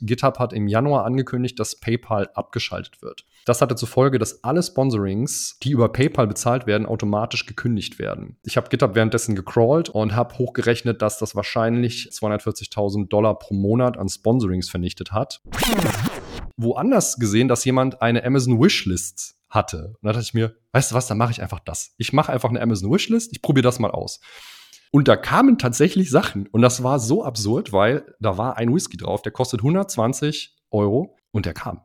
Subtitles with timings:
[0.00, 3.24] GitHub hat im Januar angekündigt, dass PayPal abgeschaltet wird.
[3.44, 8.36] Das hatte zur Folge, dass alle Sponsorings, die über PayPal bezahlt werden, automatisch gekündigt werden.
[8.44, 13.98] Ich habe GitHub währenddessen gecrawlt und habe hochgerechnet, dass das wahrscheinlich 240.000 Dollar pro Monat
[13.98, 15.42] an Sponsorings vernichtet hat.
[16.56, 19.96] Woanders gesehen, dass jemand eine Amazon Wishlist hatte.
[20.00, 21.94] Und da dachte ich mir, weißt du was, dann mache ich einfach das.
[21.98, 24.20] Ich mache einfach eine Amazon Wishlist, ich probiere das mal aus.
[24.94, 26.46] Und da kamen tatsächlich Sachen.
[26.46, 31.16] Und das war so absurd, weil da war ein Whisky drauf, der kostet 120 Euro
[31.32, 31.80] und der kam.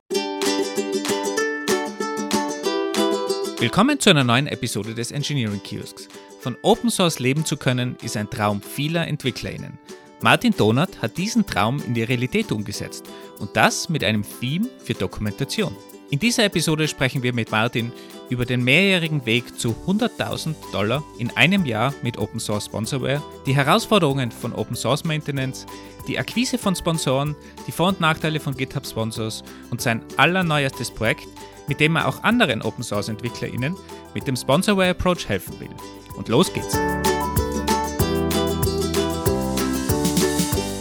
[3.58, 6.08] Willkommen zu einer neuen Episode des Engineering Kiosks.
[6.40, 9.80] Von Open Source leben zu können, ist ein Traum vieler EntwicklerInnen.
[10.22, 14.94] Martin Donat hat diesen Traum in die Realität umgesetzt und das mit einem Theme für
[14.94, 15.76] Dokumentation.
[16.12, 17.92] In dieser Episode sprechen wir mit Martin
[18.30, 23.56] über den mehrjährigen Weg zu 100.000 Dollar in einem Jahr mit Open Source Sponsorware, die
[23.56, 25.66] Herausforderungen von Open Source Maintenance,
[26.08, 27.36] die Akquise von Sponsoren,
[27.68, 31.28] die Vor- und Nachteile von GitHub Sponsors und sein allerneuestes Projekt,
[31.68, 33.76] mit dem er auch anderen Open Source EntwicklerInnen
[34.14, 35.70] mit dem Sponsorware Approach helfen will.
[36.16, 36.78] Und los geht's!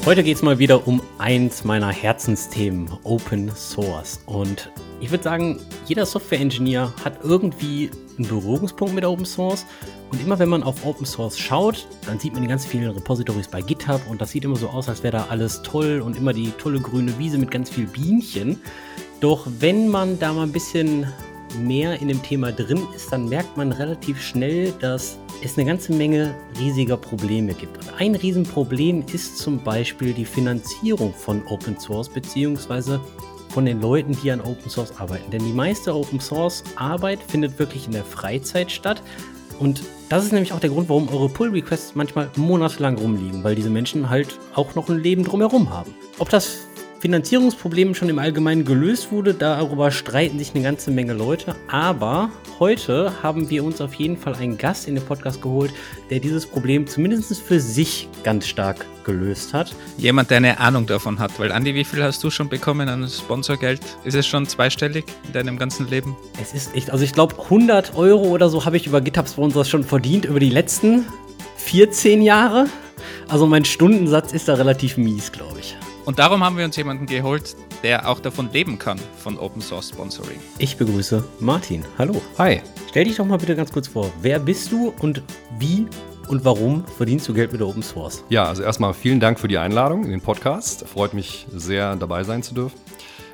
[0.09, 4.23] Heute geht es mal wieder um eins meiner Herzensthemen, Open Source.
[4.25, 9.65] Und ich würde sagen, jeder Software-Engineer hat irgendwie einen Berührungspunkt mit Open Source.
[10.11, 13.49] Und immer wenn man auf Open Source schaut, dann sieht man die ganz vielen Repositories
[13.49, 16.33] bei GitHub und das sieht immer so aus, als wäre da alles toll und immer
[16.33, 18.61] die tolle grüne Wiese mit ganz viel Bienchen.
[19.21, 21.07] Doch wenn man da mal ein bisschen
[21.61, 25.93] mehr in dem Thema drin ist, dann merkt man relativ schnell, dass es eine ganze
[25.93, 27.77] Menge riesiger Probleme gibt.
[27.79, 33.01] Und ein Riesenproblem ist zum Beispiel die Finanzierung von Open Source beziehungsweise
[33.59, 35.33] von den Leuten, die an Open Source arbeiten.
[35.33, 39.03] Denn die meiste Open Source Arbeit findet wirklich in der Freizeit statt.
[39.59, 43.57] Und das ist nämlich auch der Grund, warum eure Pull Requests manchmal monatelang rumliegen, weil
[43.57, 45.93] diese Menschen halt auch noch ein Leben drumherum haben.
[46.21, 46.68] Ob das
[47.01, 51.55] Finanzierungsproblem schon im Allgemeinen gelöst wurde, darüber streiten sich eine ganze Menge Leute.
[51.69, 55.73] Aber heute haben wir uns auf jeden Fall einen Gast in den Podcast geholt,
[56.11, 59.75] der dieses Problem zumindest für sich ganz stark gelöst hat.
[59.97, 63.09] Jemand, der eine Ahnung davon hat, weil Andi, wie viel hast du schon bekommen an
[63.09, 63.81] Sponsorgeld?
[64.05, 66.17] Ist es schon zweistellig in deinem ganzen Leben?
[66.43, 69.69] Es ist echt, also ich glaube 100 Euro oder so habe ich über GitHub Sponsors
[69.69, 71.07] schon verdient über die letzten
[71.57, 72.67] 14 Jahre.
[73.29, 75.77] Also mein Stundensatz ist da relativ mies, glaube ich.
[76.09, 79.91] Und darum haben wir uns jemanden geholt, der auch davon leben kann, von Open Source
[79.91, 80.39] Sponsoring.
[80.57, 81.85] Ich begrüße Martin.
[81.99, 82.23] Hallo.
[82.39, 82.63] Hi.
[82.89, 84.11] Stell dich doch mal bitte ganz kurz vor.
[84.23, 85.23] Wer bist du und
[85.59, 85.87] wie
[86.29, 88.25] und warum verdienst du Geld mit der Open Source?
[88.31, 90.89] Ja, also erstmal vielen Dank für die Einladung in den Podcast.
[90.89, 92.81] Freut mich sehr, dabei sein zu dürfen.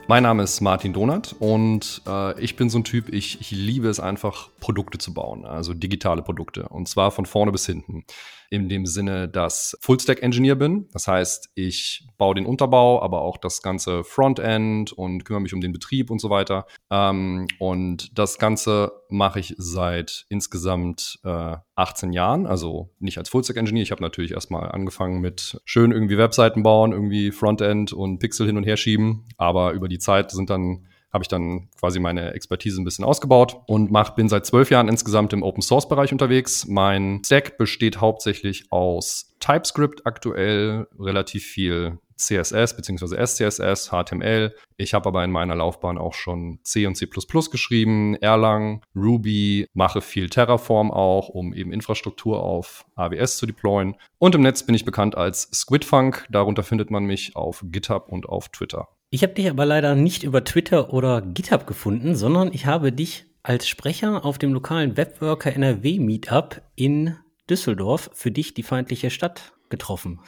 [0.08, 3.88] Mein Name ist Martin Donat und äh, ich bin so ein Typ, ich, ich liebe
[3.88, 6.68] es einfach, Produkte zu bauen, also digitale Produkte.
[6.68, 8.04] Und zwar von vorne bis hinten
[8.50, 10.88] in dem Sinne, dass Full-Stack-Engineer bin.
[10.92, 15.60] Das heißt, ich baue den Unterbau, aber auch das ganze Frontend und kümmere mich um
[15.60, 16.66] den Betrieb und so weiter.
[16.90, 23.82] Ähm, und das Ganze mache ich seit insgesamt äh, 18 Jahren, also nicht als Full-Stack-Engineer.
[23.82, 28.56] Ich habe natürlich erstmal angefangen mit schön irgendwie Webseiten bauen, irgendwie Frontend und Pixel hin
[28.56, 29.24] und her schieben.
[29.36, 33.62] Aber über die Zeit sind dann habe ich dann quasi meine Expertise ein bisschen ausgebaut
[33.66, 36.66] und mach, bin seit zwölf Jahren insgesamt im Open Source Bereich unterwegs.
[36.66, 43.24] Mein Stack besteht hauptsächlich aus TypeScript aktuell, relativ viel CSS bzw.
[43.24, 44.54] SCSS, HTML.
[44.76, 50.00] Ich habe aber in meiner Laufbahn auch schon C und C geschrieben, Erlang, Ruby, mache
[50.00, 53.96] viel Terraform auch, um eben Infrastruktur auf AWS zu deployen.
[54.18, 56.26] Und im Netz bin ich bekannt als Squidfunk.
[56.30, 58.88] Darunter findet man mich auf GitHub und auf Twitter.
[59.14, 63.26] Ich habe dich aber leider nicht über Twitter oder GitHub gefunden, sondern ich habe dich
[63.44, 67.16] als Sprecher auf dem lokalen Webworker NRW Meetup in
[67.48, 70.18] Düsseldorf für dich die feindliche Stadt getroffen.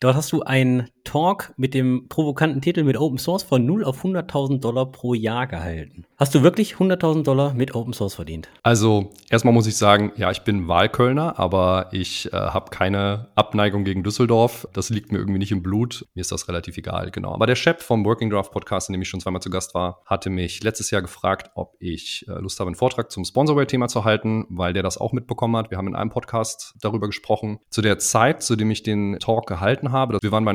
[0.00, 4.04] Dort hast du einen Talk mit dem provokanten Titel mit Open Source von 0 auf
[4.04, 6.04] 100.000 Dollar pro Jahr gehalten.
[6.18, 8.48] Hast du wirklich 100.000 Dollar mit Open Source verdient?
[8.62, 13.84] Also erstmal muss ich sagen, ja, ich bin Wahlkölner, aber ich äh, habe keine Abneigung
[13.84, 14.68] gegen Düsseldorf.
[14.74, 16.04] Das liegt mir irgendwie nicht im Blut.
[16.14, 17.32] Mir ist das relativ egal, genau.
[17.32, 20.02] Aber der Chef vom Working Draft Podcast, in dem ich schon zweimal zu Gast war,
[20.04, 24.04] hatte mich letztes Jahr gefragt, ob ich äh, Lust habe, einen Vortrag zum Sponsorware-Thema zu
[24.04, 25.70] halten, weil der das auch mitbekommen hat.
[25.70, 27.60] Wir haben in einem Podcast darüber gesprochen.
[27.70, 30.18] Zu der Zeit, zu dem ich den Talk gehalten habe.
[30.20, 30.52] Wir waren bei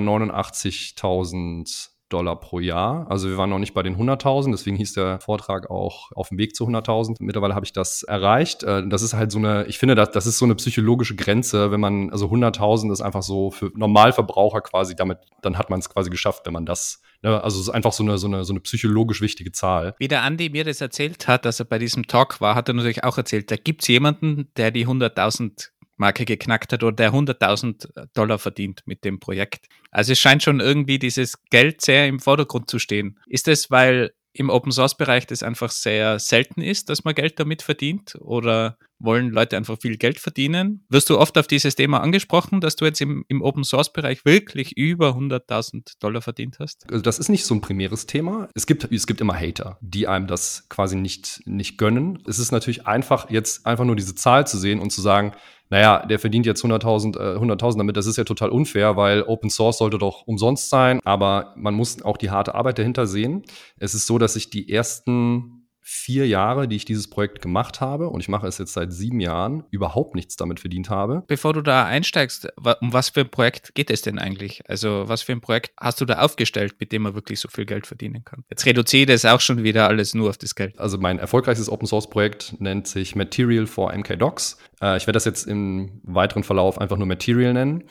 [0.51, 3.09] 89.000 Dollar pro Jahr.
[3.09, 6.37] Also wir waren noch nicht bei den 100.000, deswegen hieß der Vortrag auch auf dem
[6.37, 7.15] Weg zu 100.000.
[7.19, 8.63] Mittlerweile habe ich das erreicht.
[8.63, 11.71] Äh, das ist halt so eine, ich finde, das, das ist so eine psychologische Grenze,
[11.71, 15.89] wenn man, also 100.000 ist einfach so für Normalverbraucher quasi, damit, dann hat man es
[15.89, 18.53] quasi geschafft, wenn man das, ne, also es ist einfach so eine, so eine, so
[18.53, 19.95] eine psychologisch wichtige Zahl.
[19.97, 22.75] Wie der Andi mir das erzählt hat, dass er bei diesem Talk war, hat er
[22.75, 27.13] natürlich auch erzählt, da gibt es jemanden, der die 100.000 Marke geknackt hat oder der
[27.13, 29.67] 100.000 Dollar verdient mit dem Projekt.
[29.91, 33.19] Also es scheint schon irgendwie dieses Geld sehr im Vordergrund zu stehen.
[33.27, 37.39] Ist es, weil im Open Source Bereich das einfach sehr selten ist, dass man Geld
[37.39, 40.85] damit verdient oder wollen Leute einfach viel Geld verdienen?
[40.89, 44.25] Wirst du oft auf dieses Thema angesprochen, dass du jetzt im, im Open Source Bereich
[44.25, 46.89] wirklich über 100.000 Dollar verdient hast?
[46.89, 48.47] Also das ist nicht so ein primäres Thema.
[48.55, 52.23] Es gibt, es gibt immer Hater, die einem das quasi nicht, nicht gönnen.
[52.25, 55.33] Es ist natürlich einfach, jetzt einfach nur diese Zahl zu sehen und zu sagen,
[55.69, 59.49] naja, der verdient jetzt 100.000 äh, 100.000 damit, das ist ja total unfair, weil Open
[59.49, 63.43] Source sollte doch umsonst sein, aber man muss auch die harte Arbeit dahinter sehen.
[63.79, 68.09] Es ist so, dass ich die ersten vier Jahre, die ich dieses Projekt gemacht habe,
[68.09, 71.23] und ich mache es jetzt seit sieben Jahren, überhaupt nichts damit verdient habe.
[71.27, 72.47] Bevor du da einsteigst,
[72.79, 74.61] um was für ein Projekt geht es denn eigentlich?
[74.69, 77.65] Also was für ein Projekt hast du da aufgestellt, mit dem man wirklich so viel
[77.65, 78.43] Geld verdienen kann?
[78.49, 80.79] Jetzt reduziere das auch schon wieder alles nur auf das Geld.
[80.79, 84.57] Also mein erfolgreichstes Open Source Projekt nennt sich Material for MKDocs.
[84.81, 87.83] Äh, ich werde das jetzt im weiteren Verlauf einfach nur Material nennen.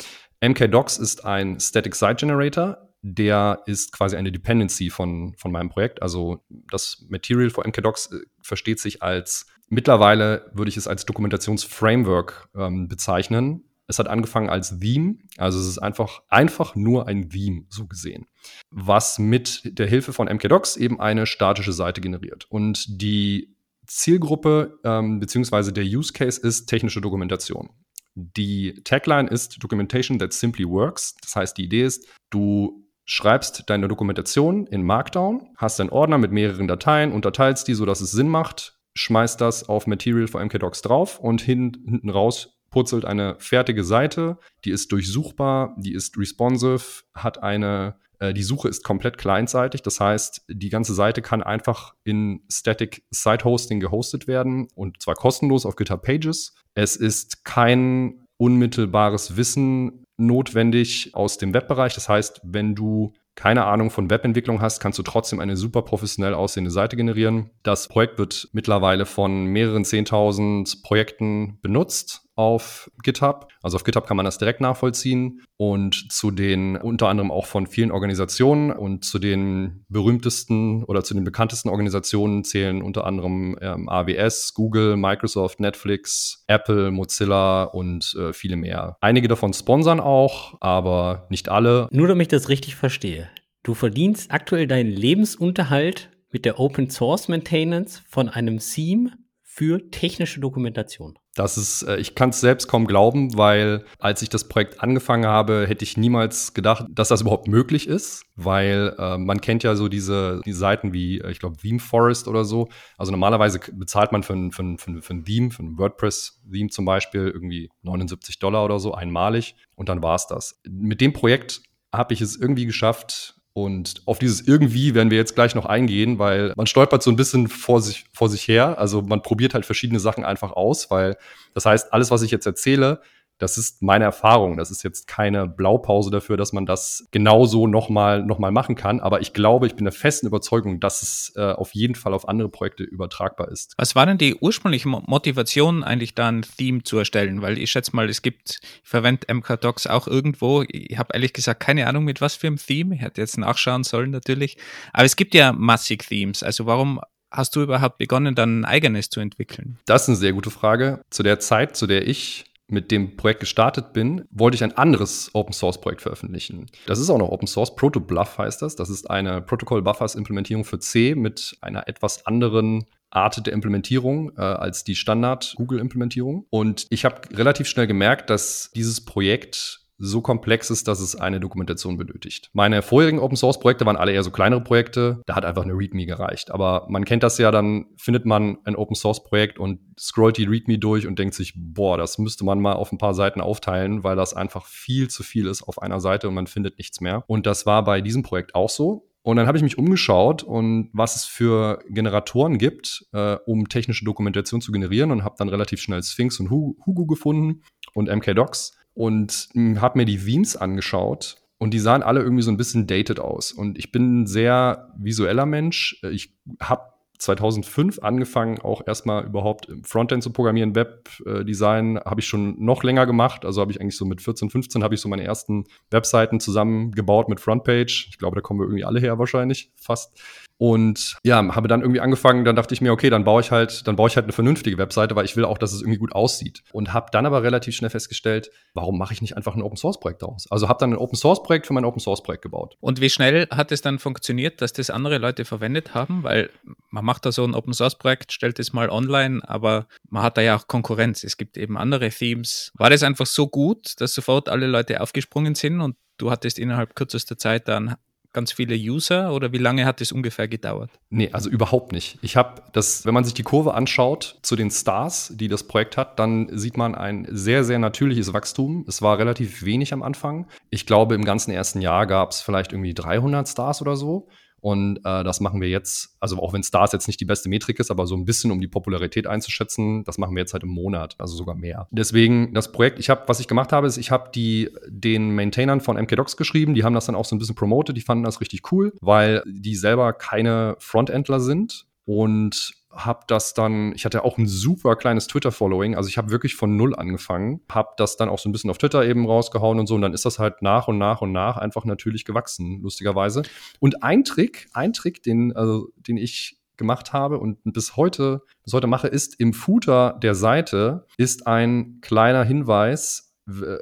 [0.42, 6.00] MKDocs ist ein Static Site Generator der ist quasi eine Dependency von, von meinem Projekt.
[6.02, 12.48] Also das Material for MKDocs äh, versteht sich als, mittlerweile würde ich es als Dokumentationsframework
[12.56, 13.64] ähm, bezeichnen.
[13.88, 18.26] Es hat angefangen als Theme, also es ist einfach, einfach nur ein Theme, so gesehen,
[18.70, 22.46] was mit der Hilfe von MKDocs eben eine statische Seite generiert.
[22.48, 23.56] Und die
[23.86, 27.70] Zielgruppe ähm, beziehungsweise der Use Case ist technische Dokumentation.
[28.14, 31.16] Die Tagline ist Documentation that simply works.
[31.20, 36.32] Das heißt, die Idee ist, du schreibst deine Dokumentation in Markdown, hast einen Ordner mit
[36.32, 41.18] mehreren Dateien, unterteilst die, sodass es Sinn macht, schmeißt das auf Material for MKDocs drauf
[41.18, 47.42] und hin, hinten raus purzelt eine fertige Seite, die ist durchsuchbar, die ist responsive, hat
[47.42, 52.42] eine, äh, die Suche ist komplett clientseitig, das heißt, die ganze Seite kann einfach in
[52.50, 56.54] Static Site Hosting gehostet werden und zwar kostenlos auf GitHub Pages.
[56.74, 61.94] Es ist kein unmittelbares Wissen notwendig aus dem Webbereich.
[61.94, 66.34] Das heißt, wenn du keine Ahnung von Webentwicklung hast, kannst du trotzdem eine super professionell
[66.34, 67.50] aussehende Seite generieren.
[67.62, 73.48] Das Projekt wird mittlerweile von mehreren 10.000 Projekten benutzt auf GitHub.
[73.62, 77.66] Also auf GitHub kann man das direkt nachvollziehen und zu den unter anderem auch von
[77.66, 83.88] vielen Organisationen und zu den berühmtesten oder zu den bekanntesten Organisationen zählen unter anderem ähm,
[83.88, 88.96] AWS, Google, Microsoft, Netflix, Apple, Mozilla und äh, viele mehr.
[89.00, 91.88] Einige davon sponsern auch, aber nicht alle.
[91.92, 93.28] Nur damit ich das richtig verstehe.
[93.62, 99.12] Du verdienst aktuell deinen Lebensunterhalt mit der Open Source Maintenance von einem Theme
[99.54, 101.18] für technische Dokumentation.
[101.34, 105.26] Das ist, äh, ich kann es selbst kaum glauben, weil als ich das Projekt angefangen
[105.26, 109.74] habe, hätte ich niemals gedacht, dass das überhaupt möglich ist, weil äh, man kennt ja
[109.74, 112.70] so diese die Seiten wie, äh, ich glaube, Theme Forest oder so.
[112.96, 115.76] Also normalerweise bezahlt man für ein, für ein, für ein, für ein Theme, für ein
[115.76, 120.62] WordPress-Theme zum Beispiel irgendwie 79 Dollar oder so einmalig und dann war es das.
[120.66, 121.60] Mit dem Projekt
[121.92, 126.18] habe ich es irgendwie geschafft, und auf dieses irgendwie werden wir jetzt gleich noch eingehen,
[126.18, 128.78] weil man stolpert so ein bisschen vor sich, vor sich her.
[128.78, 131.16] Also man probiert halt verschiedene Sachen einfach aus, weil
[131.52, 133.02] das heißt, alles, was ich jetzt erzähle,
[133.38, 134.56] das ist meine Erfahrung.
[134.56, 139.00] Das ist jetzt keine Blaupause dafür, dass man das genauso nochmal noch mal machen kann.
[139.00, 142.28] Aber ich glaube, ich bin der festen Überzeugung, dass es äh, auf jeden Fall auf
[142.28, 143.74] andere Projekte übertragbar ist.
[143.78, 147.42] Was war denn die ursprüngliche Motivation, eigentlich da ein Theme zu erstellen?
[147.42, 150.62] Weil ich schätze mal, es gibt, ich verwende MKDocs auch irgendwo.
[150.68, 152.94] Ich habe ehrlich gesagt keine Ahnung, mit was für einem Theme.
[152.94, 154.56] Ich hätte jetzt nachschauen sollen natürlich.
[154.92, 156.42] Aber es gibt ja massig Themes.
[156.42, 157.00] Also warum
[157.32, 159.78] hast du überhaupt begonnen, dann ein eigenes zu entwickeln?
[159.86, 161.02] Das ist eine sehr gute Frage.
[161.10, 165.30] Zu der Zeit, zu der ich mit dem Projekt gestartet bin, wollte ich ein anderes
[165.34, 166.66] Open Source Projekt veröffentlichen.
[166.86, 168.76] Das ist auch noch Open Source, Protobluff heißt das.
[168.76, 174.32] Das ist eine Protocol Buffers Implementierung für C mit einer etwas anderen Art der Implementierung
[174.36, 176.46] äh, als die Standard Google Implementierung.
[176.50, 181.38] Und ich habe relativ schnell gemerkt, dass dieses Projekt so komplex ist, dass es eine
[181.38, 182.50] Dokumentation benötigt.
[182.52, 185.22] Meine vorherigen Open Source Projekte waren alle eher so kleinere Projekte.
[185.26, 186.50] Da hat einfach eine README gereicht.
[186.50, 190.44] Aber man kennt das ja, dann findet man ein Open Source Projekt und scrollt die
[190.44, 194.02] README durch und denkt sich, boah, das müsste man mal auf ein paar Seiten aufteilen,
[194.02, 197.22] weil das einfach viel zu viel ist auf einer Seite und man findet nichts mehr.
[197.28, 199.08] Und das war bei diesem Projekt auch so.
[199.24, 204.04] Und dann habe ich mich umgeschaut und was es für Generatoren gibt, äh, um technische
[204.04, 207.62] Dokumentation zu generieren und habe dann relativ schnell Sphinx und Hugo gefunden
[207.94, 212.56] und MKDocs und habe mir die Themes angeschaut und die sahen alle irgendwie so ein
[212.56, 213.52] bisschen dated aus.
[213.52, 216.00] Und ich bin ein sehr visueller Mensch.
[216.10, 216.91] Ich habe
[217.22, 220.74] 2005 angefangen, auch erstmal überhaupt Frontend zu programmieren.
[220.74, 223.44] Webdesign habe ich schon noch länger gemacht.
[223.44, 227.28] Also habe ich eigentlich so mit 14, 15 habe ich so meine ersten Webseiten zusammengebaut
[227.28, 228.08] mit Frontpage.
[228.10, 230.20] Ich glaube, da kommen wir irgendwie alle her wahrscheinlich, fast.
[230.58, 233.84] Und ja, habe dann irgendwie angefangen, dann dachte ich mir, okay, dann baue ich halt,
[233.88, 236.14] dann baue ich halt eine vernünftige Webseite, weil ich will auch, dass es irgendwie gut
[236.14, 236.62] aussieht.
[236.72, 239.98] Und habe dann aber relativ schnell festgestellt, warum mache ich nicht einfach ein Open Source
[239.98, 240.46] Projekt daraus?
[240.50, 242.76] Also habe dann ein Open Source Projekt für mein Open Source Projekt gebaut.
[242.80, 246.22] Und wie schnell hat es dann funktioniert, dass das andere Leute verwendet haben?
[246.22, 246.48] Weil
[246.90, 250.36] man macht da so ein Open Source Projekt, stellt es mal online, aber man hat
[250.36, 251.24] da ja auch Konkurrenz.
[251.24, 252.72] Es gibt eben andere Themes.
[252.74, 256.94] War das einfach so gut, dass sofort alle Leute aufgesprungen sind und du hattest innerhalb
[256.94, 257.96] kürzester Zeit dann
[258.32, 260.90] ganz viele User oder wie lange hat es ungefähr gedauert?
[261.10, 262.18] Nee, also überhaupt nicht.
[262.22, 265.96] Ich habe das, wenn man sich die Kurve anschaut zu den Stars, die das Projekt
[265.96, 268.84] hat, dann sieht man ein sehr, sehr natürliches Wachstum.
[268.88, 270.46] Es war relativ wenig am Anfang.
[270.70, 274.28] Ich glaube, im ganzen ersten Jahr gab es vielleicht irgendwie 300 Stars oder so.
[274.62, 277.80] Und äh, das machen wir jetzt, also auch wenn Stars jetzt nicht die beste Metrik
[277.80, 280.68] ist, aber so ein bisschen, um die Popularität einzuschätzen, das machen wir jetzt halt im
[280.68, 281.88] Monat, also sogar mehr.
[281.90, 285.80] Deswegen das Projekt, ich habe, was ich gemacht habe, ist, ich habe die den Maintainern
[285.80, 288.40] von MKDocs geschrieben, die haben das dann auch so ein bisschen promotet, die fanden das
[288.40, 294.38] richtig cool, weil die selber keine Frontendler sind und habe das dann, ich hatte auch
[294.38, 298.38] ein super kleines Twitter-Following, also ich habe wirklich von null angefangen, habe das dann auch
[298.38, 300.88] so ein bisschen auf Twitter eben rausgehauen und so und dann ist das halt nach
[300.88, 303.42] und nach und nach einfach natürlich gewachsen, lustigerweise.
[303.80, 308.72] Und ein Trick, ein Trick, den, also, den ich gemacht habe und bis heute, bis
[308.72, 313.31] heute mache, ist im Footer der Seite ist ein kleiner Hinweis,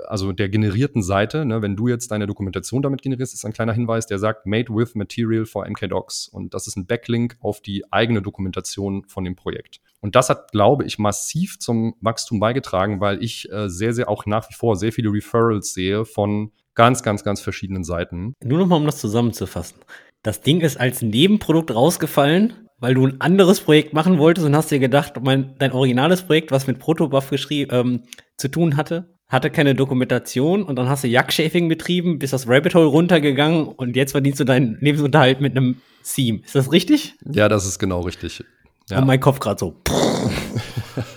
[0.09, 3.73] also der generierten Seite, ne, wenn du jetzt deine Dokumentation damit generierst, ist ein kleiner
[3.73, 6.29] Hinweis, der sagt Made with Material for MKDocs.
[6.29, 9.81] Und das ist ein Backlink auf die eigene Dokumentation von dem Projekt.
[10.01, 14.25] Und das hat, glaube ich, massiv zum Wachstum beigetragen, weil ich äh, sehr, sehr auch
[14.25, 18.35] nach wie vor sehr viele Referrals sehe von ganz, ganz, ganz verschiedenen Seiten.
[18.43, 19.79] Nur nochmal, um das zusammenzufassen.
[20.23, 24.71] Das Ding ist als Nebenprodukt rausgefallen, weil du ein anderes Projekt machen wolltest und hast
[24.71, 28.03] dir gedacht, mein, dein originales Projekt, was mit Protobuff ähm,
[28.39, 32.75] zu tun hatte, hatte keine Dokumentation und dann hast du Jagdschäfing betrieben, bist das Rabbit
[32.75, 36.41] Hole runtergegangen und jetzt verdienst du deinen Lebensunterhalt mit einem Theme.
[36.45, 37.15] Ist das richtig?
[37.31, 38.45] Ja, das ist genau richtig.
[38.91, 38.99] Ja.
[38.99, 39.81] Und mein Kopf gerade so.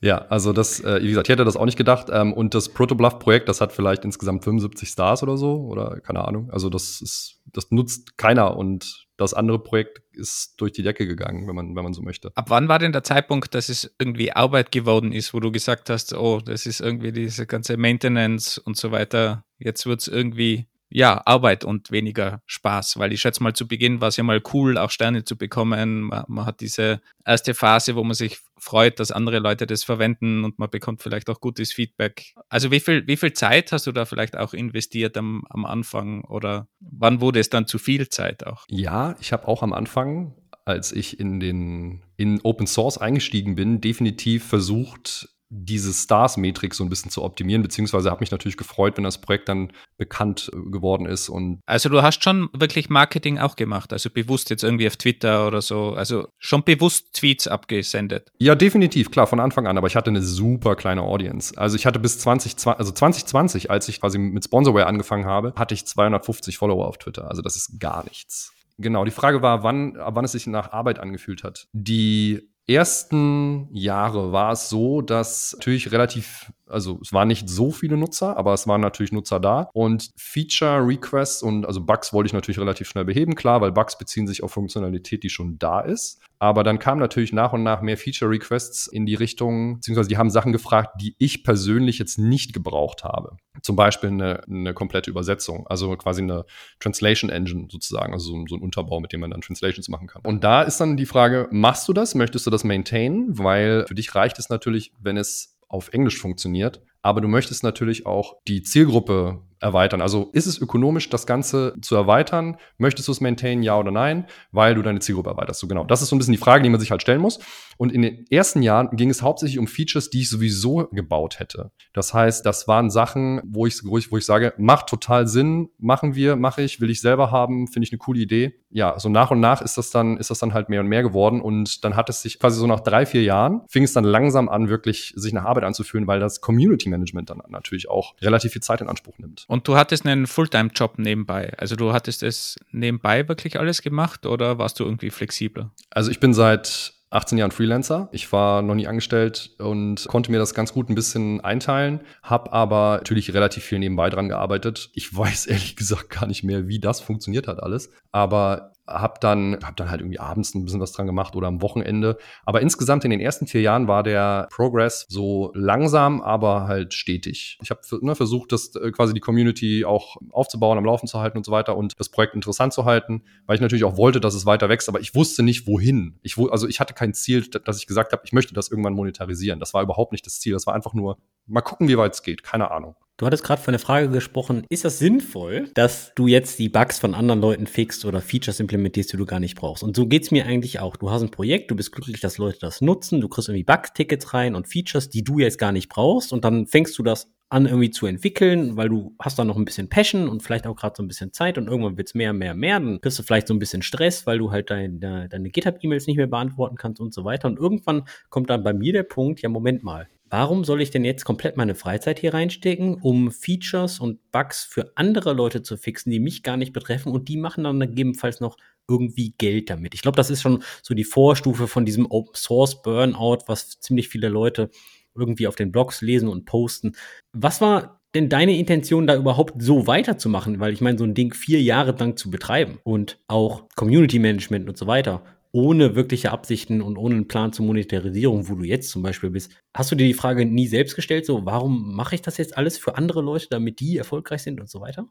[0.00, 2.06] ja, also das, äh, wie gesagt, ich hätte das auch nicht gedacht.
[2.12, 6.48] Ähm, und das Protobluff-Projekt, das hat vielleicht insgesamt 75 Stars oder so, oder keine Ahnung.
[6.52, 11.46] Also das ist, das nutzt keiner und das andere Projekt ist durch die Decke gegangen,
[11.46, 12.32] wenn man, wenn man so möchte.
[12.34, 15.90] Ab wann war denn der Zeitpunkt, dass es irgendwie Arbeit geworden ist, wo du gesagt
[15.90, 20.69] hast, oh, das ist irgendwie diese ganze Maintenance und so weiter, jetzt wird es irgendwie
[20.90, 24.42] ja, Arbeit und weniger Spaß, weil ich schätze mal, zu Beginn war es ja mal
[24.52, 26.02] cool, auch Sterne zu bekommen.
[26.02, 30.44] Man, man, hat diese erste Phase, wo man sich freut, dass andere Leute das verwenden
[30.44, 32.34] und man bekommt vielleicht auch gutes Feedback.
[32.48, 36.24] Also wie viel, wie viel Zeit hast du da vielleicht auch investiert am, am Anfang
[36.24, 38.64] oder wann wurde es dann zu viel Zeit auch?
[38.68, 40.34] Ja, ich habe auch am Anfang
[40.66, 46.88] als ich in den in Open Source eingestiegen bin, definitiv versucht, diese Stars-Metrik so ein
[46.88, 51.06] bisschen zu optimieren, beziehungsweise habe mich natürlich gefreut, wenn das Projekt dann bekannt äh, geworden
[51.06, 51.28] ist.
[51.28, 55.46] Und also du hast schon wirklich Marketing auch gemacht, also bewusst jetzt irgendwie auf Twitter
[55.48, 58.30] oder so, also schon bewusst Tweets abgesendet.
[58.38, 61.56] Ja, definitiv, klar, von Anfang an, aber ich hatte eine super kleine Audience.
[61.58, 65.74] Also ich hatte bis 2020, also 2020, als ich quasi mit Sponsorware angefangen habe, hatte
[65.74, 67.28] ich 250 Follower auf Twitter.
[67.28, 68.52] Also das ist gar nichts.
[68.78, 71.66] Genau, die Frage war, wann, wann es sich nach Arbeit angefühlt hat.
[71.72, 77.96] Die ersten Jahre war es so, dass natürlich relativ also es waren nicht so viele
[77.96, 79.68] Nutzer, aber es waren natürlich Nutzer da.
[79.72, 83.98] Und Feature Requests und also Bugs wollte ich natürlich relativ schnell beheben, klar, weil Bugs
[83.98, 86.20] beziehen sich auf Funktionalität, die schon da ist.
[86.42, 90.16] Aber dann kamen natürlich nach und nach mehr Feature Requests in die Richtung, beziehungsweise die
[90.16, 93.36] haben Sachen gefragt, die ich persönlich jetzt nicht gebraucht habe.
[93.60, 96.46] Zum Beispiel eine, eine komplette Übersetzung, also quasi eine
[96.80, 100.22] Translation Engine sozusagen, also so, so ein Unterbau, mit dem man dann Translations machen kann.
[100.22, 102.14] Und da ist dann die Frage, machst du das?
[102.14, 103.38] Möchtest du das maintainen?
[103.38, 106.80] Weil für dich reicht es natürlich, wenn es auf Englisch funktioniert.
[107.02, 110.00] Aber du möchtest natürlich auch die Zielgruppe erweitern.
[110.00, 112.56] Also ist es ökonomisch, das Ganze zu erweitern?
[112.78, 114.26] Möchtest du es maintainen, ja oder nein?
[114.52, 115.60] Weil du deine Zielgruppe erweiterst.
[115.60, 115.84] So genau.
[115.84, 117.38] Das ist so ein bisschen die Frage, die man sich halt stellen muss.
[117.76, 121.70] Und in den ersten Jahren ging es hauptsächlich um Features, die ich sowieso gebaut hätte.
[121.92, 125.70] Das heißt, das waren Sachen, wo ich, wo ich, wo ich sage, macht total Sinn,
[125.78, 128.52] machen wir, mache ich, will ich selber haben, finde ich eine coole Idee.
[128.70, 131.02] Ja, so nach und nach ist das dann, ist das dann halt mehr und mehr
[131.02, 131.40] geworden.
[131.40, 134.48] Und dann hat es sich quasi so nach drei, vier Jahren, fing es dann langsam
[134.48, 138.62] an, wirklich sich nach Arbeit anzufühlen, weil das Community Management dann natürlich auch relativ viel
[138.62, 139.44] Zeit in Anspruch nimmt.
[139.48, 141.52] Und du hattest einen Fulltime-Job nebenbei.
[141.56, 145.70] Also du hattest es nebenbei wirklich alles gemacht oder warst du irgendwie flexibler?
[145.90, 148.08] Also ich bin seit 18 Jahren Freelancer.
[148.12, 152.52] Ich war noch nie angestellt und konnte mir das ganz gut ein bisschen einteilen, habe
[152.52, 154.90] aber natürlich relativ viel nebenbei dran gearbeitet.
[154.94, 157.90] Ich weiß ehrlich gesagt gar nicht mehr, wie das funktioniert hat alles.
[158.12, 161.62] Aber habe dann, hab dann halt irgendwie abends ein bisschen was dran gemacht oder am
[161.62, 162.18] Wochenende.
[162.44, 167.58] Aber insgesamt in den ersten vier Jahren war der Progress so langsam, aber halt stetig.
[167.62, 171.38] Ich habe ne, versucht, das äh, quasi die Community auch aufzubauen, am Laufen zu halten
[171.38, 174.34] und so weiter und das Projekt interessant zu halten, weil ich natürlich auch wollte, dass
[174.34, 176.18] es weiter wächst, aber ich wusste nicht, wohin.
[176.22, 179.60] Ich, also ich hatte kein Ziel, dass ich gesagt habe, ich möchte das irgendwann monetarisieren.
[179.60, 180.52] Das war überhaupt nicht das Ziel.
[180.52, 182.42] Das war einfach nur, mal gucken, wie weit es geht.
[182.42, 182.96] Keine Ahnung.
[183.20, 186.98] Du hattest gerade von der Frage gesprochen, ist das sinnvoll, dass du jetzt die Bugs
[186.98, 189.82] von anderen Leuten fixst oder Features implementierst, die du gar nicht brauchst?
[189.82, 190.96] Und so geht's mir eigentlich auch.
[190.96, 194.32] Du hast ein Projekt, du bist glücklich, dass Leute das nutzen, du kriegst irgendwie Bug-Tickets
[194.32, 197.66] rein und Features, die du jetzt gar nicht brauchst und dann fängst du das an
[197.66, 200.94] irgendwie zu entwickeln, weil du hast da noch ein bisschen Passion und vielleicht auch gerade
[200.96, 202.80] so ein bisschen Zeit und irgendwann wird's mehr, mehr, mehr.
[202.80, 206.06] Dann kriegst du vielleicht so ein bisschen Stress, weil du halt dein, deine, deine GitHub-E-Mails
[206.06, 207.48] nicht mehr beantworten kannst und so weiter.
[207.48, 211.04] Und irgendwann kommt dann bei mir der Punkt, ja, Moment mal, Warum soll ich denn
[211.04, 216.10] jetzt komplett meine Freizeit hier reinstecken, um Features und Bugs für andere Leute zu fixen,
[216.10, 218.56] die mich gar nicht betreffen und die machen dann gegebenenfalls noch
[218.88, 219.92] irgendwie Geld damit?
[219.94, 224.08] Ich glaube, das ist schon so die Vorstufe von diesem Open Source Burnout, was ziemlich
[224.08, 224.70] viele Leute
[225.16, 226.92] irgendwie auf den Blogs lesen und posten.
[227.32, 230.60] Was war denn deine Intention, da überhaupt so weiterzumachen?
[230.60, 234.68] Weil ich meine, so ein Ding vier Jahre lang zu betreiben und auch Community Management
[234.68, 238.90] und so weiter ohne wirkliche Absichten und ohne einen Plan zur Monetarisierung, wo du jetzt
[238.90, 239.52] zum Beispiel bist.
[239.74, 242.78] Hast du dir die Frage nie selbst gestellt, so warum mache ich das jetzt alles
[242.78, 245.08] für andere Leute, damit die erfolgreich sind und so weiter?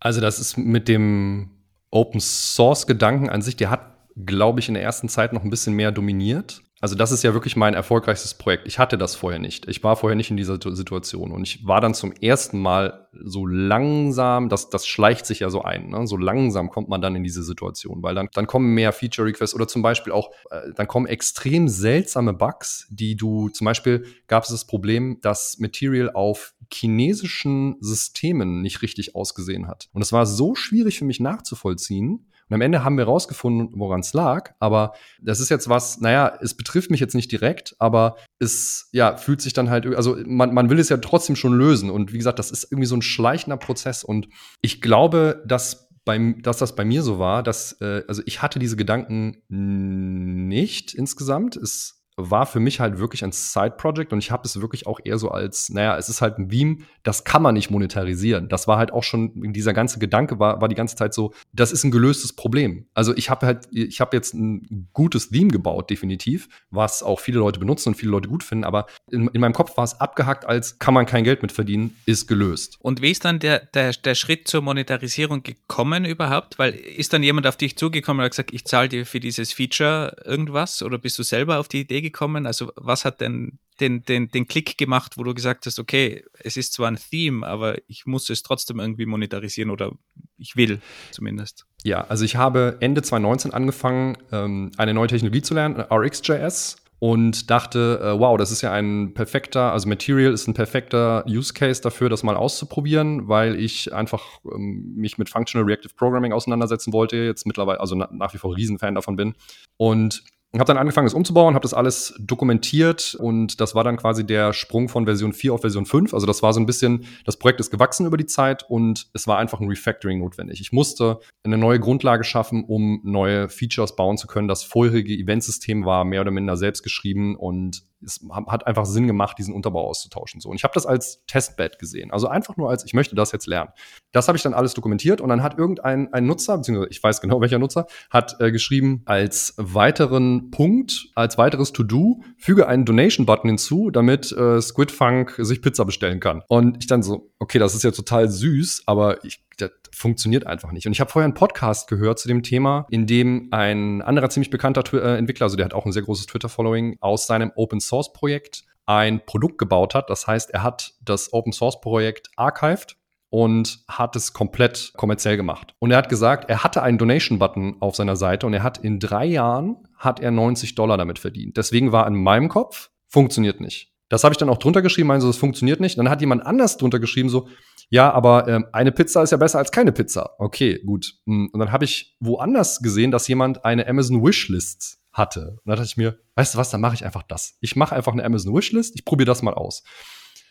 [0.00, 1.50] Also das ist mit dem
[1.90, 5.50] Open Source Gedanken an sich, der hat, glaube ich, in der ersten Zeit noch ein
[5.50, 6.62] bisschen mehr dominiert.
[6.80, 8.68] Also das ist ja wirklich mein erfolgreichstes Projekt.
[8.68, 9.66] Ich hatte das vorher nicht.
[9.66, 13.46] Ich war vorher nicht in dieser Situation und ich war dann zum ersten Mal so
[13.46, 16.06] langsam, das, das schleicht sich ja so ein, ne?
[16.06, 19.66] so langsam kommt man dann in diese Situation, weil dann, dann kommen mehr Feature-Requests oder
[19.66, 24.50] zum Beispiel auch, äh, dann kommen extrem seltsame Bugs, die du, zum Beispiel gab es
[24.50, 29.88] das Problem, dass Material auf chinesischen Systemen nicht richtig ausgesehen hat.
[29.92, 34.00] Und es war so schwierig für mich nachzuvollziehen, und am Ende haben wir rausgefunden, woran
[34.00, 34.52] es lag.
[34.58, 39.16] Aber das ist jetzt was, naja, es betrifft mich jetzt nicht direkt, aber es ja,
[39.16, 41.90] fühlt sich dann halt, also man, man will es ja trotzdem schon lösen.
[41.90, 44.02] Und wie gesagt, das ist irgendwie so ein schleichender Prozess.
[44.02, 44.28] Und
[44.62, 48.58] ich glaube, dass beim, dass das bei mir so war, dass, äh, also ich hatte
[48.58, 51.56] diese Gedanken nicht insgesamt.
[51.56, 55.18] Es war für mich halt wirklich ein Side-Project und ich habe es wirklich auch eher
[55.18, 58.48] so als, naja, es ist halt ein Beam, das kann man nicht monetarisieren.
[58.48, 61.70] Das war halt auch schon, dieser ganze Gedanke war, war die ganze Zeit so, das
[61.70, 62.86] ist ein gelöstes Problem.
[62.92, 67.38] Also ich habe halt, ich habe jetzt ein gutes Theme gebaut, definitiv, was auch viele
[67.38, 70.44] Leute benutzen und viele Leute gut finden, aber in, in meinem Kopf war es abgehackt
[70.44, 72.78] als, kann man kein Geld mit verdienen, ist gelöst.
[72.80, 76.58] Und wie ist dann der, der, der Schritt zur Monetarisierung gekommen überhaupt?
[76.58, 79.52] Weil ist dann jemand auf dich zugekommen und hat gesagt, ich zahle dir für dieses
[79.52, 82.07] Feature irgendwas oder bist du selber auf die Idee gekommen?
[82.12, 82.46] Gekommen?
[82.46, 86.56] Also was hat denn den, den, den Klick gemacht, wo du gesagt hast, okay, es
[86.56, 89.92] ist zwar ein Theme, aber ich muss es trotzdem irgendwie monetarisieren oder
[90.36, 91.66] ich will zumindest.
[91.84, 97.48] Ja, also ich habe Ende 2019 angefangen, ähm, eine neue Technologie zu lernen, RxJS und
[97.50, 101.80] dachte, äh, wow, das ist ja ein perfekter, also Material ist ein perfekter Use Case
[101.80, 107.16] dafür, das mal auszuprobieren, weil ich einfach ähm, mich mit Functional Reactive Programming auseinandersetzen wollte,
[107.16, 109.34] jetzt mittlerweile, also na, nach wie vor Riesenfan davon bin.
[109.76, 114.26] Und habe dann angefangen, es umzubauen, habe das alles dokumentiert und das war dann quasi
[114.26, 116.14] der Sprung von Version 4 auf Version 5.
[116.14, 119.26] Also das war so ein bisschen, das Projekt ist gewachsen über die Zeit und es
[119.26, 120.60] war einfach ein Refactoring notwendig.
[120.60, 124.48] Ich musste eine neue Grundlage schaffen, um neue Features bauen zu können.
[124.48, 129.38] Das vorherige Eventsystem war mehr oder minder selbst geschrieben und es hat einfach Sinn gemacht,
[129.38, 130.40] diesen Unterbau auszutauschen.
[130.40, 130.48] So.
[130.48, 132.10] Und ich habe das als Testbed gesehen.
[132.10, 133.70] Also einfach nur als, ich möchte das jetzt lernen.
[134.12, 137.20] Das habe ich dann alles dokumentiert und dann hat irgendein ein Nutzer, beziehungsweise ich weiß
[137.20, 143.50] genau welcher Nutzer, hat äh, geschrieben, als weiteren Punkt, als weiteres To-Do, füge einen Donation-Button
[143.50, 146.42] hinzu, damit äh, Squidfunk sich Pizza bestellen kann.
[146.48, 150.72] Und ich dann so, okay, das ist ja total süß, aber ich das funktioniert einfach
[150.72, 150.86] nicht.
[150.86, 154.50] Und ich habe vorher einen Podcast gehört zu dem Thema, in dem ein anderer ziemlich
[154.50, 157.80] bekannter Twi äh, Entwickler, also der hat auch ein sehr großes Twitter-Following, aus seinem Open
[157.80, 160.08] Source Projekt ein Produkt gebaut hat.
[160.08, 162.96] Das heißt, er hat das Open Source Projekt archived
[163.30, 165.74] und hat es komplett kommerziell gemacht.
[165.78, 169.00] Und er hat gesagt, er hatte einen Donation-Button auf seiner Seite und er hat in
[169.00, 171.56] drei Jahren hat er 90 Dollar damit verdient.
[171.56, 173.92] Deswegen war in meinem Kopf, funktioniert nicht.
[174.08, 175.98] Das habe ich dann auch drunter geschrieben, also das funktioniert nicht.
[175.98, 177.48] Dann hat jemand anders drunter geschrieben, so,
[177.90, 180.34] ja, aber ähm, eine Pizza ist ja besser als keine Pizza.
[180.38, 181.14] Okay, gut.
[181.26, 185.50] Hm, und dann habe ich woanders gesehen, dass jemand eine Amazon Wishlist hatte.
[185.50, 187.56] Und dann dachte ich mir, weißt du was, dann mache ich einfach das.
[187.60, 189.82] Ich mache einfach eine Amazon Wishlist, ich probiere das mal aus.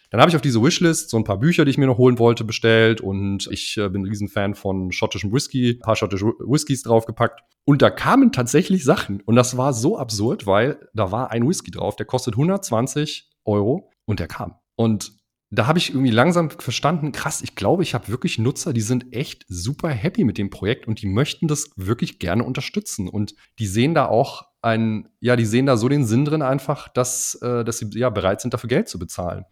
[0.09, 2.17] Dann habe ich auf diese Wishlist so ein paar Bücher, die ich mir noch holen
[2.17, 6.83] wollte, bestellt und ich äh, bin ein Riesenfan von schottischem Whisky, ein paar schottische Whiskys
[6.83, 7.41] draufgepackt.
[7.65, 11.71] Und da kamen tatsächlich Sachen und das war so absurd, weil da war ein Whisky
[11.71, 14.55] drauf, der kostet 120 Euro und der kam.
[14.75, 15.11] Und
[15.49, 19.13] da habe ich irgendwie langsam verstanden, krass, ich glaube, ich habe wirklich Nutzer, die sind
[19.13, 23.07] echt super happy mit dem Projekt und die möchten das wirklich gerne unterstützen.
[23.07, 26.89] Und die sehen da auch ein, ja, die sehen da so den Sinn drin einfach,
[26.89, 29.45] dass, äh, dass sie ja bereit sind, dafür Geld zu bezahlen.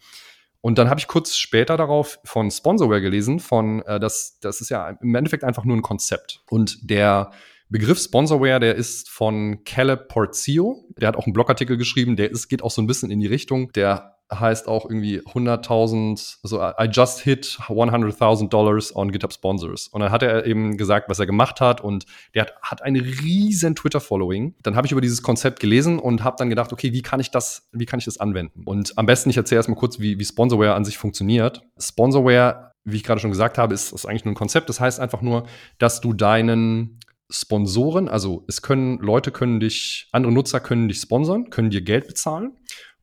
[0.60, 4.70] Und dann habe ich kurz später darauf von Sponsorware gelesen, von äh, das, das ist
[4.70, 6.42] ja im Endeffekt einfach nur ein Konzept.
[6.50, 7.32] Und der
[7.70, 10.86] Begriff Sponsorware, der ist von Caleb Porzio.
[10.98, 13.28] Der hat auch einen Blogartikel geschrieben, der ist, geht auch so ein bisschen in die
[13.28, 13.72] Richtung.
[13.74, 19.88] Der heißt auch irgendwie 100.000, also I just hit 100.000 Dollars on GitHub Sponsors.
[19.88, 22.96] Und dann hat er eben gesagt, was er gemacht hat und der hat, hat ein
[22.96, 24.56] riesen Twitter-Following.
[24.64, 27.32] Dann habe ich über dieses Konzept gelesen und habe dann gedacht, okay, wie kann ich
[27.32, 28.64] das, wie kann ich das anwenden?
[28.66, 31.62] Und am besten, ich erzähle erstmal kurz, wie, wie Sponsorware an sich funktioniert.
[31.80, 34.70] Sponsorware, wie ich gerade schon gesagt habe, ist, ist eigentlich nur ein Konzept.
[34.70, 35.46] Das heißt einfach nur,
[35.78, 41.50] dass du deinen Sponsoren, also es können Leute können dich, andere Nutzer können dich sponsern,
[41.50, 42.54] können dir Geld bezahlen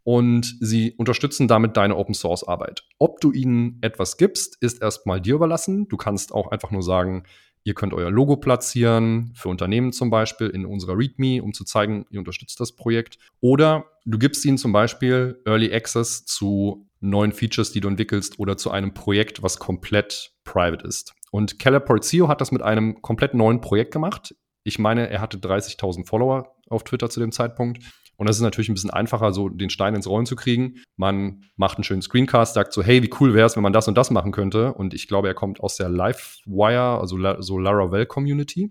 [0.04, 2.84] und sie unterstützen damit deine Open Source Arbeit.
[2.98, 5.88] Ob du ihnen etwas gibst, ist erstmal dir überlassen.
[5.88, 7.24] Du kannst auch einfach nur sagen,
[7.64, 12.06] ihr könnt euer Logo platzieren, für Unternehmen zum Beispiel in unserer README, um zu zeigen,
[12.10, 13.18] ihr unterstützt das Projekt.
[13.40, 18.56] Oder du gibst ihnen zum Beispiel Early Access zu neuen Features, die du entwickelst oder
[18.56, 21.14] zu einem Projekt, was komplett private ist.
[21.32, 24.34] Und Keller Porzio hat das mit einem komplett neuen Projekt gemacht.
[24.64, 27.82] Ich meine, er hatte 30.000 Follower auf Twitter zu dem Zeitpunkt.
[28.16, 30.76] Und das ist natürlich ein bisschen einfacher, so den Stein ins Rollen zu kriegen.
[30.96, 33.88] Man macht einen schönen Screencast, sagt so, hey, wie cool wäre es, wenn man das
[33.88, 34.74] und das machen könnte.
[34.74, 38.70] Und ich glaube, er kommt aus der Livewire, also so Laravel Community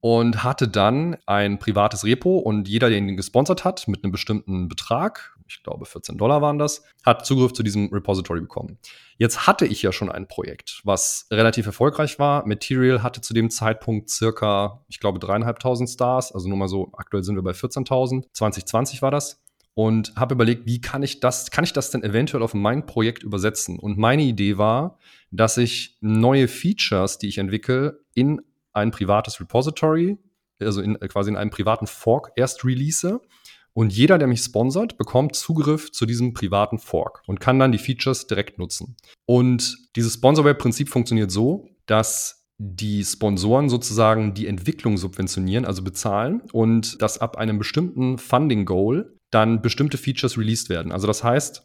[0.00, 4.68] und hatte dann ein privates Repo und jeder, der ihn gesponsert hat mit einem bestimmten
[4.68, 8.78] Betrag, ich glaube 14 Dollar waren das, hat Zugriff zu diesem Repository bekommen.
[9.16, 12.46] Jetzt hatte ich ja schon ein Projekt, was relativ erfolgreich war.
[12.46, 17.24] Material hatte zu dem Zeitpunkt circa, ich glaube, dreieinhalbtausend Stars, also nur mal so, aktuell
[17.24, 18.26] sind wir bei 14.000.
[18.32, 19.42] 2020 war das
[19.78, 23.22] und habe überlegt, wie kann ich das, kann ich das denn eventuell auf mein Projekt
[23.22, 23.78] übersetzen?
[23.78, 24.98] Und meine Idee war,
[25.30, 28.40] dass ich neue Features, die ich entwickle, in
[28.72, 30.18] ein privates Repository,
[30.60, 33.20] also in, quasi in einem privaten Fork erst release.
[33.78, 37.78] Und jeder, der mich sponsert, bekommt Zugriff zu diesem privaten Fork und kann dann die
[37.78, 38.96] Features direkt nutzen.
[39.24, 47.00] Und dieses Sponsorware-Prinzip funktioniert so, dass die Sponsoren sozusagen die Entwicklung subventionieren, also bezahlen, und
[47.00, 50.90] dass ab einem bestimmten Funding-Goal dann bestimmte Features released werden.
[50.90, 51.64] Also das heißt,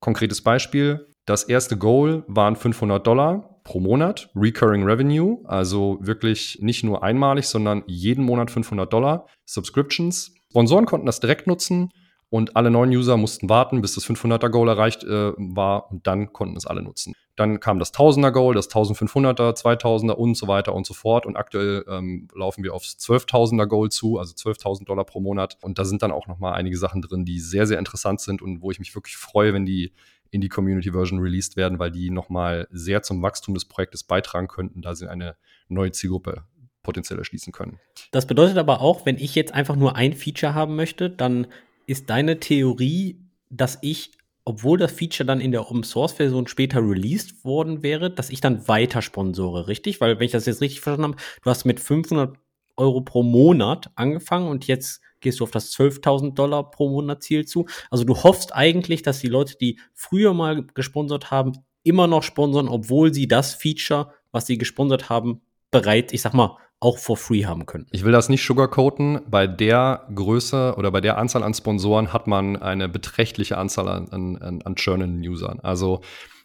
[0.00, 6.82] konkretes Beispiel, das erste Goal waren 500 Dollar pro Monat, Recurring Revenue, also wirklich nicht
[6.82, 10.34] nur einmalig, sondern jeden Monat 500 Dollar, Subscriptions.
[10.52, 11.94] Sponsoren konnten das direkt nutzen
[12.28, 16.34] und alle neuen User mussten warten, bis das 500er Goal erreicht äh, war und dann
[16.34, 17.14] konnten es alle nutzen.
[17.36, 21.36] Dann kam das 1000er Goal, das 1500er, 2000er und so weiter und so fort und
[21.36, 25.86] aktuell ähm, laufen wir aufs 12.000er Goal zu, also 12.000 Dollar pro Monat und da
[25.86, 28.70] sind dann auch noch mal einige Sachen drin, die sehr sehr interessant sind und wo
[28.70, 29.94] ich mich wirklich freue, wenn die
[30.30, 34.82] in die Community-Version released werden, weil die nochmal sehr zum Wachstum des Projektes beitragen könnten,
[34.82, 35.36] da sie eine
[35.68, 36.44] neue Zielgruppe
[36.82, 37.78] potenziell erschließen können.
[38.10, 41.46] Das bedeutet aber auch, wenn ich jetzt einfach nur ein Feature haben möchte, dann
[41.86, 44.12] ist deine Theorie, dass ich,
[44.44, 48.40] obwohl das Feature dann in der Open Source Version später released worden wäre, dass ich
[48.40, 50.00] dann weiter sponsore, richtig?
[50.00, 52.36] Weil, wenn ich das jetzt richtig verstanden habe, du hast mit 500
[52.76, 57.46] Euro pro Monat angefangen und jetzt gehst du auf das 12.000 Dollar pro Monat Ziel
[57.46, 57.66] zu.
[57.90, 61.52] Also du hoffst eigentlich, dass die Leute, die früher mal gesponsert haben,
[61.84, 66.58] immer noch sponsern, obwohl sie das Feature, was sie gesponsert haben, bereit, ich sag mal,
[66.82, 67.86] auch for free haben können.
[67.92, 69.20] Ich will das nicht sugarcoaten.
[69.30, 74.08] Bei der Größe oder bei der Anzahl an Sponsoren hat man eine beträchtliche Anzahl an,
[74.08, 75.60] an, an churnenden Usern.
[75.60, 76.00] Also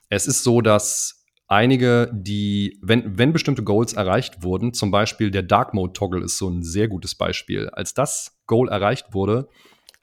[0.10, 5.41] es ist so, dass einige, die, wenn, wenn bestimmte Goals erreicht wurden, zum Beispiel der
[5.41, 7.69] Dark Mode Toggle ist so ein sehr gutes Beispiel.
[7.69, 9.50] Als das Goal erreicht wurde,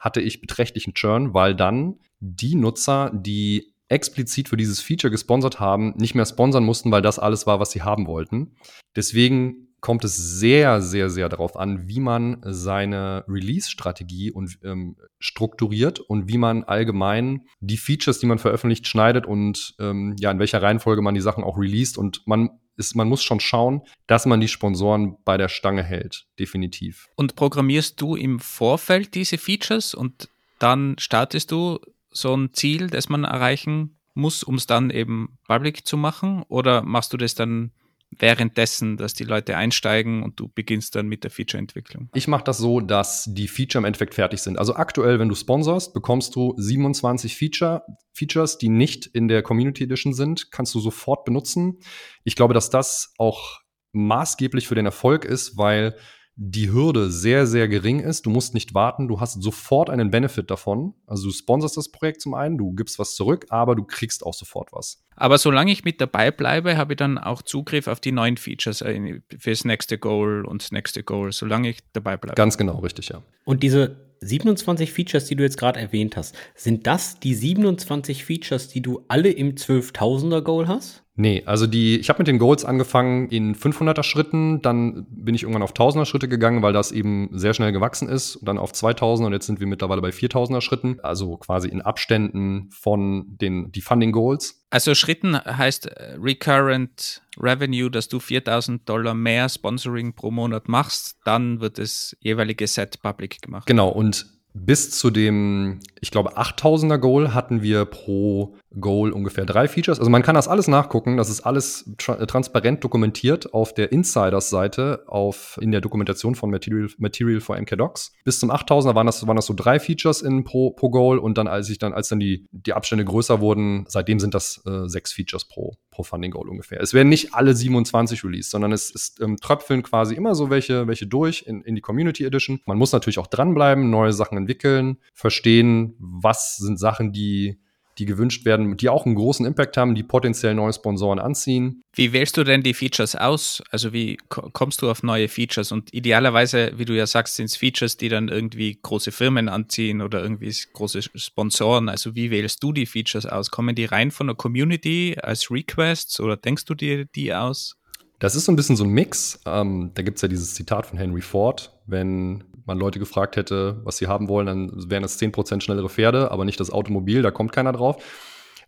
[0.00, 5.94] hatte ich beträchtlichen Churn, weil dann die Nutzer, die explizit für dieses Feature gesponsert haben,
[5.96, 8.56] nicht mehr sponsern mussten, weil das alles war, was sie haben wollten.
[8.96, 16.00] Deswegen kommt es sehr, sehr, sehr darauf an, wie man seine Release-Strategie und ähm, strukturiert
[16.00, 20.62] und wie man allgemein die Features, die man veröffentlicht, schneidet und ähm, ja, in welcher
[20.62, 21.98] Reihenfolge man die Sachen auch released.
[21.98, 26.28] Und man ist, man muss schon schauen, dass man die Sponsoren bei der Stange hält,
[26.38, 27.10] definitiv.
[27.14, 31.78] Und programmierst du im Vorfeld diese Features und dann startest du
[32.10, 36.42] so ein Ziel, das man erreichen muss, um es dann eben public zu machen?
[36.48, 37.72] Oder machst du das dann
[38.18, 42.10] währenddessen, dass die Leute einsteigen und du beginnst dann mit der Feature-Entwicklung?
[42.14, 44.58] Ich mache das so, dass die Feature im Endeffekt fertig sind.
[44.58, 49.84] Also aktuell, wenn du sponsorst, bekommst du 27 Feature, Features, die nicht in der Community
[49.84, 51.78] Edition sind, kannst du sofort benutzen.
[52.24, 53.60] Ich glaube, dass das auch
[53.92, 55.96] maßgeblich für den Erfolg ist, weil
[56.36, 58.26] die Hürde sehr, sehr gering ist.
[58.26, 60.94] Du musst nicht warten, du hast sofort einen Benefit davon.
[61.06, 64.34] Also du sponsorst das Projekt zum einen, du gibst was zurück, aber du kriegst auch
[64.34, 65.04] sofort was.
[65.16, 68.80] Aber solange ich mit dabei bleibe, habe ich dann auch Zugriff auf die neuen Features
[68.80, 72.34] äh, fürs nächste Goal und das nächste Goal, solange ich dabei bleibe.
[72.34, 73.22] Ganz genau, richtig, ja.
[73.44, 78.68] Und diese 27 Features, die du jetzt gerade erwähnt hast, sind das die 27 Features,
[78.68, 81.03] die du alle im 12.000er Goal hast?
[81.16, 85.42] Nee, also die, ich habe mit den Goals angefangen in 500er Schritten, dann bin ich
[85.42, 88.72] irgendwann auf 1000er Schritte gegangen, weil das eben sehr schnell gewachsen ist, und dann auf
[88.72, 93.70] 2000 und jetzt sind wir mittlerweile bei 4000er Schritten, also quasi in Abständen von den
[93.70, 94.64] die Funding Goals.
[94.70, 101.18] Also Schritten heißt äh, Recurrent Revenue, dass du 4000 Dollar mehr Sponsoring pro Monat machst,
[101.24, 103.66] dann wird das jeweilige Set public gemacht.
[103.66, 109.68] Genau, und bis zu dem, ich glaube, 8000er Goal hatten wir pro Goal ungefähr drei
[109.68, 109.98] Features.
[109.98, 115.04] Also man kann das alles nachgucken, das ist alles tra transparent dokumentiert auf der Insiders-Seite
[115.06, 118.12] auf, in der Dokumentation von Material, Material for MKDocs.
[118.24, 121.36] Bis zum 8000er waren das, waren das so drei Features in pro, pro Goal und
[121.36, 124.88] dann als ich dann, als dann die, die Abstände größer wurden, seitdem sind das äh,
[124.88, 126.80] sechs Features pro, pro Funding Goal ungefähr.
[126.80, 130.86] Es werden nicht alle 27 released, sondern es ist ähm, tröpfeln quasi immer so welche,
[130.88, 132.60] welche durch in, in die Community Edition.
[132.66, 137.60] Man muss natürlich auch dranbleiben, neue Sachen entwickeln, verstehen, was sind Sachen, die
[137.98, 141.82] die gewünscht werden, die auch einen großen Impact haben, die potenziell neue Sponsoren anziehen.
[141.94, 143.62] Wie wählst du denn die Features aus?
[143.70, 145.72] Also wie kommst du auf neue Features?
[145.72, 150.02] Und idealerweise, wie du ja sagst, sind es Features, die dann irgendwie große Firmen anziehen
[150.02, 151.88] oder irgendwie große Sponsoren.
[151.88, 153.50] Also wie wählst du die Features aus?
[153.50, 157.76] Kommen die rein von der Community als Requests oder denkst du dir die aus?
[158.18, 159.40] Das ist so ein bisschen so ein Mix.
[159.44, 163.80] Ähm, da gibt es ja dieses Zitat von Henry Ford, wenn man Leute gefragt hätte,
[163.84, 167.30] was sie haben wollen, dann wären es 10% schnellere Pferde, aber nicht das Automobil, da
[167.30, 168.02] kommt keiner drauf.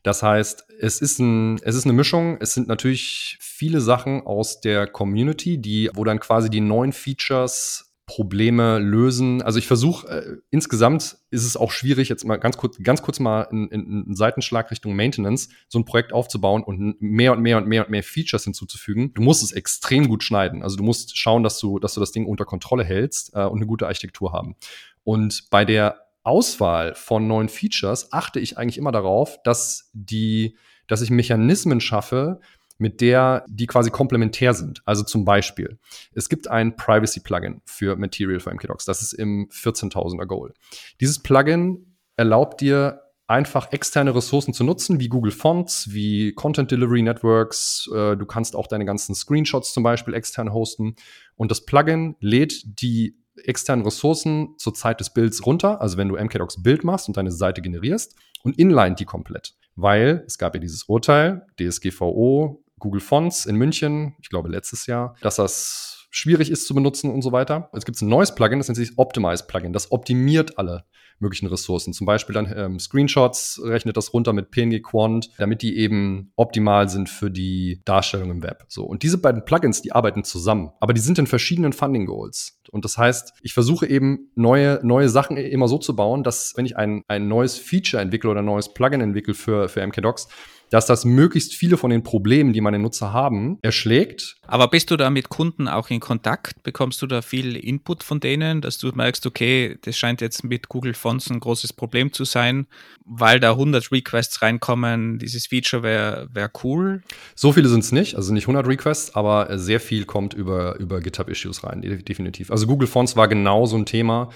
[0.02, 2.36] Das heißt, es ist, ein, es ist eine Mischung.
[2.38, 7.85] Es sind natürlich viele Sachen aus der Community, die, wo dann quasi die neuen Features
[8.06, 9.42] Probleme lösen.
[9.42, 13.18] Also ich versuche, äh, insgesamt ist es auch schwierig, jetzt mal ganz kurz, ganz kurz
[13.18, 17.66] mal einen, einen Seitenschlag Richtung Maintenance, so ein Projekt aufzubauen und mehr und mehr und
[17.66, 19.12] mehr und mehr Features hinzuzufügen.
[19.14, 20.62] Du musst es extrem gut schneiden.
[20.62, 23.58] Also du musst schauen, dass du, dass du das Ding unter Kontrolle hältst äh, und
[23.58, 24.54] eine gute Architektur haben.
[25.02, 31.02] Und bei der Auswahl von neuen Features achte ich eigentlich immer darauf, dass die, dass
[31.02, 32.40] ich Mechanismen schaffe,
[32.78, 34.82] mit der die quasi komplementär sind.
[34.84, 35.78] Also zum Beispiel,
[36.12, 38.84] es gibt ein Privacy-Plugin für Material für MKDocs.
[38.84, 40.52] Das ist im 14.000er Goal.
[41.00, 47.02] Dieses Plugin erlaubt dir einfach externe Ressourcen zu nutzen, wie Google Fonts, wie Content Delivery
[47.02, 47.88] Networks.
[47.92, 50.94] Äh, du kannst auch deine ganzen Screenshots zum Beispiel extern hosten.
[51.34, 55.80] Und das Plugin lädt die externen Ressourcen zur Zeit des Builds runter.
[55.80, 59.54] Also wenn du MKDocs Bild machst und deine Seite generierst und inline die komplett.
[59.74, 65.16] Weil es gab ja dieses Urteil, DSGVO, Google Fonts in München, ich glaube letztes Jahr,
[65.20, 67.68] dass das schwierig ist zu benutzen und so weiter.
[67.74, 69.72] Jetzt gibt es ein neues Plugin, das nennt sich Optimize Plugin.
[69.72, 70.84] Das optimiert alle
[71.18, 71.92] möglichen Ressourcen.
[71.92, 76.88] Zum Beispiel dann ähm, Screenshots, rechnet das runter mit PNG Quant, damit die eben optimal
[76.88, 78.64] sind für die Darstellung im Web.
[78.68, 78.84] So.
[78.84, 82.60] Und diese beiden Plugins, die arbeiten zusammen, aber die sind in verschiedenen Funding Goals.
[82.70, 86.66] Und das heißt, ich versuche eben neue, neue Sachen immer so zu bauen, dass wenn
[86.66, 90.28] ich ein, ein neues Feature entwickle oder ein neues Plugin entwickle für, für MKDocs,
[90.70, 94.36] dass das möglichst viele von den Problemen, die meine Nutzer haben, erschlägt.
[94.46, 96.62] Aber bist du da mit Kunden auch in Kontakt?
[96.62, 100.68] Bekommst du da viel Input von denen, dass du merkst, okay, das scheint jetzt mit
[100.68, 102.66] Google Fonts ein großes Problem zu sein,
[103.04, 107.02] weil da 100 Requests reinkommen, dieses Feature wäre wär cool?
[107.34, 111.00] So viele sind es nicht, also nicht 100 Requests, aber sehr viel kommt über, über
[111.00, 112.50] GitHub-Issues rein, definitiv.
[112.50, 114.30] Also Google Fonts war genau so ein Thema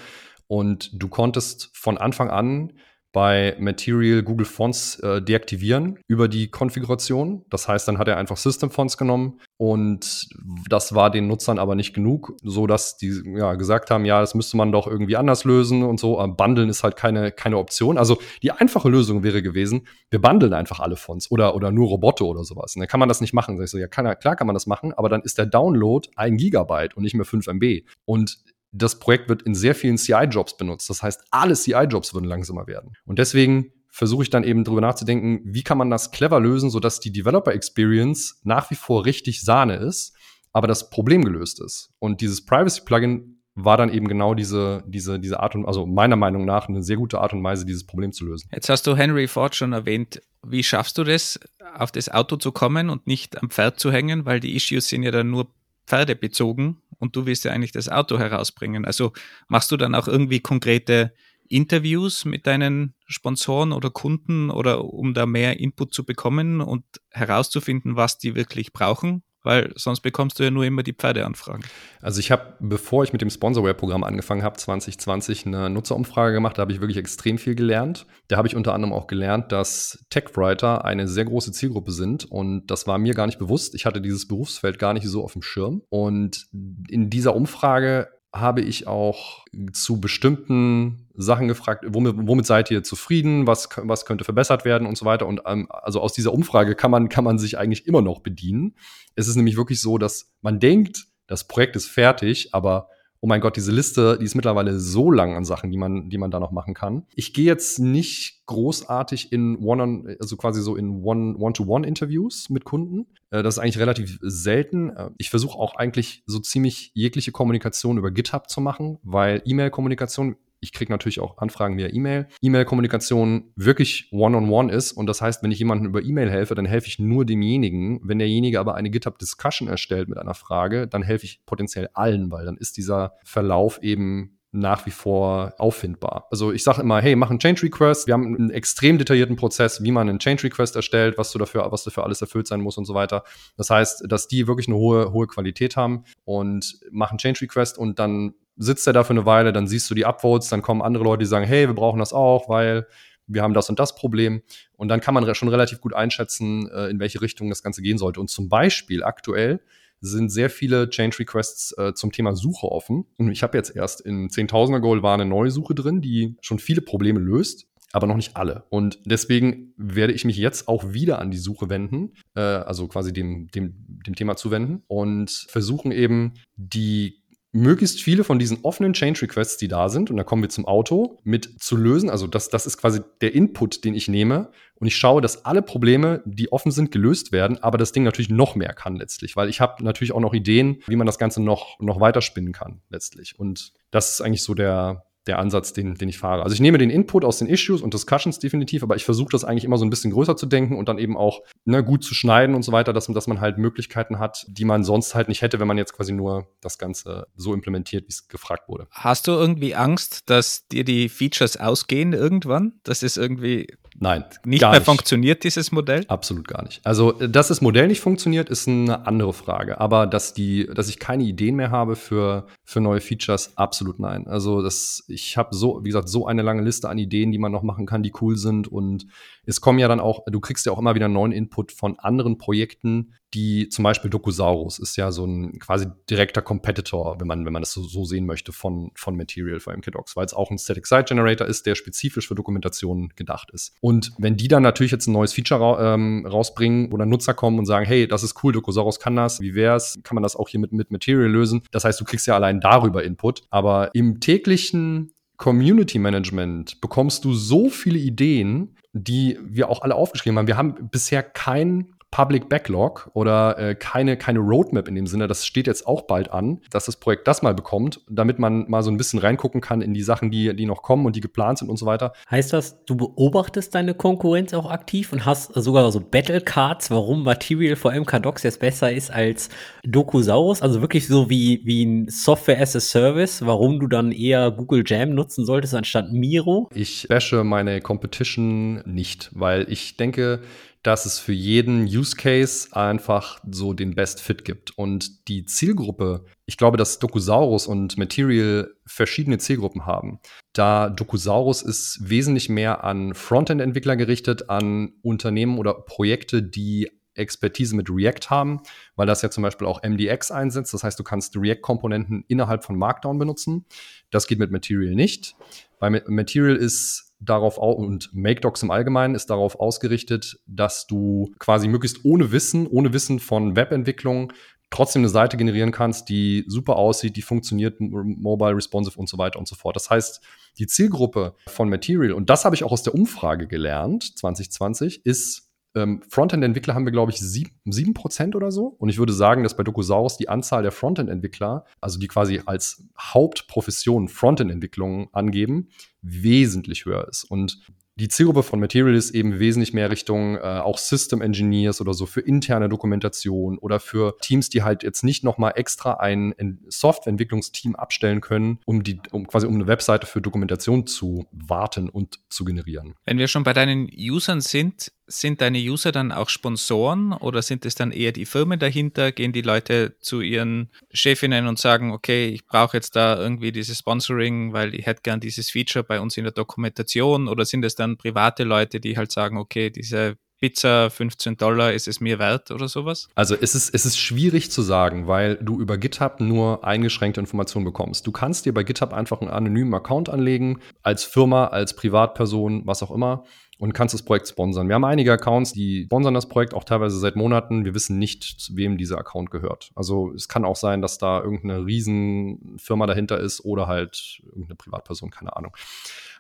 [0.47, 2.73] und du konntest von Anfang an
[3.13, 7.45] bei Material Google Fonts äh, deaktivieren über die Konfiguration.
[7.51, 10.29] Das heißt, dann hat er einfach System Fonts genommen und
[10.69, 14.35] das war den Nutzern aber nicht genug, so dass die ja gesagt haben, ja, das
[14.35, 16.21] müsste man doch irgendwie anders lösen und so.
[16.21, 17.99] Aber Bundeln ist halt keine keine Option.
[17.99, 22.27] Also die einfache Lösung wäre gewesen, wir bundeln einfach alle Fonts oder oder nur Roboter
[22.27, 22.77] oder sowas.
[22.77, 23.57] Und dann kann man das nicht machen.
[23.57, 26.09] Sag ich so, ja, kann, klar kann man das machen, aber dann ist der Download
[26.17, 27.83] ein Gigabyte und nicht mehr 5 MB.
[28.05, 28.39] Und
[28.73, 30.89] das Projekt wird in sehr vielen CI-Jobs benutzt.
[30.91, 32.93] Das heißt, alle CI-Jobs würden langsamer werden.
[33.05, 37.01] Und deswegen versuche ich dann eben drüber nachzudenken, wie kann man das clever lösen, sodass
[37.01, 40.15] die Developer Experience nach wie vor richtig Sahne ist,
[40.53, 41.91] aber das Problem gelöst ist.
[41.99, 46.17] Und dieses Privacy Plugin war dann eben genau diese, diese, diese Art und, also meiner
[46.17, 48.49] Meinung nach eine sehr gute Art und Weise, dieses Problem zu lösen.
[48.53, 50.23] Jetzt hast du Henry Ford schon erwähnt.
[50.47, 51.41] Wie schaffst du das,
[51.75, 54.25] auf das Auto zu kommen und nicht am Pferd zu hängen?
[54.25, 55.49] Weil die Issues sind ja dann nur
[55.87, 58.85] pferdebezogen und du willst ja eigentlich das Auto herausbringen.
[58.85, 59.13] Also
[59.49, 61.13] machst du dann auch irgendwie konkrete
[61.49, 67.97] Interviews mit deinen Sponsoren oder Kunden oder um da mehr Input zu bekommen und herauszufinden,
[67.97, 69.25] was die wirklich brauchen?
[69.43, 71.65] Weil sonst bekommst du ja nur immer die Pferdeanfragen.
[72.03, 76.59] Also ich habe, bevor ich mit dem Sponsorware-Programm angefangen habe, 2020 eine Nutzerumfrage gemacht.
[76.59, 78.07] Da habe ich wirklich extrem viel gelernt.
[78.29, 82.25] Da habe ich unter anderem auch gelernt, dass Tech-Writer eine sehr große Zielgruppe sind.
[82.25, 83.75] Und das war mir gar nicht bewusst.
[83.75, 85.83] Ich hatte dieses Berufsfeld gar nicht so auf dem Schirm.
[85.89, 86.47] Und
[86.89, 93.47] in dieser Umfrage habe ich auch zu bestimmten Sachen gefragt, womit, womit seid ihr zufrieden,
[93.47, 95.27] was, was könnte verbessert werden und so weiter.
[95.27, 98.77] Und ähm, also aus dieser Umfrage kann man, kann man sich eigentlich immer noch bedienen.
[99.17, 102.89] Es ist nämlich wirklich so, dass man denkt, das Projekt ist fertig, aber
[103.23, 106.19] oh mein Gott, diese Liste, die ist mittlerweile so lang an Sachen, die man, die
[106.19, 107.07] man da noch machen kann.
[107.15, 113.07] Ich gehe jetzt nicht großartig in One on, also quasi so in One-to-One-Interviews mit Kunden.
[113.31, 114.91] Äh, das ist eigentlich relativ selten.
[114.91, 120.37] Äh, ich versuche auch eigentlich so ziemlich jegliche Kommunikation über GitHub zu machen, weil E-Mail-Kommunikation
[120.61, 122.29] ich kriege natürlich auch Anfragen via E-Mail.
[122.43, 124.93] E-Mail-Kommunikation wirklich one-on-one -on -one ist.
[124.93, 128.01] Und das heißt, wenn ich jemandem über E-Mail helfe, dann helfe ich nur demjenigen.
[128.03, 132.45] Wenn derjenige aber eine GitHub-Discussion erstellt mit einer Frage, dann helfe ich potenziell allen, weil
[132.45, 136.27] dann ist dieser Verlauf eben nach wie vor auffindbar.
[136.31, 138.07] Also ich sage immer, hey, mach einen Change Request.
[138.07, 141.71] Wir haben einen extrem detaillierten Prozess, wie man einen Change Request erstellt, was du dafür,
[141.71, 143.23] was dafür alles erfüllt sein muss und so weiter.
[143.57, 147.99] Das heißt, dass die wirklich eine hohe, hohe Qualität haben und machen Change Request und
[147.99, 151.05] dann sitzt er da für eine Weile, dann siehst du die Upvotes, dann kommen andere
[151.05, 152.87] Leute, die sagen, hey, wir brauchen das auch, weil
[153.27, 154.43] wir haben das und das Problem.
[154.77, 157.97] Und dann kann man schon relativ gut einschätzen, äh, in welche Richtung das Ganze gehen
[157.97, 158.21] sollte.
[158.21, 159.61] Und zum Beispiel aktuell
[160.01, 163.07] sind sehr viele Change Requests äh, zum Thema Suche offen.
[163.17, 166.59] Und ich habe jetzt erst in 10.000er Goal war eine neue Suche drin, die schon
[166.59, 168.65] viele Probleme löst aber noch nicht alle.
[168.71, 173.13] Und deswegen werde ich mich jetzt auch wieder an die Suche wenden, äh, also quasi
[173.13, 173.75] dem, dem,
[174.07, 177.20] dem Thema zuwenden und versuchen eben die
[177.53, 180.67] möglichst viele von diesen offenen Change Requests, die da sind, und da kommen wir zum
[180.67, 182.11] Auto, mit zu lösen.
[182.11, 184.51] Also das, das ist quasi der Input, den ich nehme.
[184.77, 188.31] Und ich schaue, dass alle Probleme, die offen sind, gelöst werden, aber das Ding natürlich
[188.31, 191.43] noch mehr kann letztlich, weil ich habe natürlich auch noch Ideen, wie man das Ganze
[191.43, 193.39] noch, noch weiterspinnen kann letztlich.
[193.39, 196.43] Und das ist eigentlich so der, der Ansatz, den, den ich fahre.
[196.43, 199.45] Also ich nehme den Input aus den Issues und Discussions definitiv, aber ich versuche das
[199.45, 202.15] eigentlich immer so ein bisschen größer zu denken und dann eben auch ne, gut zu
[202.15, 205.43] schneiden und so weiter, dass, dass man halt Möglichkeiten hat, die man sonst halt nicht
[205.43, 208.87] hätte, wenn man jetzt quasi nur das Ganze so implementiert, wie es gefragt wurde.
[208.91, 212.81] Hast du irgendwie Angst, dass dir die Features ausgehen irgendwann?
[212.83, 213.67] Das ist irgendwie
[213.99, 214.25] Nein.
[214.45, 214.85] Nicht mehr nicht.
[214.85, 216.05] funktioniert dieses Modell?
[216.09, 216.81] Absolut gar nicht.
[216.87, 219.81] Also, dass das Modell nicht funktioniert, ist eine andere Frage.
[219.81, 224.27] Aber dass die, dass ich keine Ideen mehr habe für, für neue Features, absolut nein.
[224.27, 227.53] Also, das, ich habe so, wie gesagt, so eine lange Liste an Ideen, die man
[227.53, 228.69] noch machen kann, die cool sind.
[228.69, 229.07] Und
[229.45, 232.39] es kommen ja dann auch, du kriegst ja auch immer wieder neuen Input von anderen
[232.39, 237.53] Projekten, die zum Beispiel Dokusaurus ist ja so ein quasi direkter Competitor, wenn man, wenn
[237.53, 240.59] man das so, so sehen möchte, von, von Material für MKDocs, weil es auch ein
[240.59, 243.75] Static Site Generator ist, der spezifisch für Dokumentation gedacht ist.
[243.81, 247.59] Und wenn die dann natürlich jetzt ein neues Feature ra ähm, rausbringen, dann Nutzer kommen
[247.59, 250.49] und sagen, hey, das ist cool, Dokusaurus kann das, wie wär's, kann man das auch
[250.49, 251.63] hier mit, mit Material lösen?
[251.71, 257.33] Das heißt, du kriegst ja allein darüber Input, aber im täglichen Community Management bekommst du
[257.33, 260.47] so viele Ideen, die wir auch alle aufgeschrieben haben.
[260.47, 265.29] Wir haben bisher kein Public Backlog oder äh, keine, keine Roadmap in dem Sinne.
[265.29, 268.83] Das steht jetzt auch bald an, dass das Projekt das mal bekommt, damit man mal
[268.83, 271.59] so ein bisschen reingucken kann in die Sachen, die, die noch kommen und die geplant
[271.59, 272.13] sind und so weiter.
[272.31, 277.23] Heißt das, du beobachtest deine Konkurrenz auch aktiv und hast sogar so Battle Cards, warum
[277.23, 279.49] Material vor MK Docs jetzt besser ist als
[279.85, 280.63] Dokusaurus?
[280.63, 284.83] Also wirklich so wie, wie ein Software as a Service, warum du dann eher Google
[284.85, 286.69] Jam nutzen solltest anstatt Miro?
[286.75, 290.41] Ich bashe meine Competition nicht, weil ich denke,
[290.83, 294.77] dass es für jeden Use Case einfach so den Best Fit gibt.
[294.79, 300.21] Und die Zielgruppe, ich glaube, dass Dokusaurus und Material verschiedene Zielgruppen haben.
[300.53, 307.91] Da Dokusaurus ist wesentlich mehr an Frontend-Entwickler gerichtet, an Unternehmen oder Projekte, die Expertise mit
[307.91, 308.61] React haben,
[308.97, 310.73] weil das ja zum Beispiel auch MDX einsetzt.
[310.73, 313.67] Das heißt, du kannst React-Komponenten innerhalb von Markdown benutzen.
[314.11, 315.35] Das geht mit Material nicht.
[315.79, 322.05] Bei Material ist darauf und MakeDocs im Allgemeinen ist darauf ausgerichtet, dass du quasi möglichst
[322.05, 324.33] ohne Wissen, ohne Wissen von Webentwicklung
[324.71, 329.39] trotzdem eine Seite generieren kannst, die super aussieht, die funktioniert, mobile, responsive und so weiter
[329.39, 329.77] und so fort.
[329.77, 330.21] Das heißt,
[330.59, 335.50] die Zielgruppe von Material, und das habe ich auch aus der Umfrage gelernt, 2020, ist
[335.75, 338.75] ähm, Frontend-Entwickler haben wir, glaube ich, sieben Prozent oder so.
[338.79, 342.85] Und ich würde sagen, dass bei Docosaurus die Anzahl der Frontend-Entwickler, also die quasi als
[342.99, 345.69] Hauptprofession Frontend-Entwicklung angeben,
[346.03, 347.25] wesentlich höher ist.
[347.25, 347.61] Und
[348.01, 352.07] die Zielgruppe von Material ist eben wesentlich mehr Richtung äh, auch System Engineers oder so
[352.07, 358.23] für interne Dokumentation oder für Teams, die halt jetzt nicht nochmal extra ein Softwareentwicklungsteam abstellen
[358.23, 362.95] können, um die, um quasi um eine Webseite für Dokumentation zu warten und zu generieren.
[363.05, 367.67] Wenn wir schon bei deinen Usern sind, sind deine User dann auch Sponsoren oder sind
[367.67, 369.13] es dann eher die Firmen dahinter?
[369.13, 373.79] Gehen die Leute zu ihren Chefinnen und sagen, okay, ich brauche jetzt da irgendwie dieses
[373.79, 377.29] Sponsoring, weil ich hätte gern dieses Feature bei uns in der Dokumentation?
[377.29, 381.87] Oder sind es dann private Leute, die halt sagen, okay, diese Pizza 15 Dollar, ist
[381.87, 383.09] es mir wert oder sowas?
[383.15, 387.67] Also es ist, es ist schwierig zu sagen, weil du über GitHub nur eingeschränkte Informationen
[387.67, 388.07] bekommst.
[388.07, 392.83] Du kannst dir bei GitHub einfach einen anonymen Account anlegen, als Firma, als Privatperson, was
[392.83, 393.25] auch immer
[393.61, 394.69] und kannst das Projekt sponsern.
[394.69, 397.67] Wir haben einige Accounts, die sponsern das Projekt auch teilweise seit Monaten.
[397.67, 399.71] Wir wissen nicht, zu wem dieser Account gehört.
[399.75, 405.11] Also es kann auch sein, dass da irgendeine Riesenfirma dahinter ist oder halt irgendeine Privatperson,
[405.11, 405.55] keine Ahnung.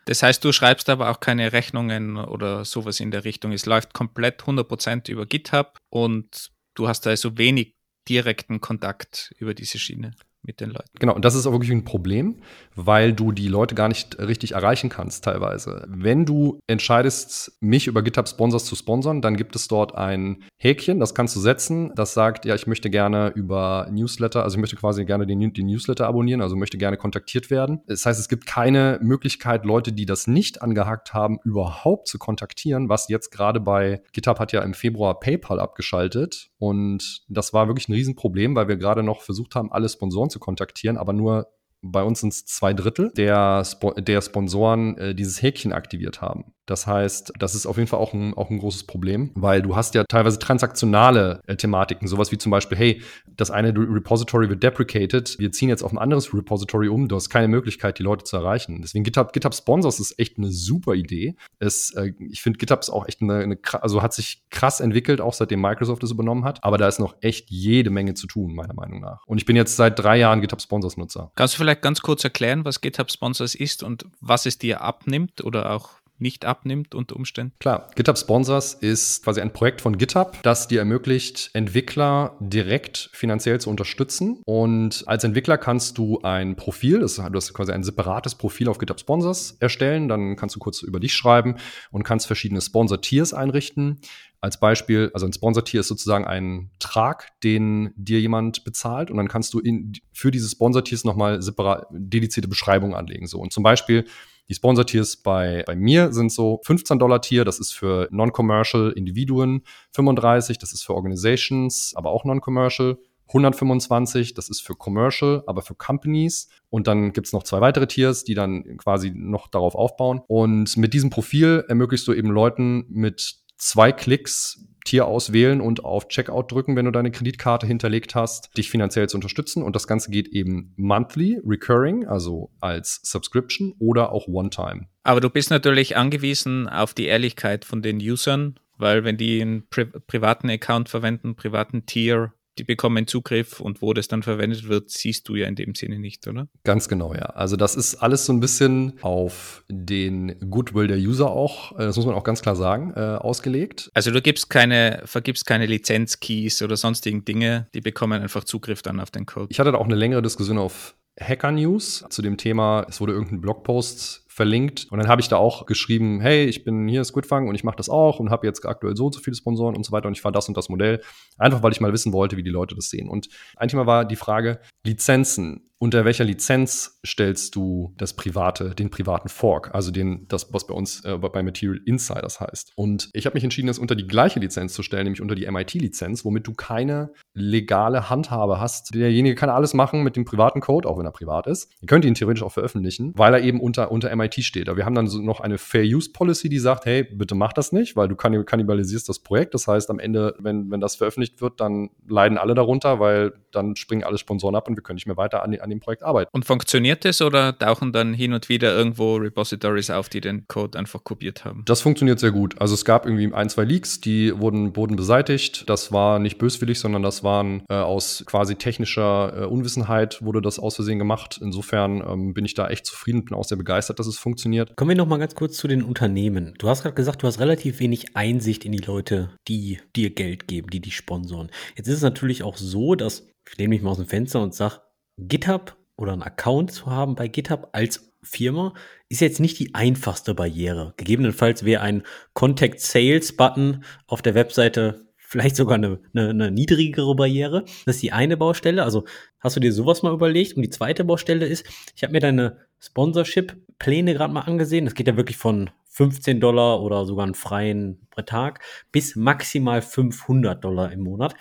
[0.05, 3.53] Das heißt, du schreibst aber auch keine Rechnungen oder sowas in der Richtung.
[3.53, 7.74] Es läuft komplett 100% über GitHub und du hast also wenig
[8.07, 10.12] direkten Kontakt über diese Schiene
[10.43, 10.88] mit den Leuten.
[10.99, 12.36] Genau, und das ist auch wirklich ein Problem,
[12.74, 15.84] weil du die Leute gar nicht richtig erreichen kannst teilweise.
[15.88, 20.99] Wenn du entscheidest, mich über GitHub Sponsors zu sponsern, dann gibt es dort ein Häkchen,
[20.99, 24.76] das kannst du setzen, das sagt, ja, ich möchte gerne über Newsletter, also ich möchte
[24.76, 27.82] quasi gerne den, den Newsletter abonnieren, also möchte gerne kontaktiert werden.
[27.86, 32.88] Das heißt, es gibt keine Möglichkeit, Leute, die das nicht angehakt haben, überhaupt zu kontaktieren,
[32.88, 37.88] was jetzt gerade bei GitHub hat ja im Februar PayPal abgeschaltet und das war wirklich
[37.88, 41.49] ein Riesenproblem, weil wir gerade noch versucht haben, alle Sponsoren zu kontaktieren, aber nur
[41.83, 46.53] bei uns sind es zwei Drittel der, Spo der Sponsoren äh, dieses Häkchen aktiviert haben.
[46.71, 49.75] Das heißt, das ist auf jeden Fall auch ein, auch ein großes Problem, weil du
[49.75, 54.62] hast ja teilweise transaktionale äh, Thematiken, sowas wie zum Beispiel, hey, das eine Repository wird
[54.62, 58.23] deprecated, wir ziehen jetzt auf ein anderes Repository um, du hast keine Möglichkeit, die Leute
[58.23, 58.83] zu erreichen.
[58.83, 61.35] Deswegen GitHub, GitHub Sponsors ist echt eine super Idee.
[61.59, 65.21] Es, äh, ich finde, GitHub ist auch echt eine, eine, also hat sich krass entwickelt,
[65.21, 68.55] auch seitdem Microsoft es übernommen hat, aber da ist noch echt jede Menge zu tun,
[68.55, 69.27] meiner Meinung nach.
[69.27, 71.33] Und ich bin jetzt seit drei Jahren GitHub Sponsors Nutzer.
[71.35, 75.43] Kannst du vielleicht ganz kurz erklären, was GitHub Sponsors ist und was es dir abnimmt
[75.43, 77.55] oder auch nicht abnimmt unter Umständen?
[77.59, 83.61] Klar, GitHub Sponsors ist quasi ein Projekt von GitHub, das dir ermöglicht, Entwickler direkt finanziell
[83.61, 84.41] zu unterstützen.
[84.45, 88.79] Und als Entwickler kannst du ein Profil, das, du hast quasi ein separates Profil auf
[88.79, 90.09] GitHub Sponsors erstellen.
[90.09, 91.57] Dann kannst du kurz über dich schreiben
[91.91, 94.01] und kannst verschiedene Sponsor-Tiers einrichten.
[94.43, 99.29] Als Beispiel, also ein Sponsor-Tier ist sozusagen ein Trag, den dir jemand bezahlt und dann
[99.29, 103.27] kannst du in, für diese Sponsor-Tiers nochmal separat dedizierte Beschreibungen anlegen.
[103.27, 103.39] So.
[103.39, 104.07] Und zum Beispiel
[104.51, 109.62] die Sponsor-Tiers bei, bei mir sind so 15 Dollar Tier, das ist für Non-Commercial Individuen,
[109.92, 112.98] 35, das ist für Organizations, aber auch Non-Commercial.
[113.28, 116.48] 125, das ist für Commercial, aber für Companies.
[116.68, 120.20] Und dann gibt's noch zwei weitere Tiers, die dann quasi noch darauf aufbauen.
[120.26, 126.09] Und mit diesem Profil ermöglichst du eben Leuten mit zwei Klicks Tier auswählen und auf
[126.09, 129.62] Checkout drücken, wenn du deine Kreditkarte hinterlegt hast, dich finanziell zu unterstützen.
[129.62, 134.87] Und das Ganze geht eben monthly, recurring, also als Subscription oder auch One-Time.
[135.03, 139.66] Aber du bist natürlich angewiesen auf die Ehrlichkeit von den Usern, weil wenn die einen
[139.68, 144.90] pri privaten Account verwenden, privaten Tier, die bekommen Zugriff und wo das dann verwendet wird,
[144.90, 146.48] siehst du ja in dem Sinne nicht, oder?
[146.64, 147.26] Ganz genau, ja.
[147.26, 151.96] Also das ist alles so ein bisschen auf den Goodwill der User auch, äh, das
[151.96, 153.90] muss man auch ganz klar sagen, äh, ausgelegt.
[153.94, 159.01] Also du gibst keine, vergibst keine Lizenzkeys oder sonstigen Dinge, die bekommen einfach Zugriff dann
[159.01, 159.48] auf den Code.
[159.51, 163.12] Ich hatte da auch eine längere Diskussion auf Hacker News zu dem Thema, es wurde
[163.12, 164.86] irgendein Blogpost verlinkt.
[164.91, 167.76] Und dann habe ich da auch geschrieben, hey, ich bin hier Squidfang und ich mache
[167.76, 170.14] das auch und habe jetzt aktuell so und so viele Sponsoren und so weiter und
[170.14, 171.03] ich fahre das und das Modell.
[171.36, 173.11] Einfach weil ich mal wissen wollte, wie die Leute das sehen.
[173.11, 178.91] Und ein Thema war die Frage, Lizenzen unter welcher Lizenz stellst du das private, den
[178.91, 182.72] privaten Fork, also den, das, was bei uns äh, bei Material Insiders heißt.
[182.76, 185.51] Und ich habe mich entschieden, das unter die gleiche Lizenz zu stellen, nämlich unter die
[185.51, 188.95] MIT-Lizenz, womit du keine legale Handhabe hast.
[188.95, 191.72] Derjenige kann alles machen mit dem privaten Code, auch wenn er privat ist.
[191.81, 194.68] Ihr könnt ihn theoretisch auch veröffentlichen, weil er eben unter, unter MIT steht.
[194.68, 197.55] Aber wir haben dann so noch eine Fair Use Policy, die sagt, hey, bitte mach
[197.55, 199.55] das nicht, weil du kannibalisierst das Projekt.
[199.55, 203.76] Das heißt, am Ende, wenn, wenn das veröffentlicht wird, dann leiden alle darunter, weil dann
[203.76, 206.30] springen alle Sponsoren ab und wir können nicht mehr weiter an, an dem Projekt arbeiten.
[206.32, 210.78] Und funktioniert das oder tauchen dann hin und wieder irgendwo Repositories auf, die den Code
[210.78, 211.62] einfach kopiert haben?
[211.66, 212.61] Das funktioniert sehr gut.
[212.61, 215.68] Also es gab irgendwie ein, zwei Leaks, die wurden, wurden beseitigt.
[215.68, 220.59] Das war nicht böswillig, sondern das waren äh, aus quasi technischer äh, Unwissenheit wurde das
[220.59, 221.38] aus Versehen gemacht.
[221.42, 224.76] Insofern ähm, bin ich da echt zufrieden, bin auch sehr begeistert, dass es funktioniert.
[224.76, 226.55] Kommen wir noch mal ganz kurz zu den Unternehmen.
[226.59, 230.48] Du hast gerade gesagt, du hast relativ wenig Einsicht in die Leute, die dir Geld
[230.48, 231.51] geben, die dich sponsoren.
[231.76, 234.55] Jetzt ist es natürlich auch so, dass ich lehne mich mal aus dem Fenster und
[234.55, 234.80] sage,
[235.18, 238.74] GitHub oder einen Account zu haben bei GitHub als Firma
[239.09, 240.94] ist jetzt nicht die einfachste Barriere.
[240.98, 242.03] Gegebenenfalls wäre ein
[242.34, 247.64] Contact Sales Button auf der Webseite vielleicht sogar eine, eine, eine niedrigere Barriere.
[247.86, 248.82] Das ist die eine Baustelle.
[248.82, 249.05] Also
[249.38, 250.57] hast du dir sowas mal überlegt?
[250.57, 254.86] Und die zweite Baustelle ist, ich habe mir deine Sponsorship-Pläne gerade mal angesehen.
[254.86, 260.62] Das geht ja wirklich von 15 Dollar oder sogar einen freien Tag bis maximal 500
[260.62, 261.34] Dollar im Monat.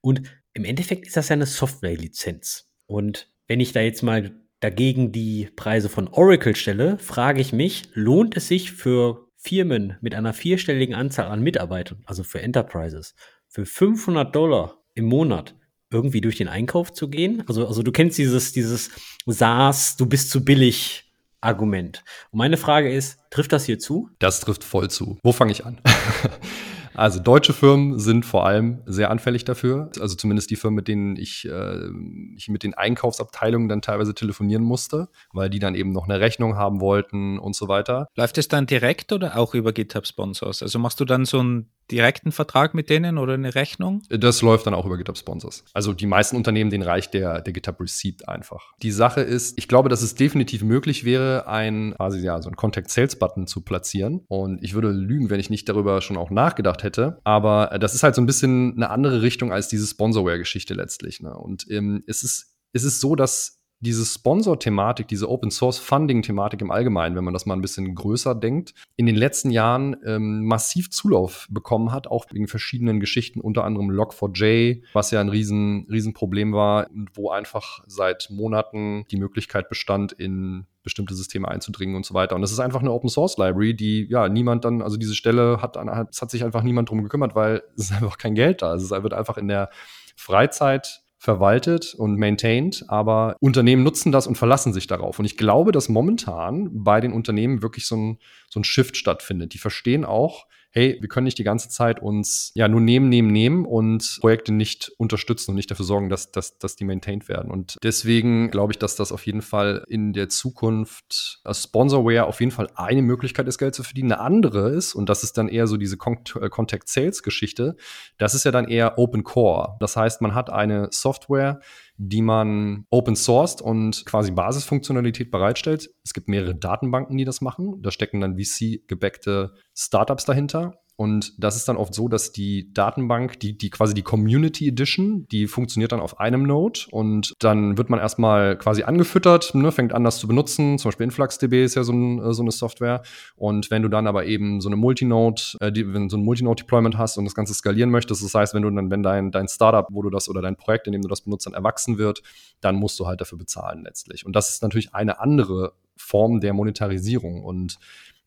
[0.00, 0.22] Und
[0.54, 2.70] im Endeffekt ist das ja eine Software-Lizenz.
[2.86, 7.84] Und wenn ich da jetzt mal dagegen die Preise von Oracle stelle, frage ich mich,
[7.94, 13.14] lohnt es sich für Firmen mit einer vierstelligen Anzahl an Mitarbeitern, also für Enterprises,
[13.48, 15.56] für 500 Dollar im Monat
[15.90, 17.42] irgendwie durch den Einkauf zu gehen?
[17.48, 18.90] Also, also du kennst dieses, dieses
[19.26, 22.04] SaaS, du bist zu billig Argument.
[22.30, 24.08] Und meine Frage ist, trifft das hier zu?
[24.20, 25.18] Das trifft voll zu.
[25.22, 25.80] Wo fange ich an?
[26.94, 29.90] Also deutsche Firmen sind vor allem sehr anfällig dafür.
[30.00, 31.88] Also zumindest die Firmen, mit denen ich, äh,
[32.36, 36.56] ich mit den Einkaufsabteilungen dann teilweise telefonieren musste, weil die dann eben noch eine Rechnung
[36.56, 38.08] haben wollten und so weiter.
[38.16, 40.62] Läuft es dann direkt oder auch über GitHub Sponsors?
[40.62, 44.02] Also machst du dann so einen direkten Vertrag mit denen oder eine Rechnung?
[44.08, 45.64] Das läuft dann auch über GitHub Sponsors.
[45.74, 48.72] Also die meisten Unternehmen, denen reicht der, der GitHub Receipt einfach.
[48.82, 52.56] Die Sache ist, ich glaube, dass es definitiv möglich wäre, ein quasi ja so ein
[52.56, 54.24] Contact Sales Button zu platzieren.
[54.28, 57.20] Und ich würde lügen, wenn ich nicht darüber schon auch nachgedacht hätte.
[57.24, 61.20] Aber das ist halt so ein bisschen eine andere Richtung als diese Sponsorware-Geschichte letztlich.
[61.20, 61.34] Ne?
[61.34, 67.24] Und ähm, es ist es ist so, dass diese Sponsor-Thematik, diese Open-Source-Funding-Thematik im Allgemeinen, wenn
[67.24, 71.90] man das mal ein bisschen größer denkt, in den letzten Jahren ähm, massiv Zulauf bekommen
[71.90, 76.86] hat, auch wegen verschiedenen Geschichten, unter anderem Log4j, was ja ein riesen, riesen Problem war,
[77.14, 82.36] wo einfach seit Monaten die Möglichkeit bestand, in bestimmte Systeme einzudringen und so weiter.
[82.36, 85.60] Und das ist einfach eine Open Source Library, die ja niemand dann, also diese Stelle
[85.60, 85.76] hat,
[86.10, 88.74] es hat sich einfach niemand drum gekümmert, weil es ist einfach kein Geld da.
[88.74, 89.70] Es wird einfach in der
[90.16, 95.20] Freizeit verwaltet und maintained, aber Unternehmen nutzen das und verlassen sich darauf.
[95.20, 98.18] Und ich glaube, dass momentan bei den Unternehmen wirklich so ein,
[98.50, 99.54] so ein Shift stattfindet.
[99.54, 103.30] Die verstehen auch, hey, wir können nicht die ganze Zeit uns ja nur nehmen, nehmen,
[103.30, 107.50] nehmen und Projekte nicht unterstützen und nicht dafür sorgen, dass, dass, dass die maintained werden.
[107.50, 112.40] Und deswegen glaube ich, dass das auf jeden Fall in der Zukunft als Sponsorware auf
[112.40, 114.12] jeden Fall eine Möglichkeit ist, Geld zu verdienen.
[114.12, 117.76] Eine andere ist, und das ist dann eher so diese äh, Contact Sales Geschichte,
[118.16, 119.76] das ist ja dann eher Open Core.
[119.78, 121.60] Das heißt, man hat eine Software,
[122.04, 125.88] die man open sourced und quasi Basisfunktionalität bereitstellt.
[126.04, 127.80] Es gibt mehrere Datenbanken, die das machen.
[127.80, 130.81] Da stecken dann VC-gebackte Startups dahinter.
[130.96, 135.26] Und das ist dann oft so, dass die Datenbank, die, die quasi die Community Edition,
[135.32, 139.94] die funktioniert dann auf einem Node und dann wird man erstmal quasi angefüttert, ne, fängt
[139.94, 140.78] an, das zu benutzen.
[140.78, 143.02] Zum Beispiel InfluxDB ist ja so, ein, äh, so eine Software.
[143.36, 146.98] Und wenn du dann aber eben so eine Multinode, äh, die, wenn so ein Multinode-Deployment
[146.98, 149.86] hast und das Ganze skalieren möchtest, das heißt, wenn du dann, wenn dein, dein Startup,
[149.90, 152.22] wo du das oder dein Projekt, in dem du das benutzt, dann erwachsen wird,
[152.60, 154.26] dann musst du halt dafür bezahlen letztlich.
[154.26, 157.44] Und das ist natürlich eine andere Form der Monetarisierung.
[157.44, 157.78] Und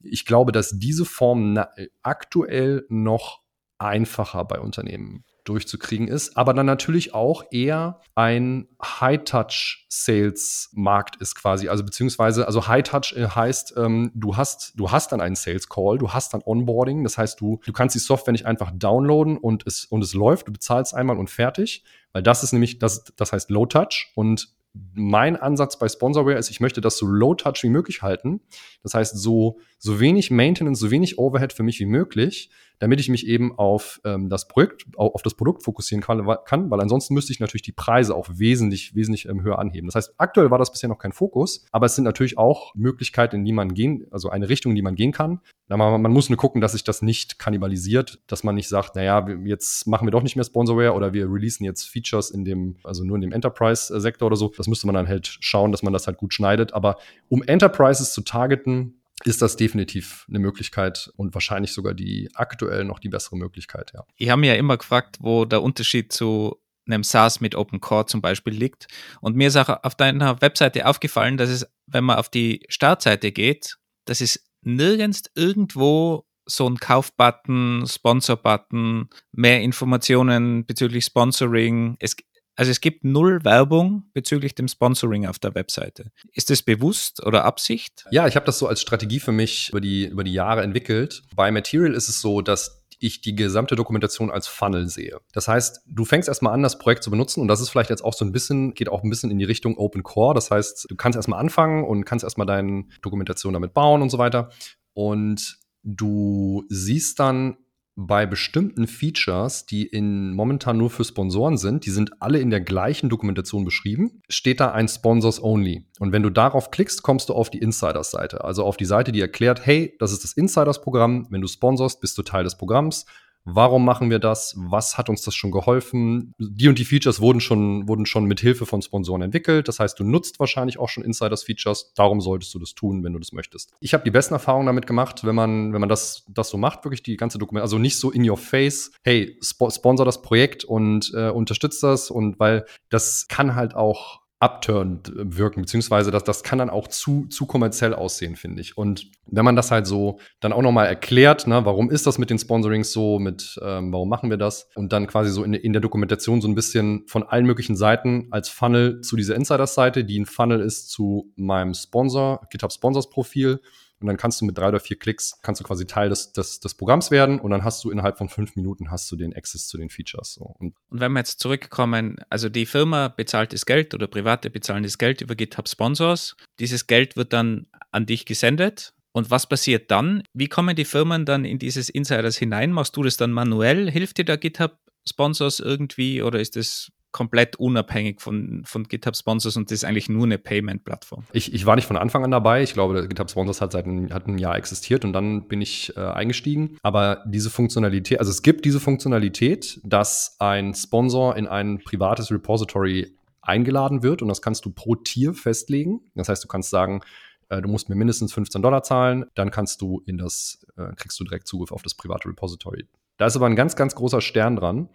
[0.06, 1.60] ich glaube, dass diese Form
[2.02, 3.42] aktuell noch
[3.78, 11.70] einfacher bei Unternehmen durchzukriegen ist, aber dann natürlich auch eher ein High-Touch-Sales-Markt ist quasi.
[11.70, 16.14] Also beziehungsweise, also High-Touch äh, heißt, ähm, du hast, du hast dann einen Sales-Call, du
[16.14, 19.86] hast dann Onboarding, das heißt, du, du kannst die Software nicht einfach downloaden und es,
[19.86, 23.52] und es läuft, du bezahlst einmal und fertig, weil das ist nämlich, das, das heißt
[23.52, 24.55] Low-Touch und
[24.94, 28.42] mein Ansatz bei Sponsorware ist, ich möchte das so low touch wie möglich halten.
[28.84, 32.50] Das heißt, so, so wenig Maintenance, so wenig Overhead für mich wie möglich,
[32.80, 36.82] damit ich mich eben auf ähm, das Projekt, auf das Produkt fokussieren kann, kann, weil
[36.82, 39.88] ansonsten müsste ich natürlich die Preise auch wesentlich, wesentlich ähm, höher anheben.
[39.88, 43.38] Das heißt, aktuell war das bisher noch kein Fokus, aber es sind natürlich auch Möglichkeiten,
[43.38, 45.40] in die man gehen, also eine Richtung, in die man gehen kann.
[45.68, 49.28] Man, man muss nur gucken, dass sich das nicht kannibalisiert, dass man nicht sagt, naja,
[49.46, 53.04] jetzt machen wir doch nicht mehr Sponsorware oder wir releasen jetzt Features in dem, also
[53.04, 54.52] nur in dem Enterprise-Sektor oder so.
[54.56, 56.74] Das müsste man dann halt schauen, dass man das halt gut schneidet.
[56.74, 56.98] Aber
[57.30, 63.00] um Enterprises zu targeten, ist das definitiv eine Möglichkeit und wahrscheinlich sogar die aktuell noch
[63.00, 64.06] die bessere Möglichkeit, ja.
[64.18, 68.06] Ich habe mir ja immer gefragt, wo der Unterschied zu einem SaaS mit Open Core
[68.06, 68.88] zum Beispiel liegt.
[69.22, 73.32] Und mir ist auch auf deiner Webseite aufgefallen, dass es, wenn man auf die Startseite
[73.32, 81.98] geht, dass es nirgends irgendwo so ein Kaufbutton, Sponsor-Button, mehr Informationen bezüglich Sponsoring.
[82.00, 82.16] Es,
[82.56, 86.12] also es gibt null Werbung bezüglich dem Sponsoring auf der Webseite.
[86.34, 88.06] Ist das bewusst oder Absicht?
[88.12, 91.24] Ja, ich habe das so als Strategie für mich über die, über die Jahre entwickelt.
[91.36, 95.20] Bei Material ist es so, dass ich die gesamte Dokumentation als Funnel sehe.
[95.34, 98.04] Das heißt, du fängst erstmal an, das Projekt zu benutzen und das ist vielleicht jetzt
[98.04, 100.34] auch so ein bisschen, geht auch ein bisschen in die Richtung Open Core.
[100.34, 104.18] Das heißt, du kannst erstmal anfangen und kannst erstmal deine Dokumentation damit bauen und so
[104.18, 104.50] weiter.
[104.94, 107.58] Und du siehst dann
[107.96, 112.60] bei bestimmten Features, die in momentan nur für Sponsoren sind, die sind alle in der
[112.60, 115.86] gleichen Dokumentation beschrieben, steht da ein Sponsors Only.
[116.00, 118.44] Und wenn du darauf klickst, kommst du auf die Insiders-Seite.
[118.44, 121.28] Also auf die Seite, die erklärt, hey, das ist das Insiders-Programm.
[121.30, 123.06] Wenn du sponsorst, bist du Teil des Programms.
[123.46, 126.34] Warum machen wir das, was hat uns das schon geholfen.
[126.40, 129.68] Die und die Features wurden schon, wurden schon mit Hilfe von Sponsoren entwickelt.
[129.68, 131.94] Das heißt, du nutzt wahrscheinlich auch schon Insiders-Features.
[131.96, 133.72] Darum solltest du das tun, wenn du das möchtest.
[133.80, 136.84] Ich habe die besten Erfahrungen damit gemacht, wenn man, wenn man das, das so macht,
[136.84, 140.64] wirklich die ganze Dokument, also nicht so in your face, hey, sp sponsor das Projekt
[140.64, 146.44] und äh, unterstützt das und weil das kann halt auch abturnt wirken, beziehungsweise das, das
[146.44, 148.78] kann dann auch zu, zu kommerziell aussehen, finde ich.
[148.78, 152.30] Und wenn man das halt so dann auch nochmal erklärt, ne, warum ist das mit
[152.30, 155.74] den Sponsorings so, mit ähm, warum machen wir das und dann quasi so in, in
[155.74, 160.20] der Dokumentation so ein bisschen von allen möglichen Seiten als Funnel zu dieser Insider-Seite, die
[160.20, 163.60] ein Funnel ist zu meinem Sponsor, GitHub Sponsors Profil
[164.02, 166.60] und dann kannst du mit drei oder vier Klicks, kannst du quasi Teil des, des,
[166.60, 169.68] des Programms werden und dann hast du innerhalb von fünf Minuten hast du den Access
[169.68, 170.34] zu den Features.
[170.34, 170.44] So.
[170.44, 174.84] Und, und wenn wir jetzt zurückkommen, also die Firma bezahlt das Geld oder Private bezahlen
[174.84, 176.36] das Geld über GitHub Sponsors.
[176.60, 180.24] Dieses Geld wird dann an dich gesendet und was passiert dann?
[180.34, 182.72] Wie kommen die Firmen dann in dieses Insiders hinein?
[182.72, 183.90] Machst du das dann manuell?
[183.90, 184.78] Hilft dir da GitHub
[185.08, 190.10] Sponsors irgendwie oder ist das komplett unabhängig von, von GitHub Sponsors und das ist eigentlich
[190.10, 191.24] nur eine Payment-Plattform.
[191.32, 192.62] Ich, ich war nicht von Anfang an dabei.
[192.62, 195.96] Ich glaube, GitHub Sponsors hat seit ein, hat ein Jahr existiert und dann bin ich
[195.96, 196.78] äh, eingestiegen.
[196.84, 203.16] Aber diese Funktionalität, also es gibt diese Funktionalität, dass ein Sponsor in ein privates Repository
[203.42, 206.02] eingeladen wird und das kannst du pro Tier festlegen.
[206.16, 207.00] Das heißt, du kannst sagen,
[207.48, 211.18] äh, du musst mir mindestens 15 Dollar zahlen, dann kannst du in das, äh, kriegst
[211.18, 212.90] du direkt Zugriff auf das private Repository.
[213.18, 214.90] Da ist aber ein ganz, ganz großer Stern dran,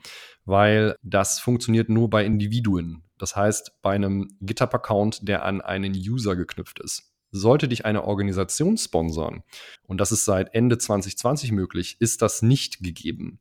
[0.51, 3.05] weil das funktioniert nur bei Individuen.
[3.19, 7.13] Das heißt, bei einem GitHub-Account, der an einen User geknüpft ist.
[7.31, 9.45] Sollte dich eine Organisation sponsern,
[9.87, 13.39] und das ist seit Ende 2020 möglich, ist das nicht gegeben.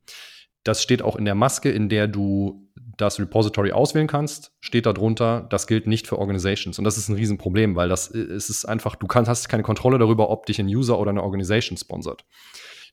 [0.62, 5.46] Das steht auch in der Maske, in der du das Repository auswählen kannst, steht darunter,
[5.50, 6.78] das gilt nicht für Organizations.
[6.78, 9.98] Und das ist ein Riesenproblem, weil das es ist einfach, du kannst, hast keine Kontrolle
[9.98, 12.24] darüber, ob dich ein User oder eine Organisation sponsert.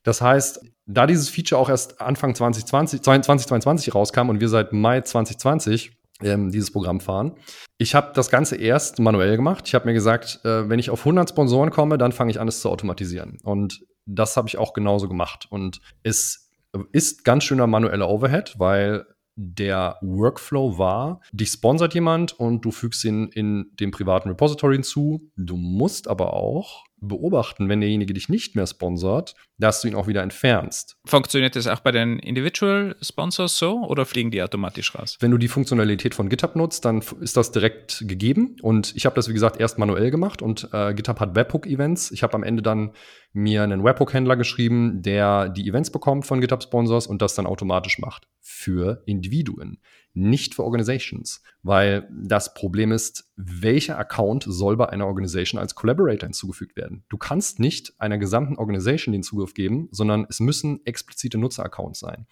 [0.08, 5.02] Das heißt, da dieses Feature auch erst Anfang 2020, 2022 rauskam und wir seit Mai
[5.02, 5.92] 2020
[6.22, 7.34] ähm, dieses Programm fahren.
[7.76, 9.64] Ich habe das Ganze erst manuell gemacht.
[9.66, 12.48] Ich habe mir gesagt, äh, wenn ich auf 100 Sponsoren komme, dann fange ich an,
[12.48, 13.36] es zu automatisieren.
[13.42, 15.46] Und das habe ich auch genauso gemacht.
[15.50, 16.50] Und es
[16.92, 19.04] ist ganz schöner manueller Overhead, weil
[19.36, 25.30] der Workflow war, dich sponsert jemand und du fügst ihn in dem privaten Repository hinzu.
[25.36, 30.06] Du musst aber auch beobachten, wenn derjenige dich nicht mehr sponsert, dass du ihn auch
[30.06, 30.96] wieder entfernst.
[31.04, 35.16] Funktioniert das auch bei den Individual Sponsors so oder fliegen die automatisch raus?
[35.20, 38.56] Wenn du die Funktionalität von GitHub nutzt, dann ist das direkt gegeben.
[38.62, 42.10] Und ich habe das, wie gesagt, erst manuell gemacht und äh, GitHub hat Webhook-Events.
[42.10, 42.92] Ich habe am Ende dann
[43.32, 47.98] mir einen Webhook-Händler geschrieben, der die Events bekommt von GitHub Sponsors und das dann automatisch
[47.98, 49.78] macht für Individuen
[50.18, 56.26] nicht für Organizations, weil das Problem ist, welcher Account soll bei einer Organisation als Collaborator
[56.26, 57.04] hinzugefügt werden?
[57.08, 62.26] Du kannst nicht einer gesamten Organisation den Zugriff geben, sondern es müssen explizite Nutzeraccounts sein.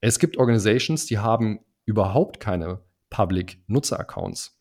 [0.00, 4.60] Es gibt Organizations, die haben überhaupt keine Public Nutzeraccounts.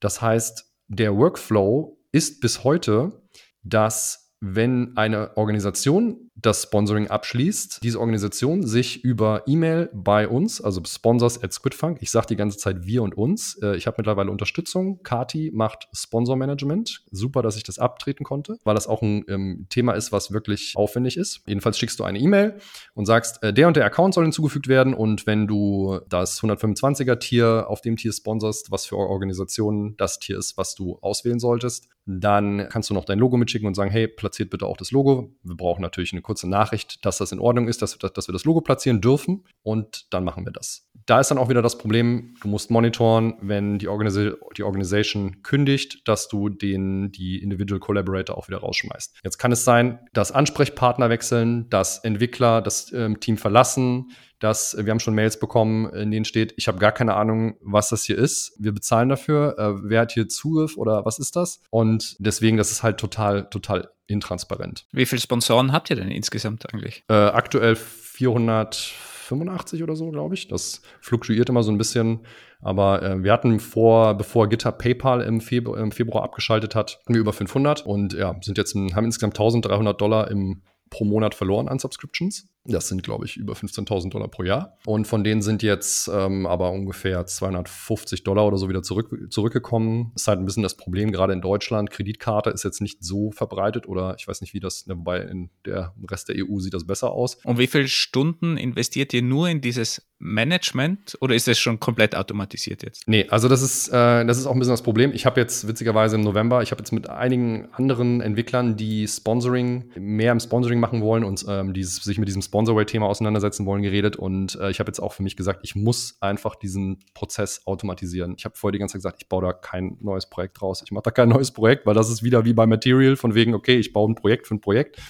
[0.00, 3.22] Das heißt, der Workflow ist bis heute,
[3.62, 10.80] dass wenn eine Organisation das Sponsoring abschließt, diese Organisation sich über E-Mail bei uns, also
[10.84, 14.30] Sponsors at Squidfunk, ich sage die ganze Zeit wir und uns, äh, ich habe mittlerweile
[14.30, 15.02] Unterstützung.
[15.02, 17.02] Kati macht Sponsor-Management.
[17.10, 20.74] Super, dass ich das abtreten konnte, weil das auch ein ähm, Thema ist, was wirklich
[20.76, 21.42] aufwendig ist.
[21.46, 22.58] Jedenfalls schickst du eine E-Mail
[22.94, 27.66] und sagst, äh, der und der Account soll hinzugefügt werden und wenn du das 125er-Tier
[27.68, 32.68] auf dem Tier sponsorst, was für Organisationen das Tier ist, was du auswählen solltest, dann
[32.70, 35.34] kannst du noch dein Logo mitschicken und sagen, hey, platziert bitte auch das Logo.
[35.42, 38.44] Wir brauchen natürlich eine kurze Nachricht, dass das in Ordnung ist, dass, dass wir das
[38.44, 40.86] Logo platzieren dürfen und dann machen wir das.
[41.06, 44.18] Da ist dann auch wieder das Problem, du musst monitoren, wenn die, Organis
[44.58, 49.20] die Organisation kündigt, dass du den, die Individual Collaborator auch wieder rausschmeißt.
[49.24, 54.10] Jetzt kann es sein, dass Ansprechpartner wechseln, dass Entwickler das ähm, Team verlassen,
[54.40, 57.56] dass äh, wir haben schon Mails bekommen, in denen steht, ich habe gar keine Ahnung,
[57.60, 58.52] was das hier ist.
[58.58, 59.56] Wir bezahlen dafür.
[59.58, 61.60] Äh, wer hat hier Zugriff oder was ist das?
[61.70, 64.86] Und deswegen, das ist halt total, total intransparent.
[64.92, 67.04] Wie viele Sponsoren habt ihr denn insgesamt eigentlich?
[67.08, 70.48] Äh, aktuell 485 oder so, glaube ich.
[70.48, 72.20] Das fluktuiert immer so ein bisschen.
[72.60, 77.20] Aber äh, wir hatten vor, bevor GitHub PayPal im, Februar, im Februar abgeschaltet hat, wir
[77.20, 81.78] über 500 und ja, sind jetzt haben insgesamt 1300 Dollar im pro Monat verloren an
[81.78, 82.48] Subscriptions.
[82.68, 84.76] Das sind, glaube ich, über 15.000 Dollar pro Jahr.
[84.86, 90.12] Und von denen sind jetzt ähm, aber ungefähr 250 Dollar oder so wieder zurück, zurückgekommen.
[90.14, 91.90] Ist halt ein bisschen das Problem, gerade in Deutschland.
[91.90, 95.94] Kreditkarte ist jetzt nicht so verbreitet oder ich weiß nicht, wie das, wobei in der
[96.10, 97.36] Rest der EU sieht das besser aus.
[97.44, 102.16] Und wie viele Stunden investiert ihr nur in dieses Management oder ist das schon komplett
[102.16, 103.06] automatisiert jetzt?
[103.06, 105.12] Nee, also das ist, äh, das ist auch ein bisschen das Problem.
[105.14, 109.90] Ich habe jetzt witzigerweise im November, ich habe jetzt mit einigen anderen Entwicklern, die Sponsoring,
[109.96, 113.82] mehr im Sponsoring machen wollen und ähm, die sich mit diesem Sponsoring Sponsorware-Thema auseinandersetzen wollen,
[113.82, 117.62] geredet und äh, ich habe jetzt auch für mich gesagt, ich muss einfach diesen Prozess
[117.66, 118.34] automatisieren.
[118.36, 120.82] Ich habe vorher die ganze Zeit gesagt, ich baue da kein neues Projekt draus.
[120.84, 123.54] Ich mache da kein neues Projekt, weil das ist wieder wie bei Material, von wegen,
[123.54, 125.00] okay, ich baue ein Projekt für ein Projekt.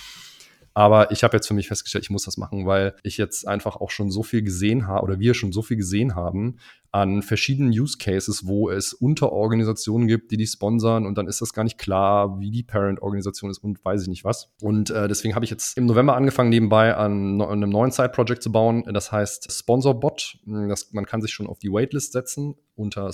[0.79, 3.74] Aber ich habe jetzt für mich festgestellt, ich muss das machen, weil ich jetzt einfach
[3.74, 6.59] auch schon so viel gesehen habe oder wir schon so viel gesehen haben
[6.93, 11.53] an verschiedenen Use Cases, wo es Unterorganisationen gibt, die die sponsern und dann ist das
[11.53, 14.53] gar nicht klar, wie die Parent-Organisation ist und weiß ich nicht was.
[14.62, 18.45] Und äh, deswegen habe ich jetzt im November angefangen, nebenbei an, an einem neuen Side-Project
[18.45, 18.85] zu bauen.
[18.95, 20.39] Das heißt Sponsorbot.
[20.47, 23.12] Das, man kann sich schon auf die Waitlist setzen unter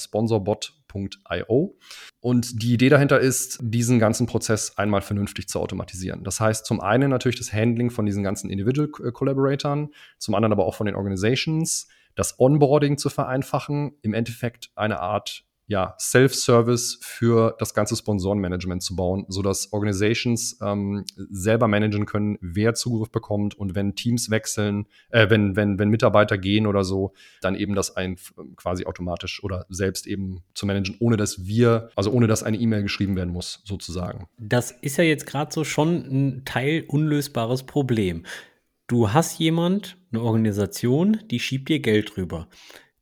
[0.95, 1.77] sponsorbot.io.
[2.21, 6.25] Und die Idee dahinter ist, diesen ganzen Prozess einmal vernünftig zu automatisieren.
[6.25, 10.65] Das heißt, zum einen natürlich das Handling von diesen ganzen Individual Collaboratoren, zum anderen aber
[10.65, 17.57] auch von den Organizations, das Onboarding zu vereinfachen, im Endeffekt eine Art ja, Self-Service für
[17.59, 23.75] das ganze Sponsorenmanagement zu bauen, sodass Organizations ähm, selber managen können, wer Zugriff bekommt und
[23.75, 28.17] wenn Teams wechseln, äh, wenn, wenn, wenn Mitarbeiter gehen oder so, dann eben das ein
[28.57, 32.83] quasi automatisch oder selbst eben zu managen, ohne dass wir, also ohne dass eine E-Mail
[32.83, 34.27] geschrieben werden muss, sozusagen.
[34.39, 38.25] Das ist ja jetzt gerade so schon ein Teil unlösbares Problem.
[38.87, 42.49] Du hast jemand, eine Organisation, die schiebt dir Geld rüber.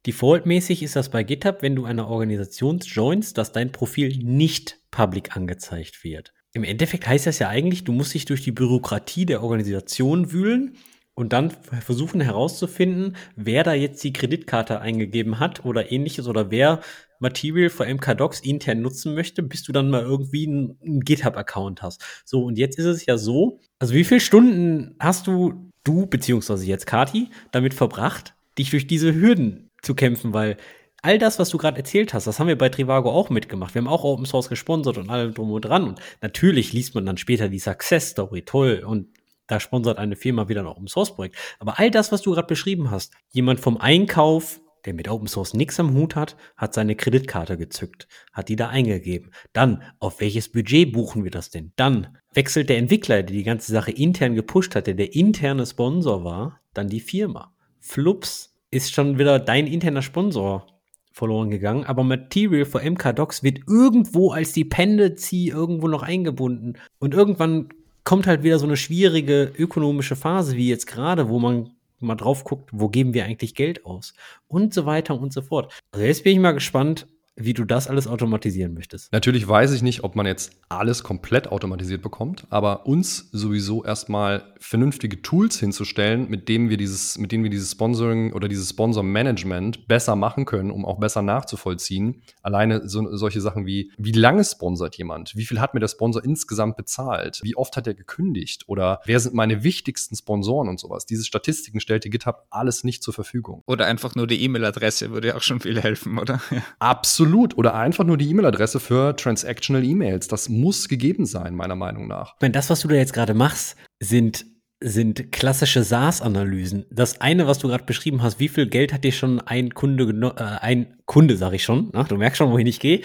[0.06, 5.36] Defaultmäßig ist das bei GitHub, wenn du einer Organisation joinst, dass dein Profil nicht public
[5.36, 6.32] angezeigt wird.
[6.54, 10.76] Im Endeffekt heißt das ja eigentlich, du musst dich durch die Bürokratie der Organisation wühlen
[11.14, 16.80] und dann versuchen herauszufinden, wer da jetzt die Kreditkarte eingegeben hat oder ähnliches oder wer
[17.20, 22.02] Material für MKDocs intern nutzen möchte, bis du dann mal irgendwie einen, einen GitHub-Account hast.
[22.24, 26.66] So, und jetzt ist es ja so, also wie viele Stunden hast du, du beziehungsweise
[26.66, 30.56] jetzt Kati, damit verbracht, dich durch diese Hürden zu kämpfen, weil
[31.02, 33.74] all das, was du gerade erzählt hast, das haben wir bei Trivago auch mitgemacht.
[33.74, 35.84] Wir haben auch Open Source gesponsert und allem drum und dran.
[35.84, 38.84] Und natürlich liest man dann später die Success Story, toll.
[38.86, 39.08] Und
[39.48, 41.36] da sponsert eine Firma wieder ein Open Source Projekt.
[41.58, 45.54] Aber all das, was du gerade beschrieben hast, jemand vom Einkauf, der mit Open Source
[45.54, 49.32] nichts am Hut hat, hat seine Kreditkarte gezückt, hat die da eingegeben.
[49.52, 51.72] Dann, auf welches Budget buchen wir das denn?
[51.76, 56.60] Dann wechselt der Entwickler, der die ganze Sache intern gepusht hatte, der interne Sponsor war,
[56.74, 57.54] dann die Firma.
[57.80, 60.66] Flups, ist schon wieder dein interner Sponsor
[61.12, 61.84] verloren gegangen.
[61.84, 66.78] Aber Material für MK Docs wird irgendwo als Dependency irgendwo noch eingebunden.
[66.98, 67.68] Und irgendwann
[68.02, 72.42] kommt halt wieder so eine schwierige ökonomische Phase wie jetzt gerade, wo man mal drauf
[72.44, 74.14] guckt, wo geben wir eigentlich Geld aus
[74.48, 75.72] und so weiter und so fort.
[75.92, 77.06] Also jetzt bin ich mal gespannt,
[77.36, 79.10] wie du das alles automatisieren möchtest.
[79.12, 84.54] Natürlich weiß ich nicht, ob man jetzt alles komplett automatisiert bekommt, aber uns sowieso erstmal
[84.58, 89.88] vernünftige Tools hinzustellen, mit denen wir dieses, mit denen wir dieses Sponsoring oder dieses Sponsor-Management
[89.88, 92.22] besser machen können, um auch besser nachzuvollziehen.
[92.42, 95.34] Alleine so, solche Sachen wie, wie lange sponsert jemand?
[95.34, 97.40] Wie viel hat mir der Sponsor insgesamt bezahlt?
[97.42, 98.64] Wie oft hat er gekündigt?
[98.66, 101.06] Oder wer sind meine wichtigsten Sponsoren und sowas?
[101.06, 103.62] Diese Statistiken stellt die GitHub alles nicht zur Verfügung.
[103.66, 106.40] Oder einfach nur die E-Mail-Adresse würde auch schon viel helfen, oder?
[106.78, 107.56] Absolut Absolut.
[107.56, 110.28] Oder einfach nur die E-Mail-Adresse für Transactional E-Mails.
[110.28, 112.34] Das muss gegeben sein, meiner Meinung nach.
[112.40, 114.46] Wenn das, was du da jetzt gerade machst, sind
[114.84, 116.86] sind klassische SaaS-Analysen.
[116.90, 120.34] Das eine, was du gerade beschrieben hast, wie viel Geld hat dir schon ein Kunde,
[120.36, 123.02] äh, ein Kunde, sag ich schon, na, du merkst schon, wohin ich gehe,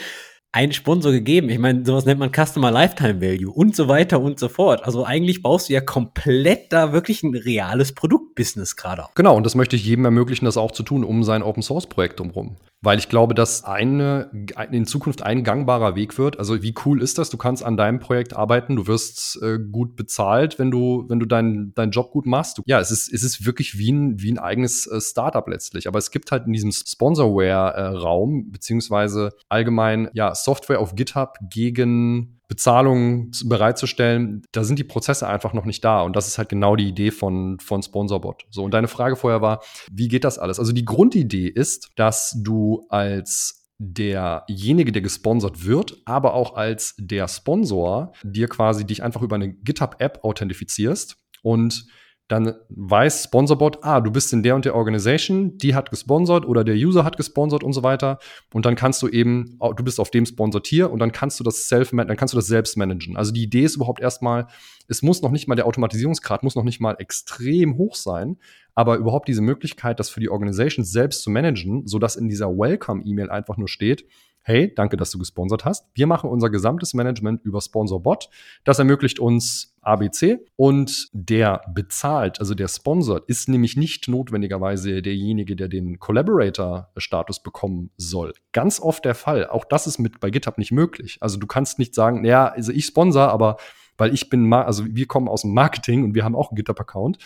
[0.51, 1.49] ein Sponsor gegeben.
[1.49, 4.83] Ich meine, sowas nennt man Customer Lifetime Value und so weiter und so fort.
[4.85, 9.13] Also eigentlich baust du ja komplett da wirklich ein reales Produktbusiness gerade auf.
[9.13, 11.87] Genau, und das möchte ich jedem ermöglichen, das auch zu tun, um sein Open Source
[11.87, 12.55] Projekt drumherum.
[12.81, 14.29] Weil ich glaube, dass eine
[14.71, 16.37] in Zukunft ein gangbarer Weg wird.
[16.37, 17.29] Also wie cool ist das?
[17.31, 21.25] Du kannst an deinem Projekt arbeiten, du wirst äh, gut bezahlt, wenn du, wenn du
[21.25, 22.59] deinen deinen Job gut machst.
[22.59, 25.87] Du, ja, es ist, es ist wirklich wie ein, wie ein eigenes äh, Startup letztlich.
[25.87, 33.31] Aber es gibt halt in diesem Sponsorware-Raum, beziehungsweise allgemein, ja, Software auf GitHub gegen Bezahlungen
[33.45, 36.01] bereitzustellen, da sind die Prozesse einfach noch nicht da.
[36.01, 38.45] Und das ist halt genau die Idee von, von Sponsorbot.
[38.49, 40.59] So, und deine Frage vorher war, wie geht das alles?
[40.59, 47.27] Also die Grundidee ist, dass du als derjenige, der gesponsert wird, aber auch als der
[47.27, 51.85] Sponsor dir quasi dich einfach über eine GitHub-App authentifizierst und
[52.27, 56.65] dann weiß Sponsorbot, ah, du bist in der und der Organisation, die hat gesponsert oder
[56.65, 58.19] der User hat gesponsert und so weiter.
[58.53, 61.69] Und dann kannst du eben, du bist auf dem Sponsortier und dann kannst du das
[61.69, 63.15] self dann kannst du das selbst managen.
[63.15, 64.47] Also die Idee ist überhaupt erstmal,
[64.89, 68.37] es muss noch nicht mal der Automatisierungsgrad muss noch nicht mal extrem hoch sein,
[68.75, 73.29] aber überhaupt diese Möglichkeit, das für die Organisation selbst zu managen, sodass in dieser Welcome-E-Mail
[73.29, 74.05] einfach nur steht,
[74.47, 75.85] hey, danke, dass du gesponsert hast.
[75.93, 78.29] Wir machen unser gesamtes Management über SponsorBot.
[78.63, 85.57] Das ermöglicht uns ABC und der bezahlt, also der sponsert, ist nämlich nicht notwendigerweise derjenige,
[85.57, 88.33] der den Collaborator-Status bekommen soll.
[88.53, 89.47] Ganz oft der Fall.
[89.47, 91.17] Auch das ist mit bei GitHub nicht möglich.
[91.19, 93.57] Also du kannst nicht sagen, naja, also ich sponsor, aber
[93.97, 97.17] weil ich bin, also wir kommen aus dem Marketing und wir haben auch einen GitHub-Account.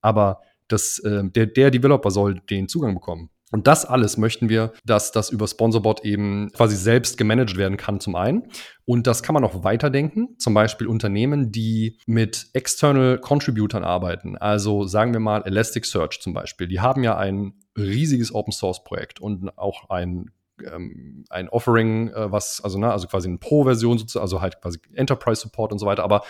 [0.00, 3.30] aber das, äh, der, der Developer soll den Zugang bekommen.
[3.52, 8.00] Und das alles möchten wir, dass das über Sponsorbot eben quasi selbst gemanagt werden kann,
[8.00, 8.50] zum einen.
[8.84, 10.36] Und das kann man auch weiterdenken.
[10.38, 14.36] Zum Beispiel Unternehmen, die mit External Contributern arbeiten.
[14.36, 16.66] Also sagen wir mal Elasticsearch zum Beispiel.
[16.66, 20.30] Die haben ja ein riesiges Open Source Projekt und auch ein
[20.64, 25.42] ähm, ein Offering, äh, was, also, ne, also quasi eine Pro-Version also halt quasi Enterprise
[25.42, 26.02] Support und so weiter.
[26.02, 26.22] Aber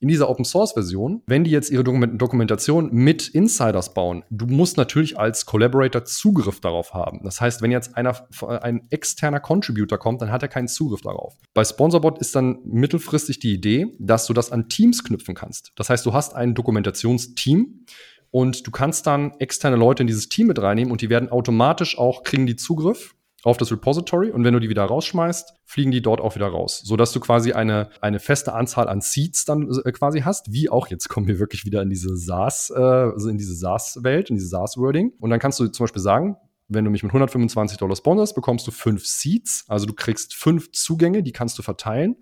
[0.00, 4.76] in dieser Open Source Version, wenn die jetzt ihre Dokumentation mit Insiders bauen, du musst
[4.76, 7.20] natürlich als Collaborator Zugriff darauf haben.
[7.22, 8.26] Das heißt, wenn jetzt einer,
[8.62, 11.34] ein externer Contributor kommt, dann hat er keinen Zugriff darauf.
[11.54, 15.72] Bei Sponsorbot ist dann mittelfristig die Idee, dass du das an Teams knüpfen kannst.
[15.76, 17.84] Das heißt, du hast ein Dokumentationsteam,
[18.32, 21.98] und du kannst dann externe Leute in dieses Team mit reinnehmen und die werden automatisch
[21.98, 26.02] auch, kriegen die Zugriff auf das Repository und wenn du die wieder rausschmeißt, fliegen die
[26.02, 29.68] dort auch wieder raus, so dass du quasi eine eine feste Anzahl an Seeds dann
[29.84, 33.28] äh, quasi hast, wie auch jetzt kommen wir wirklich wieder in diese SaaS äh, also
[33.28, 36.36] in diese SaaS Welt, in diese SaaS Wording und dann kannst du zum Beispiel sagen,
[36.68, 40.70] wenn du mich mit 125 Dollar sponsorst, bekommst du fünf Seeds, also du kriegst fünf
[40.72, 42.16] Zugänge, die kannst du verteilen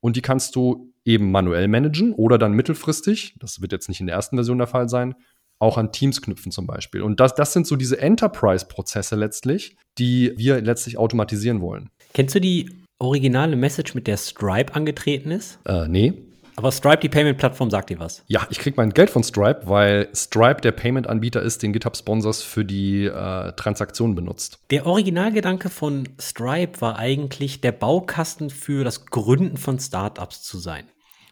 [0.00, 4.06] und die kannst du eben manuell managen oder dann mittelfristig, das wird jetzt nicht in
[4.06, 5.14] der ersten Version der Fall sein,
[5.60, 7.02] auch an Teams knüpfen zum Beispiel.
[7.02, 11.90] Und das, das sind so diese Enterprise-Prozesse letztlich, die wir letztlich automatisieren wollen.
[12.14, 15.58] Kennst du die originale Message, mit der Stripe angetreten ist?
[15.66, 16.14] Äh, nee.
[16.56, 18.22] Aber Stripe, die Payment-Plattform, sagt dir was?
[18.26, 22.42] Ja, ich krieg mein Geld von Stripe, weil Stripe der Payment-Anbieter ist, den GitHub Sponsors
[22.42, 24.58] für die äh, Transaktionen benutzt.
[24.70, 30.84] Der Originalgedanke von Stripe war eigentlich, der Baukasten für das Gründen von Startups zu sein.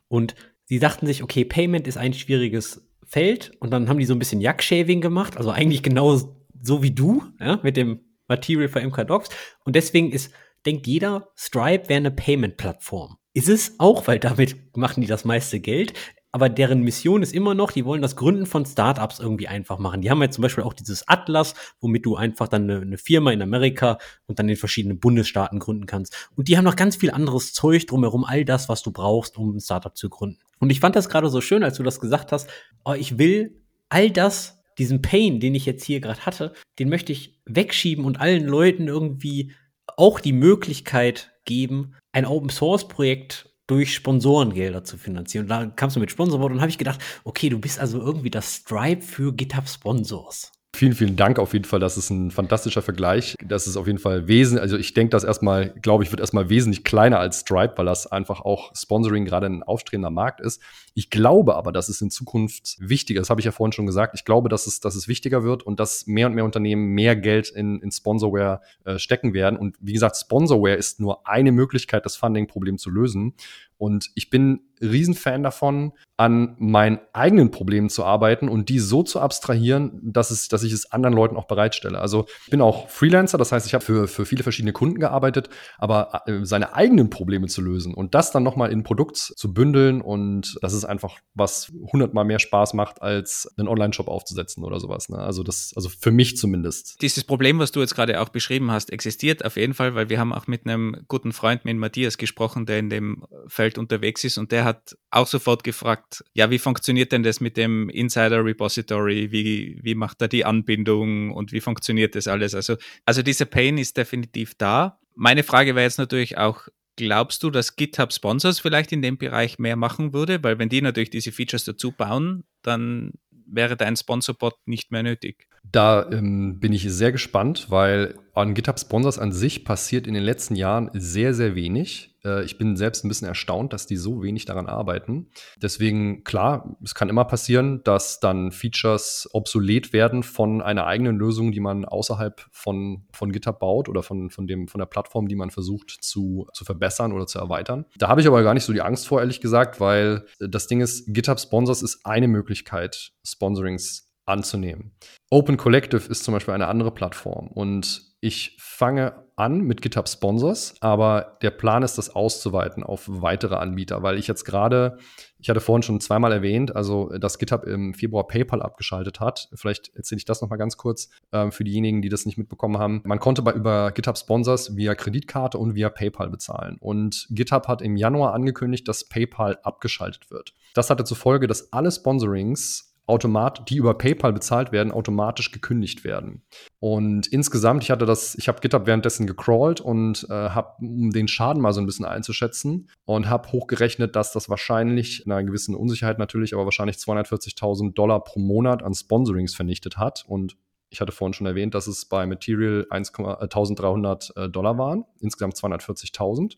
[0.09, 4.15] Und sie dachten sich, okay, Payment ist ein schwieriges Feld und dann haben die so
[4.15, 6.17] ein bisschen Jack-Shaving gemacht, also eigentlich genau
[6.61, 9.31] so wie du, ja, mit dem Material für MK Docs.
[9.65, 10.33] Und deswegen ist,
[10.67, 13.17] denkt jeder, Stripe wäre eine Payment-Plattform.
[13.33, 15.95] Ist es auch, weil damit machen die das meiste Geld
[16.31, 20.03] aber deren Mission ist immer noch, die wollen das Gründen von Startups irgendwie einfach machen.
[20.03, 23.33] Die haben ja zum Beispiel auch dieses Atlas, womit du einfach dann eine, eine, Firma
[23.33, 26.31] in Amerika und dann in verschiedenen Bundesstaaten gründen kannst.
[26.37, 29.57] Und die haben noch ganz viel anderes Zeug drumherum, all das, was du brauchst, um
[29.57, 30.39] ein Startup zu gründen.
[30.59, 32.49] Und ich fand das gerade so schön, als du das gesagt hast.
[32.85, 37.13] Oh, ich will all das, diesen Pain, den ich jetzt hier gerade hatte, den möchte
[37.13, 39.53] ich wegschieben und allen Leuten irgendwie
[39.97, 45.45] auch die Möglichkeit geben, ein Open Source Projekt durch Sponsorengelder zu finanzieren.
[45.45, 48.31] Und da kamst du mit Sponsorwort und habe ich gedacht, okay, du bist also irgendwie
[48.31, 50.53] das Stripe für GitHub Sponsors.
[50.79, 51.81] Vielen, vielen Dank auf jeden Fall.
[51.81, 53.35] Das ist ein fantastischer Vergleich.
[53.45, 56.51] Das ist auf jeden Fall wesentlich, also ich denke, das erstmal, glaube ich, wird erstmal
[56.51, 60.63] wesentlich kleiner als Stripe, weil das einfach auch Sponsoring gerade ein aufstrebender Markt ist.
[60.95, 64.15] Ich glaube aber, dass es in Zukunft wichtiger, das habe ich ja vorhin schon gesagt,
[64.15, 67.17] ich glaube, dass es, dass es wichtiger wird und dass mehr und mehr Unternehmen mehr
[67.17, 69.59] Geld in, in Sponsorware äh, stecken werden.
[69.59, 73.35] Und wie gesagt, Sponsorware ist nur eine Möglichkeit, das Funding-Problem zu lösen.
[73.79, 79.21] Und ich bin Riesenfan davon, an meinen eigenen Problemen zu arbeiten und die so zu
[79.21, 82.01] abstrahieren, dass, es, dass ich es anderen Leuten auch bereitstelle.
[82.01, 85.49] Also ich bin auch Freelancer, das heißt, ich habe für, für viele verschiedene Kunden gearbeitet,
[85.79, 90.01] aber äh, seine eigenen Probleme zu lösen und das dann nochmal in Produkt zu bündeln
[90.01, 95.09] und das ist einfach was hundertmal mehr Spaß macht, als einen Online-Shop aufzusetzen oder sowas.
[95.09, 95.19] Ne?
[95.19, 97.01] Also das, also für mich zumindest.
[97.01, 100.19] Dieses Problem, was du jetzt gerade auch beschrieben hast, existiert auf jeden Fall, weil wir
[100.19, 104.39] haben auch mit einem guten Freund, mit Matthias gesprochen, der in dem Feld unterwegs ist
[104.39, 109.31] und der hat auch sofort gefragt, ja, wie funktioniert denn das mit dem Insider Repository?
[109.33, 112.55] Wie, wie macht er die Anbindung und wie funktioniert das alles?
[112.55, 114.99] Also, also dieser Pain ist definitiv da.
[115.15, 119.59] Meine Frage wäre jetzt natürlich auch, glaubst du, dass GitHub Sponsors vielleicht in dem Bereich
[119.59, 120.43] mehr machen würde?
[120.43, 125.49] Weil wenn die natürlich diese Features dazu bauen, dann wäre dein Sponsorbot nicht mehr nötig.
[125.71, 130.23] Da ähm, bin ich sehr gespannt, weil an GitHub Sponsors an sich passiert in den
[130.23, 132.17] letzten Jahren sehr, sehr wenig.
[132.25, 135.29] Äh, ich bin selbst ein bisschen erstaunt, dass die so wenig daran arbeiten.
[135.61, 141.53] Deswegen, klar, es kann immer passieren, dass dann Features obsolet werden von einer eigenen Lösung,
[141.53, 145.37] die man außerhalb von, von GitHub baut oder von, von, dem, von der Plattform, die
[145.37, 147.87] man versucht zu, zu verbessern oder zu erweitern.
[147.97, 150.81] Da habe ich aber gar nicht so die Angst vor, ehrlich gesagt, weil das Ding
[150.81, 154.93] ist, GitHub Sponsors ist eine Möglichkeit, Sponsorings anzunehmen.
[155.31, 160.75] Open Collective ist zum Beispiel eine andere Plattform und ich fange an mit GitHub Sponsors,
[160.81, 164.99] aber der Plan ist, das auszuweiten auf weitere Anbieter, weil ich jetzt gerade,
[165.39, 169.49] ich hatte vorhin schon zweimal erwähnt, also dass GitHub im Februar PayPal abgeschaltet hat.
[169.55, 172.79] Vielleicht erzähle ich das noch mal ganz kurz äh, für diejenigen, die das nicht mitbekommen
[172.79, 173.03] haben.
[173.05, 176.77] Man konnte bei, über GitHub Sponsors via Kreditkarte und via PayPal bezahlen.
[176.81, 180.55] Und GitHub hat im Januar angekündigt, dass PayPal abgeschaltet wird.
[180.75, 186.05] Das hatte zur Folge, dass alle Sponsorings automat, die über PayPal bezahlt werden, automatisch gekündigt
[186.05, 186.43] werden.
[186.79, 191.27] Und insgesamt, ich hatte das, ich habe GitHub währenddessen gecrawlt und äh, habe, um den
[191.27, 195.75] Schaden mal so ein bisschen einzuschätzen und habe hochgerechnet, dass das wahrscheinlich, in einer gewissen
[195.75, 200.25] Unsicherheit natürlich, aber wahrscheinlich 240.000 Dollar pro Monat an Sponsorings vernichtet hat.
[200.29, 200.57] Und
[200.91, 205.05] ich hatte vorhin schon erwähnt, dass es bei Material 1, äh, 1300 äh, Dollar waren,
[205.21, 206.57] insgesamt 240.000.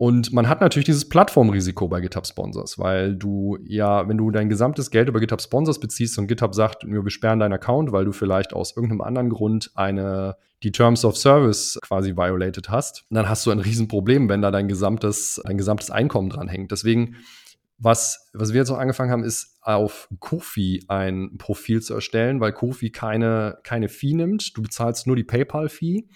[0.00, 4.48] Und man hat natürlich dieses Plattformrisiko bei GitHub Sponsors, weil du ja, wenn du dein
[4.48, 8.12] gesamtes Geld über GitHub Sponsors beziehst und GitHub sagt, wir sperren deinen Account, weil du
[8.12, 13.44] vielleicht aus irgendeinem anderen Grund eine die Terms of Service quasi violated hast, dann hast
[13.44, 16.72] du ein Riesenproblem, wenn da dein gesamtes, dein gesamtes Einkommen dran hängt.
[16.72, 17.16] Deswegen
[17.76, 22.52] was, was wir jetzt auch angefangen haben, ist auf Kofi ein Profil zu erstellen, weil
[22.52, 24.56] Kofi keine, keine Fee nimmt.
[24.56, 26.08] Du bezahlst nur die PayPal-Fee.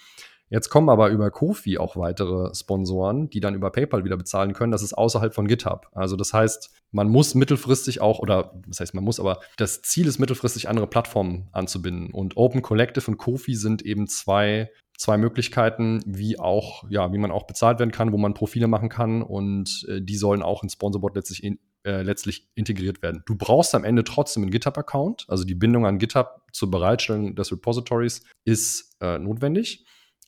[0.49, 4.71] Jetzt kommen aber über Kofi auch weitere Sponsoren, die dann über PayPal wieder bezahlen können.
[4.71, 5.87] Das ist außerhalb von GitHub.
[5.93, 10.07] Also das heißt, man muss mittelfristig auch, oder das heißt, man muss, aber das Ziel
[10.07, 12.13] ist mittelfristig andere Plattformen anzubinden.
[12.13, 17.31] Und Open Collective und Kofi sind eben zwei zwei Möglichkeiten, wie auch, ja, wie man
[17.31, 20.69] auch bezahlt werden kann, wo man Profile machen kann und äh, die sollen auch in
[20.69, 23.23] Sponsorbot letztlich, in, äh, letztlich integriert werden.
[23.25, 27.51] Du brauchst am Ende trotzdem einen GitHub-Account, also die Bindung an GitHub zur Bereitstellung des
[27.51, 29.85] Repositories ist äh, notwendig.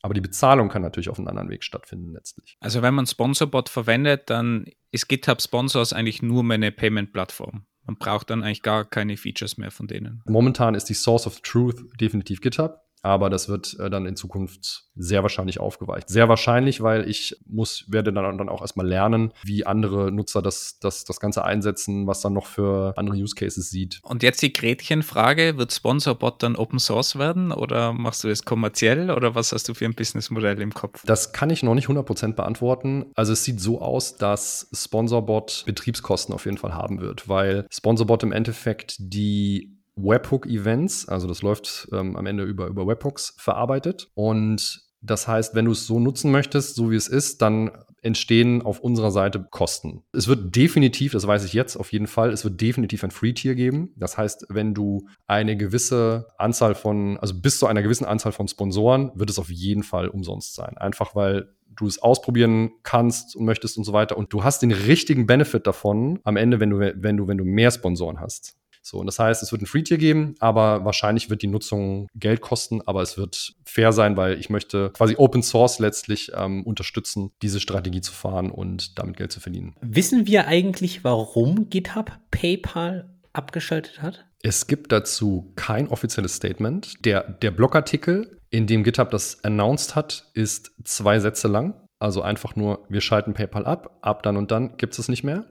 [0.08, 2.56] Aber die Bezahlung kann natürlich auf einem anderen Weg stattfinden letztlich.
[2.60, 7.66] Also wenn man Sponsorbot verwendet, dann ist GitHub Sponsors eigentlich nur meine Payment-Plattform.
[7.84, 10.22] Man braucht dann eigentlich gar keine Features mehr von denen.
[10.24, 14.84] Momentan ist die Source of Truth definitiv GitHub aber das wird äh, dann in Zukunft
[14.94, 16.08] sehr wahrscheinlich aufgeweicht.
[16.08, 20.78] Sehr wahrscheinlich, weil ich muss, werde dann, dann auch erstmal lernen, wie andere Nutzer das,
[20.80, 24.00] das, das Ganze einsetzen, was dann noch für andere Use Cases sieht.
[24.02, 29.10] Und jetzt die Gretchenfrage, wird Sponsorbot dann Open Source werden oder machst du es kommerziell
[29.10, 31.02] oder was hast du für ein Businessmodell im Kopf?
[31.06, 33.06] Das kann ich noch nicht 100% beantworten.
[33.14, 38.22] Also es sieht so aus, dass Sponsorbot Betriebskosten auf jeden Fall haben wird, weil Sponsorbot
[38.22, 44.10] im Endeffekt die Webhook-Events, also das läuft ähm, am Ende über, über Webhooks verarbeitet.
[44.14, 47.70] Und das heißt, wenn du es so nutzen möchtest, so wie es ist, dann
[48.02, 50.04] entstehen auf unserer Seite Kosten.
[50.12, 53.54] Es wird definitiv, das weiß ich jetzt auf jeden Fall, es wird definitiv ein Free-Tier
[53.54, 53.92] geben.
[53.96, 58.48] Das heißt, wenn du eine gewisse Anzahl von, also bis zu einer gewissen Anzahl von
[58.48, 60.76] Sponsoren, wird es auf jeden Fall umsonst sein.
[60.78, 64.16] Einfach weil du es ausprobieren kannst und möchtest und so weiter.
[64.16, 67.44] Und du hast den richtigen Benefit davon am Ende, wenn du, wenn du, wenn du
[67.44, 68.56] mehr Sponsoren hast.
[68.88, 72.40] So, und das heißt, es wird ein Free-Tier geben, aber wahrscheinlich wird die Nutzung Geld
[72.40, 77.30] kosten, aber es wird fair sein, weil ich möchte quasi Open Source letztlich ähm, unterstützen,
[77.42, 79.76] diese Strategie zu fahren und damit Geld zu verdienen.
[79.82, 84.24] Wissen wir eigentlich, warum GitHub PayPal abgeschaltet hat?
[84.42, 87.04] Es gibt dazu kein offizielles Statement.
[87.04, 91.74] Der, der Blogartikel, in dem GitHub das announced hat, ist zwei Sätze lang.
[91.98, 95.24] Also einfach nur, wir schalten PayPal ab, ab dann und dann gibt es es nicht
[95.24, 95.44] mehr.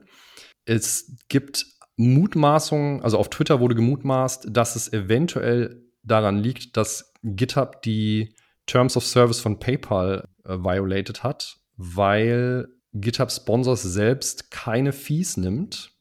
[0.64, 7.82] Es gibt Mutmaßungen, also auf Twitter wurde gemutmaßt, dass es eventuell daran liegt, dass GitHub
[7.82, 8.34] die
[8.66, 15.92] Terms of Service von PayPal äh, violated hat, weil GitHub Sponsors selbst keine Fees nimmt.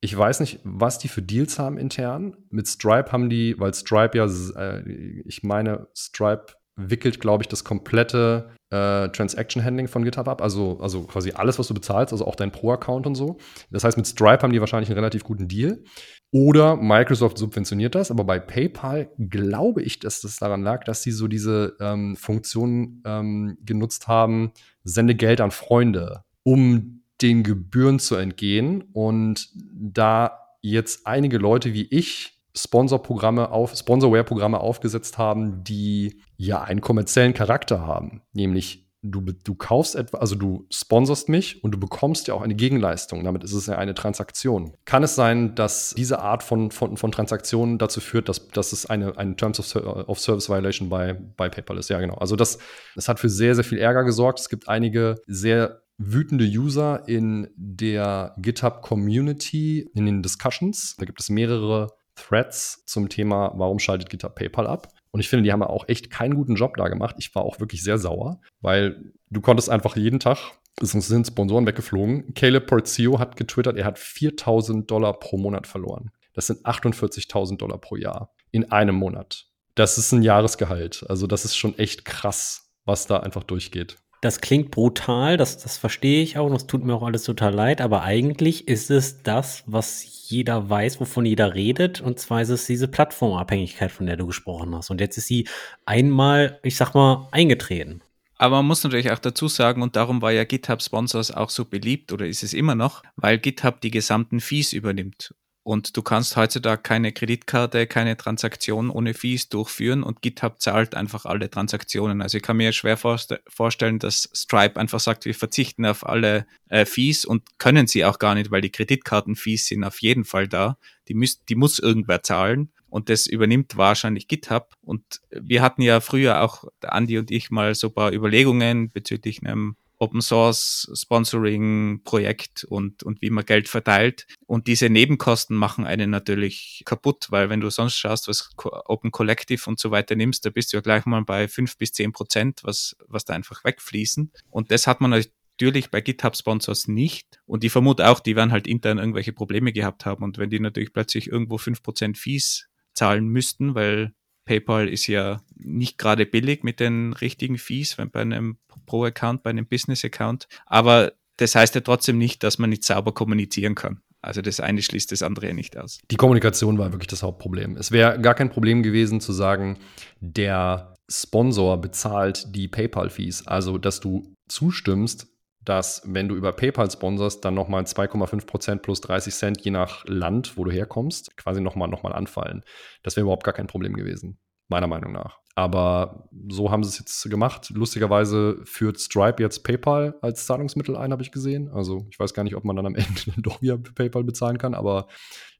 [0.00, 2.36] Ich weiß nicht, was die für Deals haben intern.
[2.50, 7.64] Mit Stripe haben die, weil Stripe ja, äh, ich meine, Stripe wickelt, glaube ich, das
[7.64, 12.26] komplette äh, Transaction Handling von GitHub ab, also, also quasi alles, was du bezahlst, also
[12.26, 13.38] auch dein Pro-Account und so.
[13.70, 15.82] Das heißt, mit Stripe haben die wahrscheinlich einen relativ guten Deal.
[16.30, 21.12] Oder Microsoft subventioniert das, aber bei PayPal glaube ich, dass das daran lag, dass sie
[21.12, 24.52] so diese ähm, Funktion ähm, genutzt haben,
[24.84, 28.84] sende Geld an Freunde, um den Gebühren zu entgehen.
[28.92, 36.80] Und da jetzt einige Leute wie ich Sponsorprogramme auf, Sponsorware-Programme aufgesetzt haben, die ja einen
[36.80, 38.22] kommerziellen Charakter haben.
[38.32, 42.54] Nämlich, du, du kaufst etwa, also du sponsorst mich und du bekommst ja auch eine
[42.54, 43.24] Gegenleistung.
[43.24, 44.72] Damit ist es ja eine Transaktion.
[44.84, 48.86] Kann es sein, dass diese Art von, von, von Transaktionen dazu führt, dass, dass es
[48.86, 49.76] eine, eine Terms of,
[50.08, 51.90] of Service Violation bei, bei PayPal ist?
[51.90, 52.14] Ja, genau.
[52.14, 52.58] Also das,
[52.94, 54.38] das hat für sehr, sehr viel Ärger gesorgt.
[54.38, 60.94] Es gibt einige sehr wütende User in der GitHub Community, in den Discussions.
[60.96, 64.88] Da gibt es mehrere Threads zum Thema, warum schaltet GitHub PayPal ab?
[65.10, 67.16] Und ich finde, die haben auch echt keinen guten Job da gemacht.
[67.18, 70.38] Ich war auch wirklich sehr sauer, weil du konntest einfach jeden Tag,
[70.80, 72.34] sonst sind Sponsoren weggeflogen.
[72.34, 76.10] Caleb Porzio hat getwittert, er hat 4000 Dollar pro Monat verloren.
[76.34, 79.46] Das sind 48.000 Dollar pro Jahr in einem Monat.
[79.74, 81.04] Das ist ein Jahresgehalt.
[81.08, 83.96] Also das ist schon echt krass, was da einfach durchgeht.
[84.20, 87.54] Das klingt brutal, das, das verstehe ich auch und das tut mir auch alles total
[87.54, 92.48] leid, aber eigentlich ist es das, was jeder weiß, wovon jeder redet, und zwar ist
[92.48, 94.90] es diese Plattformabhängigkeit, von der du gesprochen hast.
[94.90, 95.46] Und jetzt ist sie
[95.86, 98.02] einmal, ich sag mal, eingetreten.
[98.38, 101.64] Aber man muss natürlich auch dazu sagen, und darum war ja GitHub Sponsors auch so
[101.64, 105.34] beliebt oder ist es immer noch, weil GitHub die gesamten Fees übernimmt.
[105.68, 111.26] Und du kannst heutzutage keine Kreditkarte, keine Transaktion ohne Fees durchführen und GitHub zahlt einfach
[111.26, 112.22] alle Transaktionen.
[112.22, 116.46] Also ich kann mir schwer vorst vorstellen, dass Stripe einfach sagt, wir verzichten auf alle
[116.70, 120.48] äh, Fees und können sie auch gar nicht, weil die Kreditkartenfees sind auf jeden Fall
[120.48, 120.78] da.
[121.08, 124.72] Die, müß, die muss irgendwer zahlen und das übernimmt wahrscheinlich GitHub.
[124.80, 129.76] Und wir hatten ja früher auch, Andi und ich, mal so paar Überlegungen bezüglich einem
[129.98, 134.26] Open Source Sponsoring Projekt und, und wie man Geld verteilt.
[134.46, 139.68] Und diese Nebenkosten machen einen natürlich kaputt, weil wenn du sonst schaust, was Open Collective
[139.68, 142.60] und so weiter nimmst, da bist du ja gleich mal bei fünf bis zehn Prozent,
[142.62, 144.32] was, was da einfach wegfließen.
[144.50, 147.40] Und das hat man natürlich bei GitHub Sponsors nicht.
[147.46, 150.22] Und ich vermute auch, die werden halt intern irgendwelche Probleme gehabt haben.
[150.22, 154.12] Und wenn die natürlich plötzlich irgendwo fünf Prozent Fees zahlen müssten, weil
[154.48, 159.50] PayPal ist ja nicht gerade billig mit den richtigen Fees, wenn bei einem Pro-Account, bei
[159.50, 160.48] einem Business-Account.
[160.64, 164.00] Aber das heißt ja trotzdem nicht, dass man nicht sauber kommunizieren kann.
[164.22, 166.00] Also das eine schließt das andere nicht aus.
[166.10, 167.76] Die Kommunikation war wirklich das Hauptproblem.
[167.76, 169.78] Es wäre gar kein Problem gewesen zu sagen,
[170.20, 173.46] der Sponsor bezahlt die PayPal-Fees.
[173.46, 175.28] Also, dass du zustimmst,
[175.68, 180.56] dass wenn du über PayPal sponsorst, dann nochmal 2,5% plus 30 Cent je nach Land,
[180.56, 182.62] wo du herkommst, quasi nochmal noch mal anfallen.
[183.02, 184.38] Das wäre überhaupt gar kein Problem gewesen
[184.68, 185.40] meiner Meinung nach.
[185.54, 187.70] Aber so haben sie es jetzt gemacht.
[187.74, 191.68] Lustigerweise führt Stripe jetzt PayPal als Zahlungsmittel ein, habe ich gesehen.
[191.70, 194.74] Also ich weiß gar nicht, ob man dann am Ende doch wieder PayPal bezahlen kann,
[194.74, 195.08] aber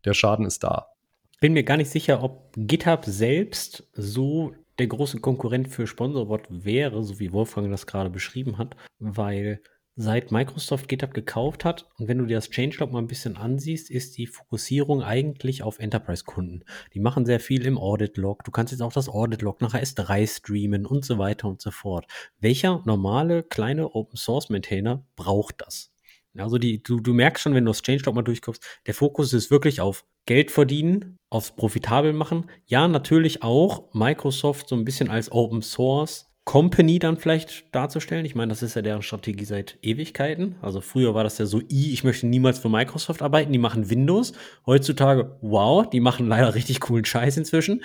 [0.04, 0.88] der Schaden ist da.
[1.40, 7.02] Bin mir gar nicht sicher, ob GitHub selbst so der große Konkurrent für Sponsorbot wäre,
[7.02, 9.60] so wie Wolfgang das gerade beschrieben hat, weil
[10.00, 11.90] seit Microsoft GitHub gekauft hat.
[11.98, 15.80] Und wenn du dir das Changelog mal ein bisschen ansiehst, ist die Fokussierung eigentlich auf
[15.80, 16.64] Enterprise-Kunden.
[16.94, 18.44] Die machen sehr viel im Audit-Log.
[18.44, 22.06] Du kannst jetzt auch das Audit-Log nach S3 streamen und so weiter und so fort.
[22.38, 25.90] Welcher normale kleine Open-Source-Maintainer braucht das?
[26.36, 29.50] Also die, du, du merkst schon, wenn du das Changelog mal durchguckst, der Fokus ist
[29.50, 32.48] wirklich auf Geld verdienen, aufs profitabel machen.
[32.66, 38.24] Ja, natürlich auch Microsoft so ein bisschen als Open Source Company dann vielleicht darzustellen.
[38.24, 40.54] Ich meine, das ist ja deren Strategie seit Ewigkeiten.
[40.62, 44.32] Also früher war das ja so, ich möchte niemals für Microsoft arbeiten, die machen Windows.
[44.64, 47.84] Heutzutage, wow, die machen leider richtig coolen Scheiß inzwischen.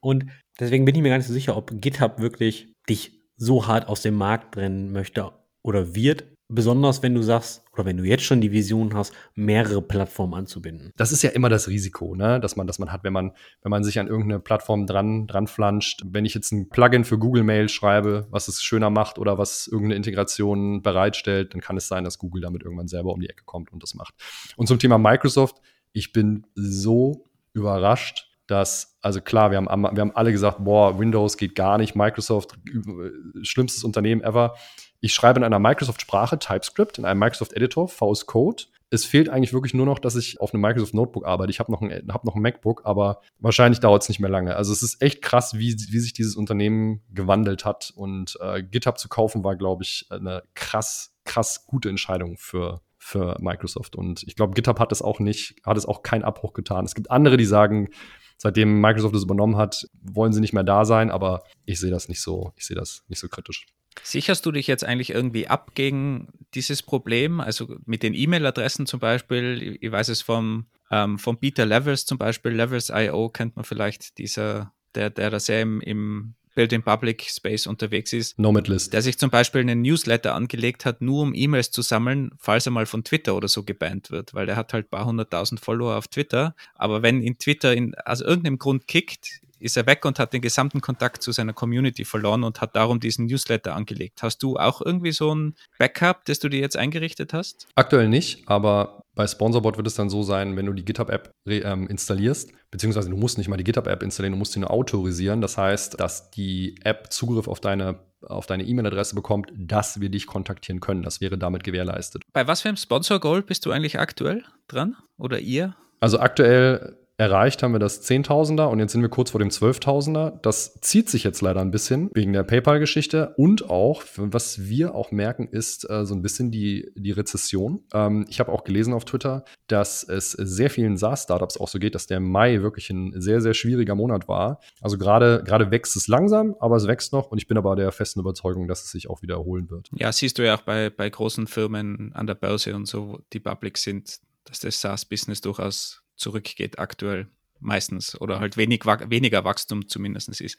[0.00, 0.24] Und
[0.58, 4.00] deswegen bin ich mir gar nicht so sicher, ob GitHub wirklich dich so hart aus
[4.00, 5.30] dem Markt brennen möchte
[5.62, 6.24] oder wird.
[6.50, 10.92] Besonders wenn du sagst, oder wenn du jetzt schon die Vision hast, mehrere Plattformen anzubinden.
[10.96, 12.40] Das ist ja immer das Risiko, ne?
[12.40, 13.32] dass man, dass man hat, wenn man,
[13.62, 16.02] wenn man sich an irgendeine Plattform dran, dran flanscht.
[16.06, 19.66] Wenn ich jetzt ein Plugin für Google Mail schreibe, was es schöner macht oder was
[19.66, 23.44] irgendeine Integration bereitstellt, dann kann es sein, dass Google damit irgendwann selber um die Ecke
[23.44, 24.14] kommt und das macht.
[24.56, 25.56] Und zum Thema Microsoft,
[25.92, 31.36] ich bin so überrascht, dass, also klar, wir haben, wir haben alle gesagt, boah, Windows
[31.36, 34.54] geht gar nicht, Microsoft, äh, schlimmstes Unternehmen ever.
[35.00, 38.64] Ich schreibe in einer Microsoft-Sprache TypeScript, in einem Microsoft Editor, VS Code.
[38.90, 41.50] Es fehlt eigentlich wirklich nur noch, dass ich auf einem Microsoft Notebook arbeite.
[41.50, 44.56] Ich habe noch, ein, hab noch ein MacBook, aber wahrscheinlich dauert es nicht mehr lange.
[44.56, 47.92] Also es ist echt krass, wie, wie sich dieses Unternehmen gewandelt hat.
[47.94, 53.36] Und äh, GitHub zu kaufen war, glaube ich, eine krass, krass gute Entscheidung für, für
[53.40, 53.94] Microsoft.
[53.94, 56.86] Und ich glaube, GitHub hat es auch nicht, hat es auch keinen Abbruch getan.
[56.86, 57.90] Es gibt andere, die sagen,
[58.38, 62.08] seitdem Microsoft es übernommen hat, wollen sie nicht mehr da sein, aber ich sehe das
[62.08, 63.66] nicht so, ich sehe das nicht so kritisch.
[64.02, 67.40] Sicherst du dich jetzt eigentlich irgendwie ab gegen dieses Problem?
[67.40, 72.18] Also mit den E-Mail-Adressen zum Beispiel, ich weiß es vom, ähm, vom Beta Levels zum
[72.18, 77.68] Beispiel, Levels.io kennt man vielleicht, dieser, der, der da sehr im, im Build-in Public Space
[77.68, 78.36] unterwegs ist.
[78.36, 78.92] Nomadlist.
[78.92, 82.72] Der sich zum Beispiel einen Newsletter angelegt hat, nur um E-Mails zu sammeln, falls er
[82.72, 85.96] mal von Twitter oder so gebannt wird, weil der hat halt ein paar hunderttausend Follower
[85.96, 86.56] auf Twitter.
[86.74, 90.42] Aber wenn in Twitter in, aus irgendeinem Grund kickt, ist er weg und hat den
[90.42, 94.22] gesamten Kontakt zu seiner Community verloren und hat darum diesen Newsletter angelegt.
[94.22, 97.66] Hast du auch irgendwie so ein Backup, das du dir jetzt eingerichtet hast?
[97.74, 101.88] Aktuell nicht, aber bei Sponsorbot wird es dann so sein, wenn du die GitHub-App ähm,
[101.88, 105.40] installierst, beziehungsweise du musst nicht mal die GitHub-App installieren, du musst sie nur autorisieren.
[105.40, 110.26] Das heißt, dass die App Zugriff auf deine auf deine E-Mail-Adresse bekommt, dass wir dich
[110.26, 111.02] kontaktieren können.
[111.02, 112.22] Das wäre damit gewährleistet.
[112.32, 114.96] Bei was für einem Sponsor-Goal bist du eigentlich aktuell dran?
[115.18, 115.76] Oder ihr?
[116.00, 120.38] Also aktuell erreicht haben wir das Zehntausender und jetzt sind wir kurz vor dem Zwölftausender.
[120.42, 125.10] Das zieht sich jetzt leider ein bisschen wegen der PayPal-Geschichte und auch, was wir auch
[125.10, 127.82] merken, ist äh, so ein bisschen die, die Rezession.
[127.92, 131.96] Ähm, ich habe auch gelesen auf Twitter, dass es sehr vielen SaaS-Startups auch so geht,
[131.96, 134.60] dass der Mai wirklich ein sehr, sehr schwieriger Monat war.
[134.80, 137.90] Also gerade gerade wächst es langsam, aber es wächst noch und ich bin aber der
[137.90, 139.88] festen Überzeugung, dass es sich auch wiederholen wird.
[139.92, 143.40] Ja, siehst du ja auch bei, bei großen Firmen an der Börse und so, die
[143.40, 147.28] public sind, dass das SaaS-Business durchaus zurückgeht aktuell
[147.60, 150.58] meistens oder halt wenig, weniger Wachstum zumindest ist.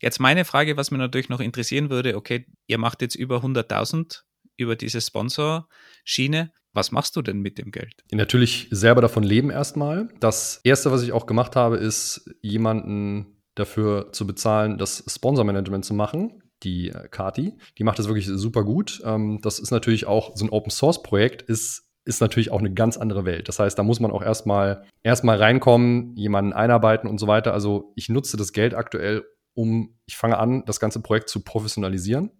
[0.00, 4.22] Jetzt meine Frage, was mir natürlich noch interessieren würde, okay, ihr macht jetzt über 100.000
[4.56, 6.52] über diese Sponsor-Schiene.
[6.74, 8.02] Was machst du denn mit dem Geld?
[8.12, 10.08] Natürlich selber davon leben erstmal.
[10.20, 15.92] Das erste, was ich auch gemacht habe, ist jemanden dafür zu bezahlen, das Sponsormanagement zu
[15.92, 16.42] machen.
[16.62, 19.02] Die äh, Kati, die macht das wirklich super gut.
[19.04, 22.72] Ähm, das ist natürlich auch so ein Open Source Projekt, ist ist natürlich auch eine
[22.72, 23.48] ganz andere Welt.
[23.48, 27.52] Das heißt, da muss man auch erstmal erstmal reinkommen, jemanden einarbeiten und so weiter.
[27.52, 29.24] Also ich nutze das Geld aktuell,
[29.54, 32.30] um, ich fange an, das ganze Projekt zu professionalisieren,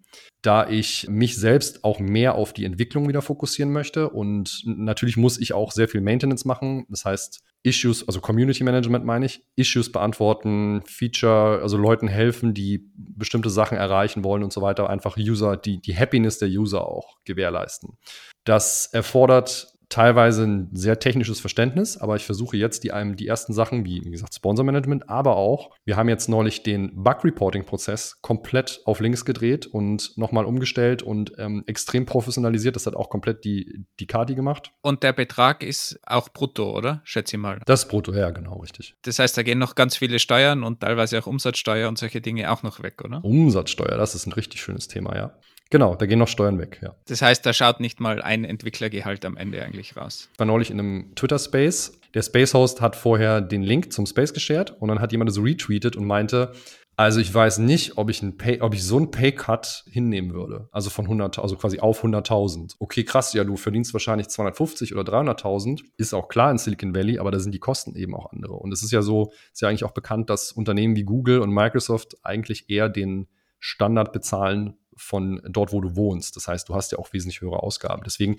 [0.40, 4.09] da ich mich selbst auch mehr auf die Entwicklung wieder fokussieren möchte.
[4.09, 6.86] Und natürlich muss ich auch sehr viel Maintenance machen.
[6.89, 12.90] Das heißt, Issues, also Community Management meine ich, Issues beantworten, Feature, also Leuten helfen, die
[12.97, 17.18] bestimmte Sachen erreichen wollen und so weiter, einfach User, die, die Happiness der User auch
[17.24, 17.97] gewährleisten.
[18.44, 23.52] Das erfordert teilweise ein sehr technisches Verständnis, aber ich versuche jetzt die einem die ersten
[23.52, 29.01] Sachen, wie, wie gesagt, Sponsor-Management, aber auch, wir haben jetzt neulich den Bug-Reporting-Prozess komplett auf
[29.01, 32.74] links gedreht und nochmal umgestellt und ähm, extrem professionalisiert.
[32.74, 34.73] Das hat auch komplett die, die Kati gemacht.
[34.81, 37.02] Und der Betrag ist auch brutto, oder?
[37.05, 37.60] Schätze ich mal.
[37.66, 38.97] Das ist brutto, ja, genau, richtig.
[39.02, 42.51] Das heißt, da gehen noch ganz viele Steuern und teilweise auch Umsatzsteuer und solche Dinge
[42.51, 43.23] auch noch weg, oder?
[43.23, 45.35] Umsatzsteuer, das ist ein richtig schönes Thema, ja.
[45.73, 46.94] Genau, da gehen noch Steuern weg, ja.
[47.07, 50.28] Das heißt, da schaut nicht mal ein Entwicklergehalt am Ende eigentlich raus.
[50.35, 51.99] Ich war neulich in einem Twitter-Space.
[52.12, 55.97] Der Space-Host hat vorher den Link zum Space geshared und dann hat jemand so retweetet
[55.97, 56.53] und meinte,
[56.97, 60.69] also ich weiß nicht, ob ich, ein Pay, ob ich so einen Pay-Cut hinnehmen würde.
[60.73, 62.74] Also von 100, also quasi auf 100.000.
[62.78, 65.81] Okay, krass, ja, du verdienst wahrscheinlich 250 oder 300.000.
[65.97, 68.53] Ist auch klar in Silicon Valley, aber da sind die Kosten eben auch andere.
[68.53, 71.49] Und es ist ja so, ist ja eigentlich auch bekannt, dass Unternehmen wie Google und
[71.49, 73.27] Microsoft eigentlich eher den
[73.59, 76.36] Standard bezahlen von dort, wo du wohnst.
[76.36, 78.02] Das heißt, du hast ja auch wesentlich höhere Ausgaben.
[78.04, 78.36] Deswegen,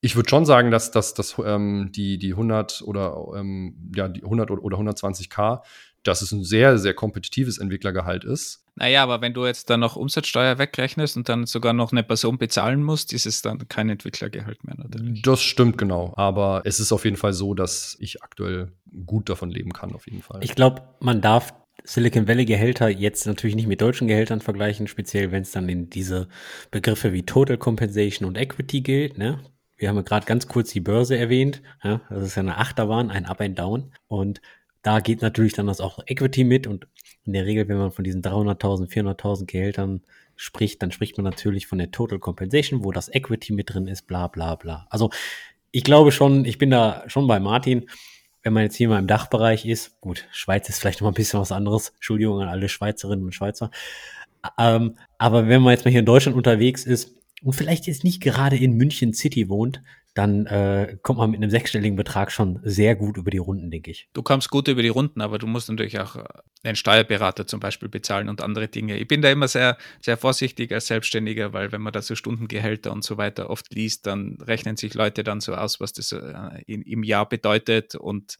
[0.00, 4.22] ich würde schon sagen, dass, dass, dass ähm, die, die 100 oder ähm, ja, die
[4.22, 5.62] 100 oder 120k,
[6.02, 8.64] dass es ein sehr, sehr kompetitives Entwicklergehalt ist.
[8.74, 12.38] Naja, aber wenn du jetzt dann noch Umsatzsteuer wegrechnest und dann sogar noch eine Person
[12.38, 15.22] bezahlen musst, ist es dann kein Entwicklergehalt mehr natürlich.
[15.22, 16.14] Das stimmt genau.
[16.16, 18.72] Aber es ist auf jeden Fall so, dass ich aktuell
[19.06, 20.42] gut davon leben kann, auf jeden Fall.
[20.42, 21.52] Ich glaube, man darf
[21.84, 25.90] Silicon Valley Gehälter jetzt natürlich nicht mit deutschen Gehältern vergleichen, speziell wenn es dann in
[25.90, 26.28] diese
[26.70, 29.18] Begriffe wie Total Compensation und Equity gilt.
[29.18, 29.40] Ne?
[29.76, 31.62] Wir haben ja gerade ganz kurz die Börse erwähnt.
[31.82, 32.00] Ja?
[32.08, 33.92] Das ist ja eine Achterbahn, ein Up and Down.
[34.06, 34.40] Und
[34.82, 36.66] da geht natürlich dann das auch Equity mit.
[36.66, 36.86] Und
[37.24, 40.02] in der Regel, wenn man von diesen 300.000, 400.000 Gehältern
[40.36, 44.06] spricht, dann spricht man natürlich von der Total Compensation, wo das Equity mit drin ist,
[44.06, 44.86] bla bla bla.
[44.90, 45.10] Also
[45.70, 47.86] ich glaube schon, ich bin da schon bei Martin
[48.42, 51.14] wenn man jetzt hier mal im Dachbereich ist, gut, Schweiz ist vielleicht noch mal ein
[51.14, 53.70] bisschen was anderes, Entschuldigung an alle Schweizerinnen und Schweizer,
[54.58, 58.20] ähm, aber wenn man jetzt mal hier in Deutschland unterwegs ist und vielleicht jetzt nicht
[58.20, 59.82] gerade in München City wohnt,
[60.14, 63.90] dann äh, kommt man mit einem sechsstelligen Betrag schon sehr gut über die Runden, denke
[63.90, 64.08] ich.
[64.12, 66.24] Du kommst gut über die Runden, aber du musst natürlich auch äh,
[66.64, 68.98] einen Steuerberater zum Beispiel bezahlen und andere Dinge.
[68.98, 72.92] Ich bin da immer sehr, sehr vorsichtig als Selbstständiger, weil wenn man da so Stundengehälter
[72.92, 76.62] und so weiter oft liest, dann rechnen sich Leute dann so aus, was das äh,
[76.66, 78.38] im Jahr bedeutet und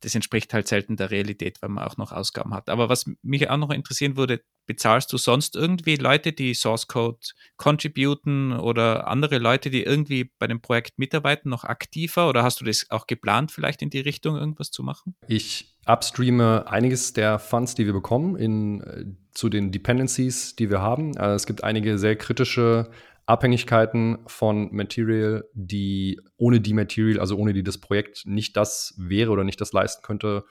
[0.00, 2.68] das entspricht halt selten der Realität, weil man auch noch Ausgaben hat.
[2.68, 7.18] Aber was mich auch noch interessieren würde, bezahlst du sonst irgendwie Leute, die Source Code
[7.56, 12.28] contributen oder andere Leute, die irgendwie bei dem Projekt mitarbeiten, noch aktiver?
[12.28, 15.16] Oder hast du das auch geplant, vielleicht in die Richtung irgendwas zu machen?
[15.26, 20.80] Ich upstreame einiges der Funds, die wir bekommen, in, äh, zu den Dependencies, die wir
[20.80, 21.16] haben.
[21.16, 22.90] Also es gibt einige sehr kritische
[23.28, 29.30] Abhängigkeiten von Material, die ohne die Material, also ohne die das Projekt nicht das wäre
[29.30, 30.44] oder nicht das leisten könnte,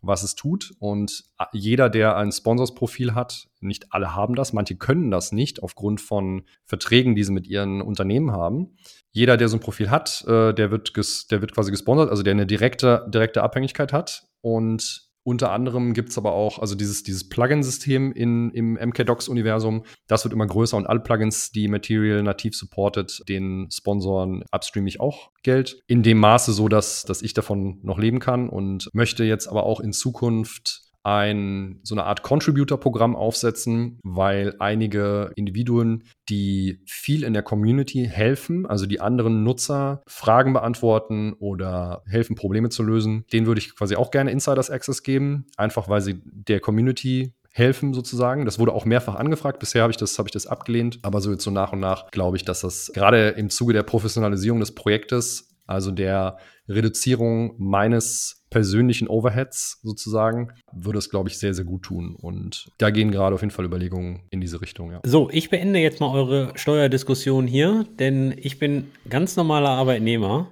[0.00, 0.72] was es tut.
[0.78, 6.00] Und jeder, der ein Sponsors-Profil hat, nicht alle haben das, manche können das nicht aufgrund
[6.00, 8.76] von Verträgen, die sie mit ihren Unternehmen haben.
[9.10, 10.92] Jeder, der so ein Profil hat, äh, der, wird
[11.30, 14.24] der wird quasi gesponsert, also der eine direkte, direkte Abhängigkeit hat.
[14.40, 20.34] Und unter anderem gibt es aber auch, also dieses, dieses Plugin-System im MKDocs-Universum, das wird
[20.34, 25.82] immer größer und alle Plugins, die Material nativ supportet, den Sponsoren upstream ich auch Geld.
[25.86, 29.64] In dem Maße so, dass, dass ich davon noch leben kann und möchte jetzt aber
[29.64, 37.32] auch in Zukunft ein so eine Art Contributor-Programm aufsetzen, weil einige Individuen, die viel in
[37.32, 43.46] der Community helfen, also die anderen Nutzer Fragen beantworten oder helfen, Probleme zu lösen, denen
[43.46, 48.46] würde ich quasi auch gerne Insiders Access geben, einfach weil sie der Community helfen sozusagen.
[48.46, 49.58] Das wurde auch mehrfach angefragt.
[49.58, 51.00] Bisher habe ich das, habe ich das abgelehnt.
[51.02, 53.82] Aber so jetzt so nach und nach glaube ich, dass das gerade im Zuge der
[53.82, 56.38] Professionalisierung des Projektes also der
[56.68, 62.14] Reduzierung meines persönlichen Overheads sozusagen, würde es, glaube ich, sehr, sehr gut tun.
[62.14, 65.00] Und da gehen gerade auf jeden Fall Überlegungen in diese Richtung, ja.
[65.04, 70.50] So, ich beende jetzt mal eure Steuerdiskussion hier, denn ich bin ganz normaler Arbeitnehmer.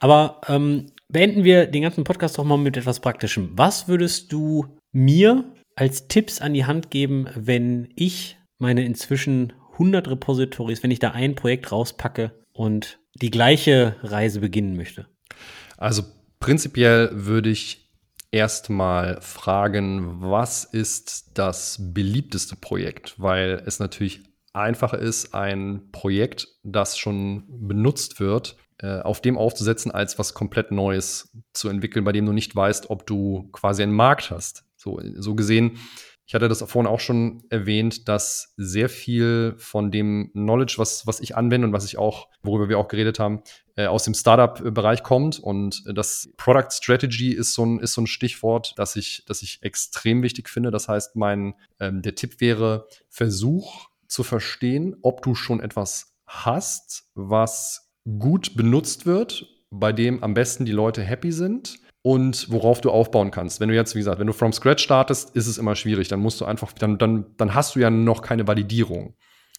[0.00, 3.50] Aber ähm, beenden wir den ganzen Podcast doch mal mit etwas Praktischem.
[3.54, 5.44] Was würdest du mir
[5.76, 11.12] als Tipps an die Hand geben, wenn ich meine inzwischen 100 Repositories, wenn ich da
[11.12, 15.06] ein Projekt rauspacke und die gleiche Reise beginnen möchte?
[15.76, 16.02] Also
[16.40, 17.88] prinzipiell würde ich
[18.30, 23.14] erstmal fragen, was ist das beliebteste Projekt?
[23.18, 29.90] Weil es natürlich einfacher ist, ein Projekt, das schon benutzt wird, äh, auf dem aufzusetzen,
[29.90, 33.92] als was komplett Neues zu entwickeln, bei dem du nicht weißt, ob du quasi einen
[33.92, 34.64] Markt hast.
[34.76, 35.78] So, so gesehen
[36.28, 41.20] ich hatte das vorhin auch schon erwähnt, dass sehr viel von dem Knowledge, was, was
[41.20, 43.42] ich anwende und was ich auch, worüber wir auch geredet haben,
[43.76, 45.38] äh, aus dem Startup-Bereich kommt.
[45.38, 49.62] Und das Product Strategy ist so ein, ist so ein Stichwort, das ich, das ich
[49.62, 50.70] extrem wichtig finde.
[50.70, 57.08] Das heißt, mein, ähm, der Tipp wäre, versuch zu verstehen, ob du schon etwas hast,
[57.14, 62.90] was gut benutzt wird, bei dem am besten die Leute happy sind und worauf du
[62.90, 63.60] aufbauen kannst.
[63.60, 66.08] Wenn du jetzt, wie gesagt, wenn du from scratch startest, ist es immer schwierig.
[66.08, 69.16] Dann musst du einfach, dann, dann, dann hast du ja noch keine Validierung.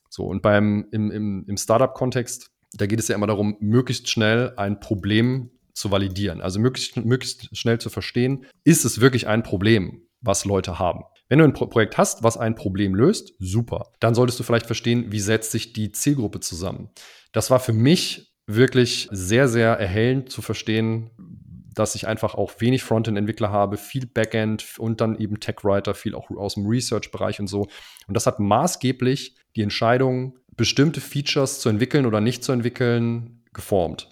[0.09, 4.53] So, und beim, im, im, im Startup-Kontext, da geht es ja immer darum, möglichst schnell
[4.57, 6.41] ein Problem zu validieren.
[6.41, 11.03] Also möglichst, möglichst schnell zu verstehen, ist es wirklich ein Problem, was Leute haben.
[11.29, 13.91] Wenn du ein Pro Projekt hast, was ein Problem löst, super.
[13.99, 16.89] Dann solltest du vielleicht verstehen, wie setzt sich die Zielgruppe zusammen.
[17.31, 21.11] Das war für mich wirklich sehr, sehr erhellend zu verstehen,
[21.79, 26.29] dass ich einfach auch wenig Frontend-Entwickler habe, viel Backend und dann eben Tech-Writer, viel auch
[26.31, 27.67] aus dem Research-Bereich und so.
[28.07, 34.09] Und das hat maßgeblich die Entscheidung, bestimmte Features zu entwickeln oder nicht zu entwickeln, geformt.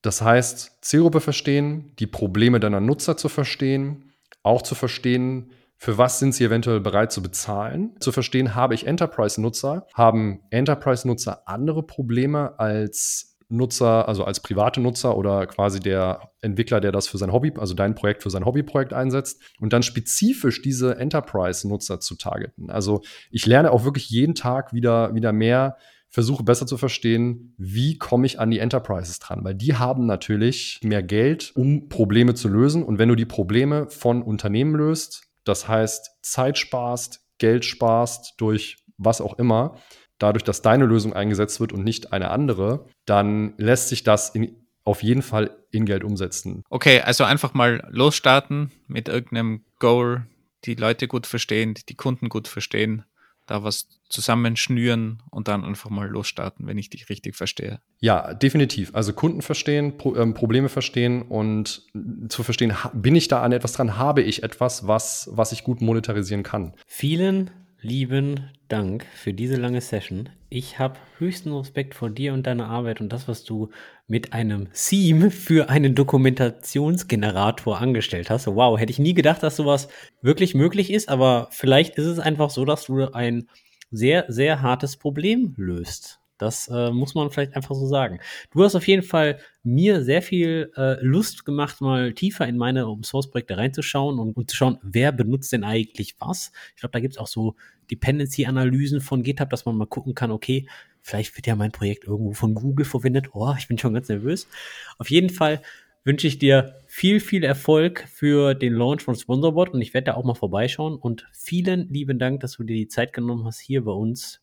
[0.00, 6.18] Das heißt, Zielgruppe verstehen, die Probleme deiner Nutzer zu verstehen, auch zu verstehen, für was
[6.18, 7.96] sind sie eventuell bereit zu bezahlen?
[8.00, 9.86] Zu verstehen, habe ich Enterprise-Nutzer?
[9.94, 16.92] Haben Enterprise-Nutzer andere Probleme als Nutzer, also als private Nutzer oder quasi der Entwickler, der
[16.92, 20.96] das für sein Hobby, also dein Projekt für sein Hobbyprojekt einsetzt und dann spezifisch diese
[20.96, 22.70] Enterprise-Nutzer zu targeten.
[22.70, 25.76] Also ich lerne auch wirklich jeden Tag wieder, wieder mehr,
[26.08, 30.80] versuche besser zu verstehen, wie komme ich an die Enterprises dran, weil die haben natürlich
[30.82, 35.68] mehr Geld, um Probleme zu lösen und wenn du die Probleme von Unternehmen löst, das
[35.68, 39.76] heißt Zeit sparst, Geld sparst durch was auch immer,
[40.20, 44.54] dadurch, dass deine Lösung eingesetzt wird und nicht eine andere, dann lässt sich das in,
[44.84, 46.62] auf jeden Fall in Geld umsetzen.
[46.70, 50.26] Okay, also einfach mal losstarten mit irgendeinem Goal,
[50.64, 53.04] die Leute gut verstehen, die Kunden gut verstehen,
[53.46, 57.80] da was zusammenschnüren und dann einfach mal losstarten, wenn ich dich richtig verstehe.
[57.98, 58.94] Ja, definitiv.
[58.94, 61.82] Also Kunden verstehen, Pro ähm, Probleme verstehen und
[62.28, 65.80] zu verstehen, bin ich da an etwas dran, habe ich etwas, was, was ich gut
[65.80, 66.74] monetarisieren kann.
[66.86, 67.50] Vielen
[67.82, 70.28] lieben Dank für diese lange Session.
[70.48, 73.70] Ich habe höchsten Respekt vor dir und deiner Arbeit und das, was du
[74.06, 78.46] mit einem Theme für einen Dokumentationsgenerator angestellt hast.
[78.46, 79.88] Wow, hätte ich nie gedacht, dass sowas
[80.22, 83.48] wirklich möglich ist, aber vielleicht ist es einfach so, dass du ein
[83.90, 86.19] sehr, sehr hartes Problem löst.
[86.40, 88.18] Das äh, muss man vielleicht einfach so sagen.
[88.50, 92.86] Du hast auf jeden Fall mir sehr viel äh, Lust gemacht, mal tiefer in meine
[92.86, 96.50] Open Source Projekte reinzuschauen und, und zu schauen, wer benutzt denn eigentlich was.
[96.74, 97.56] Ich glaube, da gibt es auch so
[97.90, 100.66] Dependency-Analysen von GitHub, dass man mal gucken kann, okay,
[101.02, 103.28] vielleicht wird ja mein Projekt irgendwo von Google verwendet.
[103.34, 104.48] Oh, ich bin schon ganz nervös.
[104.96, 105.60] Auf jeden Fall
[106.04, 110.14] wünsche ich dir viel, viel Erfolg für den Launch von Sponsorbot und ich werde da
[110.14, 110.96] auch mal vorbeischauen.
[110.96, 114.40] Und vielen lieben Dank, dass du dir die Zeit genommen hast, hier bei uns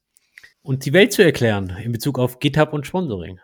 [0.68, 3.40] und die Welt zu erklären in Bezug auf GitHub und Sponsoring.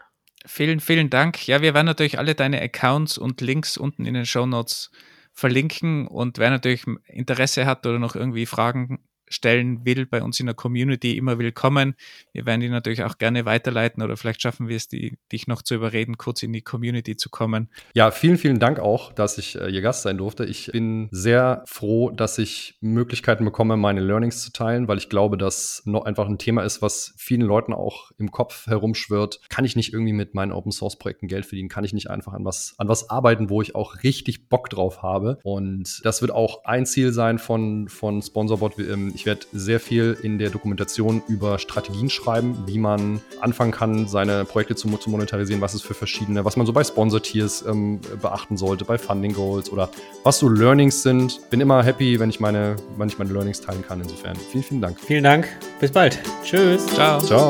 [0.46, 1.48] Vielen, vielen Dank.
[1.48, 4.92] Ja, wir werden natürlich alle deine Accounts und Links unten in den Show Notes
[5.32, 9.00] verlinken und wer natürlich Interesse hat oder noch irgendwie Fragen
[9.34, 11.96] stellen will bei uns in der Community, immer willkommen.
[12.32, 15.62] Wir werden die natürlich auch gerne weiterleiten oder vielleicht schaffen wir es, die, dich noch
[15.62, 17.70] zu überreden, kurz in die Community zu kommen.
[17.94, 20.46] Ja, vielen, vielen Dank auch, dass ich äh, Ihr Gast sein durfte.
[20.46, 25.38] Ich bin sehr froh, dass ich Möglichkeiten bekomme, meine Learnings zu teilen, weil ich glaube,
[25.38, 29.40] dass noch einfach ein Thema ist, was vielen Leuten auch im Kopf herumschwirrt.
[29.50, 31.70] Kann ich nicht irgendwie mit meinen Open Source Projekten Geld verdienen?
[31.70, 35.02] Kann ich nicht einfach an was, an was arbeiten, wo ich auch richtig Bock drauf
[35.02, 35.40] habe?
[35.44, 38.78] Und das wird auch ein Ziel sein von, von Sponsorbot.
[39.14, 44.06] Ich ich werde sehr viel in der Dokumentation über Strategien schreiben, wie man anfangen kann,
[44.06, 48.02] seine Projekte zu, zu monetarisieren, was es für verschiedene, was man so bei Sponsor-Tiers ähm,
[48.22, 49.90] beachten sollte, bei Funding Goals oder
[50.26, 51.40] was so Learnings sind.
[51.50, 54.02] Bin immer happy, wenn ich meine, wenn ich meine Learnings teilen kann.
[54.02, 55.00] Insofern vielen, vielen Dank.
[55.00, 55.48] Vielen Dank.
[55.80, 56.20] Bis bald.
[56.44, 56.86] Tschüss.
[56.88, 57.22] Ciao.
[57.22, 57.50] Ciao.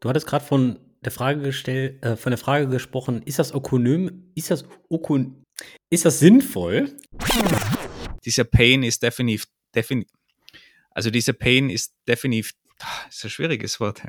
[0.00, 4.10] Du hattest gerade von der Frage gestellt, äh, von der Frage gesprochen, ist das Ökonom,
[4.34, 5.43] ist das Ökon
[5.94, 6.96] ist das sinnvoll?
[8.24, 10.12] Dieser Pain ist definitiv, definitiv
[10.94, 14.04] also dieser Pain ist definitiv, das ist ein schwieriges Wort.